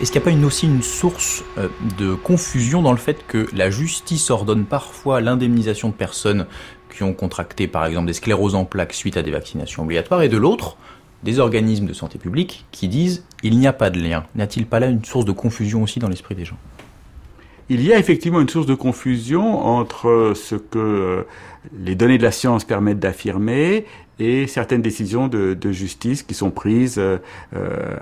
Est-ce 0.00 0.12
qu'il 0.12 0.22
n'y 0.22 0.28
a 0.28 0.40
pas 0.40 0.46
aussi 0.46 0.66
une 0.66 0.82
source 0.82 1.44
euh, 1.58 1.68
de 1.98 2.14
confusion 2.14 2.80
dans 2.80 2.92
le 2.92 2.98
fait 2.98 3.26
que 3.26 3.46
la 3.52 3.68
justice 3.68 4.30
ordonne 4.30 4.64
parfois 4.64 5.20
l'indemnisation 5.20 5.90
de 5.90 5.94
personnes 5.94 6.46
qui 6.94 7.02
ont 7.02 7.12
contracté 7.12 7.68
par 7.68 7.84
exemple 7.84 8.06
des 8.06 8.14
scléroses 8.14 8.54
en 8.54 8.64
plaques 8.64 8.94
suite 8.94 9.18
à 9.18 9.22
des 9.22 9.30
vaccinations 9.30 9.82
obligatoires 9.82 10.22
et 10.22 10.30
de 10.30 10.38
l'autre 10.38 10.78
des 11.22 11.38
organismes 11.38 11.84
de 11.84 11.92
santé 11.92 12.18
publique 12.18 12.64
qui 12.72 12.88
disent 12.88 13.26
il 13.42 13.58
n'y 13.58 13.66
a 13.66 13.74
pas 13.74 13.90
de 13.90 14.00
lien. 14.00 14.24
N'a-t-il 14.36 14.64
pas 14.64 14.80
là 14.80 14.86
une 14.86 15.04
source 15.04 15.26
de 15.26 15.32
confusion 15.32 15.82
aussi 15.82 15.98
dans 15.98 16.08
l'esprit 16.08 16.34
des 16.34 16.46
gens? 16.46 16.56
Il 17.68 17.84
y 17.84 17.92
a 17.92 17.98
effectivement 17.98 18.40
une 18.40 18.48
source 18.48 18.66
de 18.66 18.74
confusion 18.74 19.64
entre 19.66 20.32
ce 20.34 20.54
que 20.54 21.26
les 21.78 21.94
données 21.94 22.18
de 22.18 22.22
la 22.22 22.32
science 22.32 22.64
permettent 22.64 22.98
d'affirmer 22.98 23.84
et 24.20 24.46
certaines 24.46 24.82
décisions 24.82 25.28
de, 25.28 25.56
justice 25.72 26.22
qui 26.22 26.34
sont 26.34 26.50
prises 26.50 26.98
euh, 26.98 27.18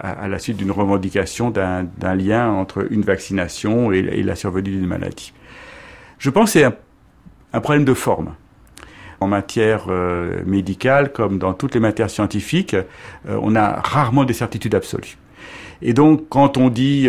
à, 0.00 0.26
la 0.28 0.38
suite 0.38 0.56
d'une 0.56 0.70
revendication 0.70 1.50
d'un 1.50 2.14
lien 2.14 2.50
entre 2.50 2.86
une 2.90 3.02
vaccination 3.02 3.92
et, 3.92 4.22
la 4.22 4.34
survenue 4.34 4.70
d'une 4.70 4.86
maladie. 4.86 5.32
Je 6.18 6.30
pense 6.30 6.52
que 6.52 6.58
c'est 6.58 6.64
un, 6.64 7.60
problème 7.60 7.84
de 7.84 7.94
forme. 7.94 8.34
En 9.20 9.26
matière 9.26 9.86
euh, 9.88 10.42
médicale, 10.46 11.12
comme 11.12 11.38
dans 11.38 11.52
toutes 11.52 11.74
les 11.74 11.80
matières 11.80 12.10
scientifiques, 12.10 12.74
euh, 12.74 13.38
on 13.42 13.56
a 13.56 13.80
rarement 13.80 14.24
des 14.24 14.34
certitudes 14.34 14.74
absolues. 14.74 15.18
Et 15.82 15.92
donc, 15.92 16.28
quand 16.28 16.56
on 16.56 16.68
dit 16.70 17.08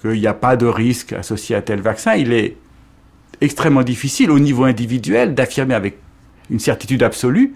qu'il 0.00 0.20
n'y 0.20 0.26
a 0.26 0.34
pas 0.34 0.56
de 0.56 0.66
risque 0.66 1.14
associé 1.14 1.56
à 1.56 1.62
tel 1.62 1.80
vaccin, 1.80 2.14
il 2.14 2.32
est 2.34 2.56
extrêmement 3.40 3.82
difficile 3.82 4.30
au 4.30 4.38
niveau 4.38 4.64
individuel 4.64 5.34
d'affirmer 5.34 5.74
avec 5.74 5.96
une 6.50 6.58
certitude 6.58 7.02
absolue 7.02 7.54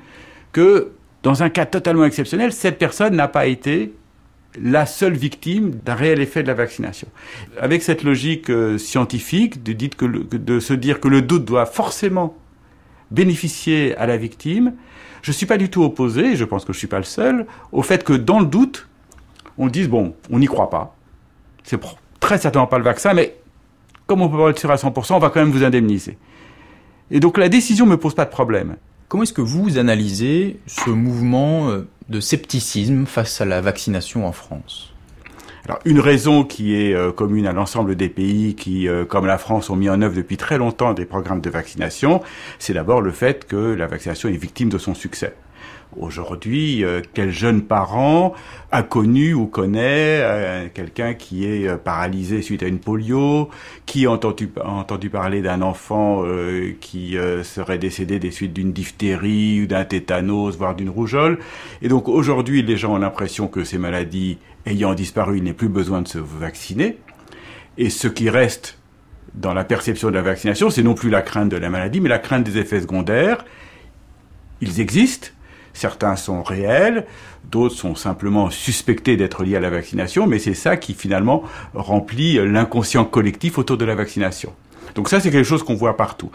que 0.53 0.93
dans 1.23 1.43
un 1.43 1.51
cas 1.51 1.67
totalement 1.67 2.05
exceptionnel, 2.05 2.53
cette 2.53 2.79
personne 2.79 3.15
n'a 3.15 3.29
pas 3.29 3.47
été 3.47 3.93
la 4.61 4.87
seule 4.87 5.15
victime 5.15 5.73
d'un 5.85 5.95
réel 5.95 6.21
effet 6.21 6.43
de 6.43 6.49
la 6.49 6.55
vaccination. 6.55 7.09
Avec 7.61 7.83
cette 7.83 8.03
logique 8.03 8.51
euh, 8.51 8.79
scientifique 8.79 9.63
de, 9.63 10.61
se 10.61 10.75
dire 10.75 11.01
que 11.01 11.09
le 11.09 11.23
doute 11.23 11.45
doit 11.45 11.67
forcément 11.67 12.37
bénéficier 13.11 13.97
à 13.97 14.07
la 14.07 14.17
victime, 14.17 14.75
je 15.23 15.31
ne 15.31 15.35
suis 15.35 15.47
pas 15.47 15.59
du 15.59 15.69
tout 15.69 15.83
opposé, 15.83 16.37
je 16.37 16.45
pense 16.45 16.65
que 16.65 16.73
je 16.73 16.79
ne 16.79 16.81
suis 16.81 16.89
pas 16.89 16.99
le 16.99 17.05
seul, 17.05 17.47
au 17.73 17.83
fait 17.83 18.03
que 18.03 18.13
dans 18.13 18.41
le 18.41 18.47
doute, 18.47 18.89
on 19.59 19.69
dise, 19.69 19.89
bon, 19.89 20.15
on 20.31 20.39
n'y 20.39 20.47
croit 20.47 20.71
pas, 20.71 20.97
c'est 21.63 21.79
très 22.19 22.39
certainement 22.39 22.67
pas 22.67 22.79
le 22.79 22.85
vaccin, 22.85 23.15
mais 23.15 23.37
comme 24.07 24.23
on 24.23 24.29
peut 24.29 24.39
pas 24.39 24.51
être 24.51 24.59
sûr 24.59 24.71
à 24.71 24.77
100%, 24.77 25.15
on 25.15 25.19
va 25.19 25.31
quand 25.31 25.41
même 25.41 25.51
vous 25.51 25.63
indemniser. 25.63 26.19
Et 27.11 27.21
donc 27.21 27.39
la 27.39 27.49
décision 27.49 27.87
ne 27.87 27.93
me 27.93 27.97
pose 27.97 28.15
pas 28.15 28.25
de 28.25 28.31
problème. 28.31 28.77
Comment 29.11 29.25
est-ce 29.25 29.33
que 29.33 29.41
vous 29.41 29.77
analysez 29.77 30.61
ce 30.69 30.89
mouvement 30.89 31.69
euh, 31.69 31.89
de 32.11 32.21
scepticisme 32.21 33.07
face 33.07 33.41
à 33.41 33.45
la 33.45 33.61
vaccination 33.61 34.25
en 34.25 34.31
France? 34.31 34.95
Alors, 35.65 35.81
une 35.85 35.99
raison 35.99 36.45
qui 36.45 36.77
est 36.77 36.95
euh, 36.95 37.11
commune 37.11 37.49
à 37.49 37.53
l'ensemble 37.53 37.97
des 37.97 38.09
pays 38.09 38.55
qui, 38.55 38.87
euh, 38.87 39.05
comme 39.05 39.27
la 39.27 39.37
France, 39.37 39.69
ont 39.69 39.75
mis 39.75 39.91
en 39.91 40.01
œuvre 40.01 40.15
depuis 40.15 40.37
très 40.37 40.59
longtemps 40.59 40.93
des 40.95 41.07
programmes 41.07 41.41
de 41.41 41.51
vaccination, 41.51 42.23
c'est 42.61 42.73
d'abord 42.73 43.01
le 43.01 43.11
fait 43.11 43.49
que 43.49 43.57
la 43.57 43.89
vaccination 43.89 44.29
est 44.29 44.37
victime 44.37 44.69
de 44.69 44.79
son 44.79 44.95
succès. 44.95 45.35
Aujourd'hui, 45.99 46.85
euh, 46.85 47.01
quel 47.15 47.33
jeune 47.33 47.63
parent 47.63 48.33
a 48.71 48.85
connu 48.85 49.35
ou 49.35 49.47
connaît 49.47 50.21
euh, 50.23 50.69
quelqu'un 50.73 51.15
qui 51.15 51.45
est 51.45 51.67
euh, 51.67 51.77
paralysé 51.77 52.43
suite 52.43 52.63
à 52.63 52.67
une 52.67 52.79
polio, 52.79 53.51
qui 53.87 54.07
a 54.07 54.13
entendu, 54.13 54.51
entendu 54.65 55.11
parler 55.11 55.43
d'un 55.43 55.63
enfant 55.63 56.25
qui 56.81 57.17
serait 57.43 57.79
décédé 57.79 58.19
des 58.19 58.31
suites 58.31 58.53
d'une 58.53 58.73
diphtérie 58.73 59.63
ou 59.63 59.67
d'un 59.67 59.85
tétanos, 59.85 60.57
voire 60.57 60.77
d'une 60.77 60.91
rougeole. 60.91 61.39
Et 61.83 61.89
donc 61.89 62.09
aujourd'hui, 62.09 62.63
les 62.63 62.77
gens 62.77 62.95
ont 62.95 62.99
l'impression 62.99 63.49
que 63.49 63.65
ces 63.65 63.79
maladies 63.79 64.39
ayant 64.67 64.95
disparu, 64.95 65.39
il 65.39 65.45
n'est 65.45 65.53
plus 65.53 65.69
besoin 65.69 66.03
de 66.03 66.09
se 66.09 66.19
vacciner. 66.19 66.99
Et 67.79 67.91
ce 67.91 68.07
qui 68.07 68.31
reste 68.31 68.79
dans 69.35 69.55
la 69.55 69.65
perception 69.65 70.09
de 70.09 70.15
la 70.15 70.23
vaccination, 70.23 70.71
c'est 70.71 70.83
non 70.83 70.95
plus 70.95 71.11
la 71.11 71.23
crainte 71.23 71.49
de 71.49 71.57
la 71.57 71.71
maladie, 71.71 72.01
mais 72.01 72.09
la 72.09 72.19
crainte 72.19 72.45
des 72.45 72.59
effets 72.59 72.81
secondaires. 72.81 73.45
Ils 74.61 74.81
existent, 74.81 75.29
Certains 75.73 76.17
sont 76.17 76.43
réels, 76.43 77.07
d'autres 77.51 77.75
sont 77.75 77.95
simplement 77.95 78.51
suspectés 78.51 79.17
d'être 79.17 79.45
liés 79.45 79.57
à 79.57 79.61
la 79.61 79.71
vaccination, 79.71 80.27
mais 80.27 80.39
c'est 80.39 80.55
ça 80.55 80.77
qui 80.77 80.95
finalement 80.95 81.43
remplit 81.75 82.35
l'inconscient 82.35 83.05
collectif 83.05 83.59
autour 83.59 83.77
de 83.77 83.85
la 83.85 83.95
vaccination. 83.95 84.53
Donc 84.95 85.09
ça, 85.09 85.21
c'est 85.21 85.31
quelque 85.31 85.45
chose 85.45 85.63
qu'on 85.63 85.75
voit 85.75 85.97
partout. 85.97 86.31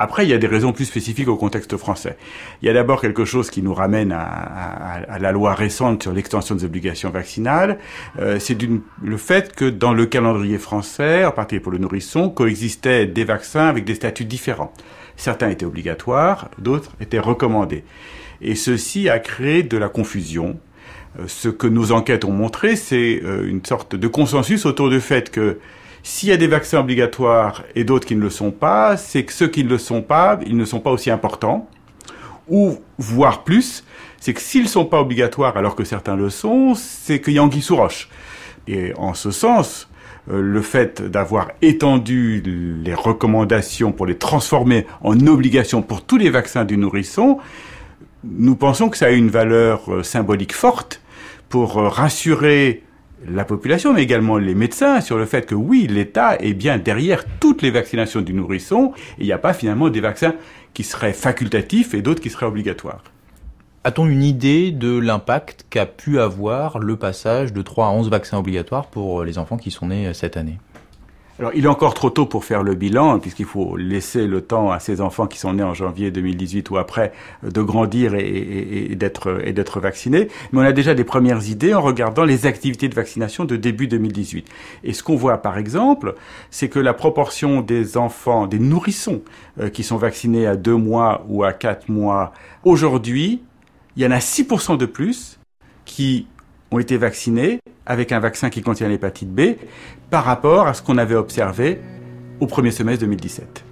Après, 0.00 0.24
il 0.24 0.30
y 0.30 0.32
a 0.32 0.38
des 0.38 0.46
raisons 0.46 0.72
plus 0.72 0.84
spécifiques 0.84 1.26
au 1.26 1.36
contexte 1.36 1.76
français. 1.76 2.16
Il 2.62 2.66
y 2.66 2.68
a 2.68 2.72
d'abord 2.72 3.00
quelque 3.00 3.24
chose 3.24 3.50
qui 3.50 3.62
nous 3.62 3.74
ramène 3.74 4.12
à, 4.12 5.18
la 5.18 5.32
loi 5.32 5.54
récente 5.54 6.04
sur 6.04 6.12
l'extension 6.12 6.54
des 6.54 6.64
obligations 6.64 7.10
vaccinales. 7.10 7.78
Euh, 8.20 8.38
c'est 8.38 8.56
le 9.02 9.16
fait 9.16 9.56
que 9.56 9.64
dans 9.64 9.92
le 9.92 10.06
calendrier 10.06 10.58
français, 10.58 11.24
en 11.24 11.32
particulier 11.32 11.60
pour 11.60 11.72
le 11.72 11.78
nourrisson, 11.78 12.30
coexistaient 12.30 13.06
des 13.06 13.24
vaccins 13.24 13.66
avec 13.66 13.84
des 13.84 13.96
statuts 13.96 14.24
différents. 14.24 14.72
Certains 15.16 15.50
étaient 15.50 15.66
obligatoires, 15.66 16.48
d'autres 16.58 16.92
étaient 17.00 17.18
recommandés. 17.18 17.82
Et 18.40 18.54
ceci 18.54 19.08
a 19.08 19.18
créé 19.18 19.62
de 19.62 19.76
la 19.76 19.88
confusion. 19.88 20.58
Euh, 21.18 21.24
ce 21.26 21.48
que 21.48 21.66
nos 21.66 21.92
enquêtes 21.92 22.24
ont 22.24 22.32
montré, 22.32 22.76
c'est 22.76 23.20
euh, 23.24 23.48
une 23.48 23.64
sorte 23.64 23.96
de 23.96 24.08
consensus 24.08 24.66
autour 24.66 24.90
du 24.90 25.00
fait 25.00 25.30
que 25.30 25.58
s'il 26.02 26.28
y 26.28 26.32
a 26.32 26.36
des 26.36 26.46
vaccins 26.46 26.80
obligatoires 26.80 27.64
et 27.74 27.84
d'autres 27.84 28.06
qui 28.06 28.16
ne 28.16 28.22
le 28.22 28.30
sont 28.30 28.50
pas, 28.50 28.96
c'est 28.96 29.24
que 29.24 29.32
ceux 29.32 29.48
qui 29.48 29.64
ne 29.64 29.68
le 29.68 29.78
sont 29.78 30.02
pas, 30.02 30.38
ils 30.46 30.56
ne 30.56 30.64
sont 30.64 30.80
pas 30.80 30.90
aussi 30.90 31.10
importants. 31.10 31.68
Ou, 32.48 32.78
voire 32.98 33.44
plus, 33.44 33.84
c'est 34.20 34.32
que 34.32 34.40
s'ils 34.40 34.62
ne 34.62 34.68
sont 34.68 34.86
pas 34.86 35.00
obligatoires 35.00 35.56
alors 35.56 35.76
que 35.76 35.84
certains 35.84 36.16
le 36.16 36.30
sont, 36.30 36.74
c'est 36.74 37.20
qu'il 37.20 37.34
y 37.34 37.38
a 37.38 37.42
anguille 37.42 37.62
sous 37.62 37.76
roche. 37.76 38.08
Et 38.66 38.92
en 38.96 39.14
ce 39.14 39.30
sens, 39.30 39.88
euh, 40.30 40.40
le 40.40 40.62
fait 40.62 41.02
d'avoir 41.02 41.50
étendu 41.62 42.42
les 42.84 42.94
recommandations 42.94 43.92
pour 43.92 44.06
les 44.06 44.16
transformer 44.16 44.86
en 45.02 45.26
obligations 45.26 45.82
pour 45.82 46.02
tous 46.04 46.16
les 46.16 46.30
vaccins 46.30 46.64
du 46.64 46.76
nourrisson, 46.76 47.38
nous 48.24 48.56
pensons 48.56 48.88
que 48.88 48.96
ça 48.96 49.06
a 49.06 49.10
une 49.10 49.30
valeur 49.30 49.92
euh, 49.92 50.02
symbolique 50.02 50.52
forte 50.52 51.00
pour 51.48 51.78
euh, 51.78 51.88
rassurer 51.88 52.82
la 53.26 53.44
population, 53.44 53.92
mais 53.92 54.02
également 54.02 54.38
les 54.38 54.54
médecins, 54.54 55.00
sur 55.00 55.18
le 55.18 55.26
fait 55.26 55.46
que 55.46 55.54
oui, 55.54 55.86
l'État 55.88 56.36
est 56.36 56.54
bien 56.54 56.78
derrière 56.78 57.24
toutes 57.40 57.62
les 57.62 57.70
vaccinations 57.70 58.20
du 58.20 58.32
nourrisson, 58.32 58.92
et 59.18 59.22
il 59.22 59.26
n'y 59.26 59.32
a 59.32 59.38
pas 59.38 59.52
finalement 59.52 59.88
des 59.88 60.00
vaccins 60.00 60.34
qui 60.72 60.84
seraient 60.84 61.12
facultatifs 61.12 61.94
et 61.94 62.02
d'autres 62.02 62.20
qui 62.20 62.30
seraient 62.30 62.46
obligatoires. 62.46 63.02
A-t-on 63.84 64.06
une 64.06 64.22
idée 64.22 64.70
de 64.70 64.98
l'impact 64.98 65.66
qu'a 65.70 65.86
pu 65.86 66.20
avoir 66.20 66.78
le 66.78 66.96
passage 66.96 67.52
de 67.52 67.62
3 67.62 67.86
à 67.86 67.90
11 67.90 68.10
vaccins 68.10 68.38
obligatoires 68.38 68.86
pour 68.86 69.24
les 69.24 69.38
enfants 69.38 69.56
qui 69.56 69.70
sont 69.70 69.86
nés 69.86 70.12
cette 70.14 70.36
année? 70.36 70.58
Alors, 71.38 71.52
il 71.54 71.64
est 71.64 71.68
encore 71.68 71.94
trop 71.94 72.10
tôt 72.10 72.26
pour 72.26 72.44
faire 72.44 72.64
le 72.64 72.74
bilan, 72.74 73.20
puisqu'il 73.20 73.44
faut 73.44 73.76
laisser 73.76 74.26
le 74.26 74.40
temps 74.40 74.72
à 74.72 74.80
ces 74.80 75.00
enfants 75.00 75.28
qui 75.28 75.38
sont 75.38 75.52
nés 75.52 75.62
en 75.62 75.72
janvier 75.72 76.10
2018 76.10 76.68
ou 76.70 76.78
après 76.78 77.12
de 77.44 77.62
grandir 77.62 78.14
et, 78.14 78.26
et, 78.26 78.92
et 78.92 78.96
d'être 78.96 79.80
vaccinés. 79.80 80.28
Mais 80.50 80.60
on 80.60 80.64
a 80.64 80.72
déjà 80.72 80.94
des 80.94 81.04
premières 81.04 81.48
idées 81.48 81.74
en 81.74 81.80
regardant 81.80 82.24
les 82.24 82.46
activités 82.46 82.88
de 82.88 82.94
vaccination 82.94 83.44
de 83.44 83.54
début 83.54 83.86
2018. 83.86 84.48
Et 84.82 84.92
ce 84.92 85.04
qu'on 85.04 85.14
voit, 85.14 85.38
par 85.38 85.58
exemple, 85.58 86.16
c'est 86.50 86.68
que 86.68 86.80
la 86.80 86.92
proportion 86.92 87.60
des 87.60 87.96
enfants, 87.96 88.48
des 88.48 88.58
nourrissons 88.58 89.22
euh, 89.60 89.68
qui 89.68 89.84
sont 89.84 89.96
vaccinés 89.96 90.46
à 90.48 90.56
deux 90.56 90.76
mois 90.76 91.24
ou 91.28 91.44
à 91.44 91.52
quatre 91.52 91.88
mois, 91.88 92.32
aujourd'hui, 92.64 93.42
il 93.96 94.02
y 94.02 94.06
en 94.06 94.10
a 94.10 94.18
6% 94.18 94.76
de 94.76 94.86
plus 94.86 95.38
qui 95.84 96.26
ont 96.70 96.78
été 96.78 96.96
vaccinés 96.96 97.60
avec 97.86 98.12
un 98.12 98.20
vaccin 98.20 98.50
qui 98.50 98.62
contient 98.62 98.88
l'hépatite 98.88 99.32
B 99.32 99.56
par 100.10 100.24
rapport 100.24 100.66
à 100.66 100.74
ce 100.74 100.82
qu'on 100.82 100.98
avait 100.98 101.14
observé 101.14 101.80
au 102.40 102.46
premier 102.46 102.70
semestre 102.70 103.04
2017. 103.04 103.64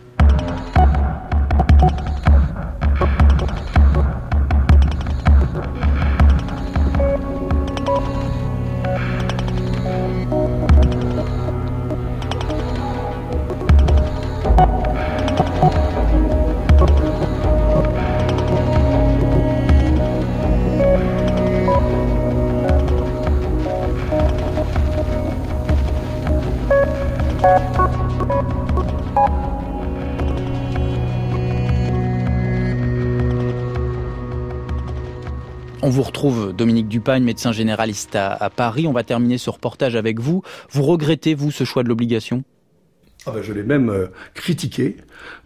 On 35.87 35.89
vous 35.89 36.03
retrouve, 36.03 36.53
Dominique 36.53 36.89
Dupagne, 36.89 37.22
médecin 37.22 37.53
généraliste 37.53 38.16
à, 38.16 38.51
Paris. 38.51 38.89
On 38.89 38.93
va 38.93 39.05
terminer 39.05 39.39
ce 39.39 39.51
reportage 39.51 39.95
avec 39.95 40.18
vous. 40.18 40.43
Vous 40.68 40.82
regrettez, 40.82 41.37
vous, 41.37 41.53
ce 41.53 41.62
choix 41.62 41.84
de 41.84 41.89
l'obligation? 41.89 42.43
Ah 43.24 43.30
ben, 43.30 43.41
je 43.41 43.53
l'ai 43.53 43.62
même 43.62 43.89
euh, 43.91 44.09
critiqué. 44.34 44.97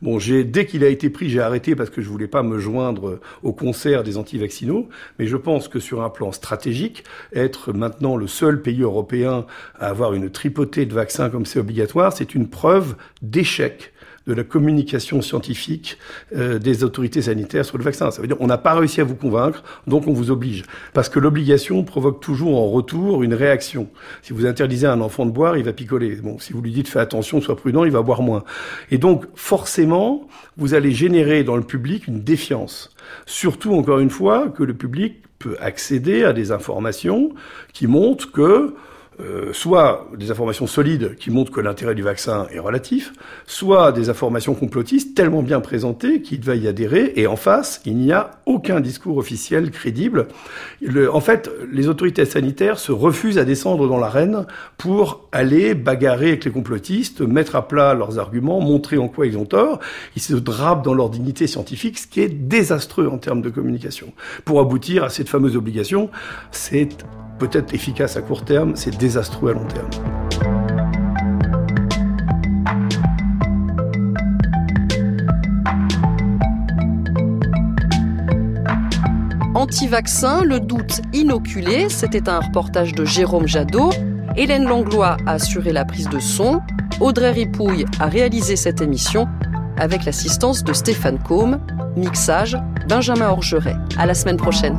Bon, 0.01 0.18
j'ai 0.18 0.45
dès 0.45 0.64
qu'il 0.64 0.82
a 0.82 0.88
été 0.88 1.11
pris, 1.11 1.28
j'ai 1.28 1.41
arrêté 1.41 1.76
parce 1.76 1.91
que 1.91 2.01
je 2.01 2.09
voulais 2.09 2.26
pas 2.26 2.43
me 2.43 2.59
joindre 2.59 3.09
euh, 3.09 3.20
au 3.43 3.53
concert 3.53 4.03
des 4.03 4.16
anti-vaccinaux. 4.16 4.88
Mais 5.18 5.26
je 5.26 5.36
pense 5.36 5.68
que 5.68 5.78
sur 5.78 6.01
un 6.03 6.09
plan 6.09 6.32
stratégique, 6.32 7.05
être 7.34 7.74
maintenant 7.74 8.16
le 8.16 8.26
seul 8.26 8.62
pays 8.62 8.80
européen 8.80 9.45
à 9.78 9.88
avoir 9.88 10.14
une 10.14 10.30
tripotée 10.30 10.86
de 10.86 10.95
vaccins 10.95 11.28
comme 11.28 11.45
c'est 11.45 11.59
obligatoire, 11.59 12.14
c'est 12.14 12.34
une 12.34 12.49
preuve 12.49 12.97
d'échec 13.20 13.93
de 14.31 14.35
la 14.35 14.45
communication 14.45 15.22
scientifique 15.22 15.99
euh, 16.37 16.61
des 16.61 16.85
autorités 16.85 17.22
sanitaires 17.22 17.64
sur 17.64 17.78
le 17.78 17.83
vaccin. 17.83 18.12
Ça 18.12 18.22
veut 18.22 18.28
dire 18.28 18.37
on 18.39 18.47
n'a 18.47 18.59
pas 18.59 18.74
réussi 18.74 19.01
à 19.01 19.05
vous 19.05 19.16
convaincre, 19.16 19.64
donc 19.89 20.07
on 20.07 20.12
vous 20.12 20.31
oblige. 20.31 20.62
Parce 20.93 21.09
que 21.09 21.18
l'obligation 21.18 21.83
provoque 21.83 22.20
toujours 22.20 22.57
en 22.57 22.70
retour 22.70 23.24
une 23.24 23.35
réaction. 23.35 23.89
Si 24.22 24.33
vous 24.33 24.47
interdisez 24.47 24.87
à 24.87 24.93
un 24.93 25.01
enfant 25.01 25.26
de 25.26 25.33
boire, 25.33 25.57
il 25.57 25.64
va 25.64 25.72
picoler. 25.72 26.18
Si 26.39 26.53
vous 26.53 26.62
lui 26.62 26.70
dites 26.70 26.87
fais 26.87 27.01
attention, 27.01 27.41
sois 27.41 27.57
prudent, 27.57 27.85
il 27.85 27.91
va 27.91 28.03
boire 28.03 28.22
moins. 28.22 28.45
Et 28.93 28.99
donc 28.99 29.26
forcément, 29.35 30.28
vous 30.57 30.74
allez 30.74 30.93
générer 30.93 31.43
dans 31.43 31.57
le 31.57 31.62
public 31.62 32.07
une 32.07 32.22
défiance. 32.22 32.95
Surtout, 33.26 33.74
encore 33.74 33.99
une 33.99 34.11
fois, 34.11 34.49
que 34.49 34.62
le 34.62 34.74
public 34.74 35.24
peut 35.41 35.57
accéder 35.59 36.22
à 36.22 36.33
des 36.33 36.53
informations 36.53 37.31
qui 37.72 37.89
montrent 37.89 38.31
que 38.31 38.74
euh, 39.23 39.53
soit 39.53 40.09
des 40.16 40.31
informations 40.31 40.66
solides 40.66 41.16
qui 41.16 41.31
montrent 41.31 41.53
que 41.53 41.61
l'intérêt 41.61 41.95
du 41.95 42.03
vaccin 42.03 42.47
est 42.53 42.59
relatif, 42.59 43.12
soit 43.47 43.93
des 43.93 44.09
informations 44.09 44.55
complotistes 44.55 45.14
tellement 45.14 45.43
bien 45.43 45.61
présentées 45.61 46.23
qu'il 46.23 46.43
va 46.43 46.55
y 46.55 46.66
adhérer, 46.66 47.12
et 47.16 47.27
en 47.27 47.37
face, 47.37 47.81
il 47.85 47.97
n'y 47.97 48.12
a 48.12 48.31
aucun 48.47 48.81
discours 48.81 49.16
officiel 49.16 49.71
crédible. 49.71 50.29
en 51.12 51.21
fait, 51.21 51.51
les 51.71 51.89
autorités 51.89 52.25
sanitaires 52.25 52.79
se 52.79 52.93
refusent 52.93 53.39
à 53.39 53.45
descendre 53.45 53.89
dans 53.89 53.99
l'arène 53.99 54.47
pour 54.79 55.29
aller 55.33 55.75
bagarrer 55.75 56.29
avec 56.29 56.45
les 56.45 56.51
complotistes, 56.51 57.21
mettre 57.21 57.57
à 57.57 57.68
plat 57.68 57.95
leurs 57.95 58.18
arguments, 58.18 58.61
montrer 58.61 58.99
en 58.99 59.09
quoi 59.09 59.27
ils 59.27 59.37
ont 59.37 59.45
tort. 59.45 59.81
Ils 60.16 60.23
se 60.23 60.35
drapent 60.35 60.85
dans 60.85 60.95
leur 60.95 61.11
dignité 61.11 61.47
scientifique, 61.47 61.99
ce 61.99 62.07
qui 62.07 62.21
est 62.21 62.29
désastreux 62.29 63.09
en 63.09 63.18
termes 63.18 63.43
de 63.43 63.51
communication. 63.51 64.12
Pour 64.45 64.61
aboutir 64.61 65.05
à 65.05 65.11
cette 65.11 65.29
fameuse 65.29 65.57
obligation, 65.57 66.11
c'est 66.51 67.05
peut-être 67.41 67.74
efficace 67.74 68.16
à 68.16 68.22
court 68.22 68.45
terme, 68.45 68.76
c'est 68.76 68.97
désastreux 68.97 69.51
à 69.51 69.55
long 69.55 69.66
terme. 69.66 69.88
Anti-vaccin, 79.55 80.43
le 80.45 80.61
doute 80.61 81.01
inoculé, 81.12 81.88
c'était 81.88 82.28
un 82.28 82.41
reportage 82.41 82.95
de 82.95 83.05
Jérôme 83.05 83.49
Jadot. 83.49 83.91
Hélène 84.36 84.64
Langlois 84.64 85.16
a 85.26 85.32
assuré 85.32 85.72
la 85.72 85.84
prise 85.84 86.09
de 86.09 86.18
son. 86.18 86.61
Audrey 87.01 87.32
Ripouille 87.32 87.84
a 87.99 88.07
réalisé 88.07 88.57
cette 88.57 88.80
émission 88.80 89.26
avec 89.78 90.05
l'assistance 90.05 90.62
de 90.62 90.72
Stéphane 90.72 91.18
Combe. 91.18 91.59
Mixage, 91.97 92.57
Benjamin 92.88 93.28
Orgeret. 93.28 93.76
À 93.99 94.07
la 94.07 94.14
semaine 94.14 94.36
prochaine. 94.36 94.78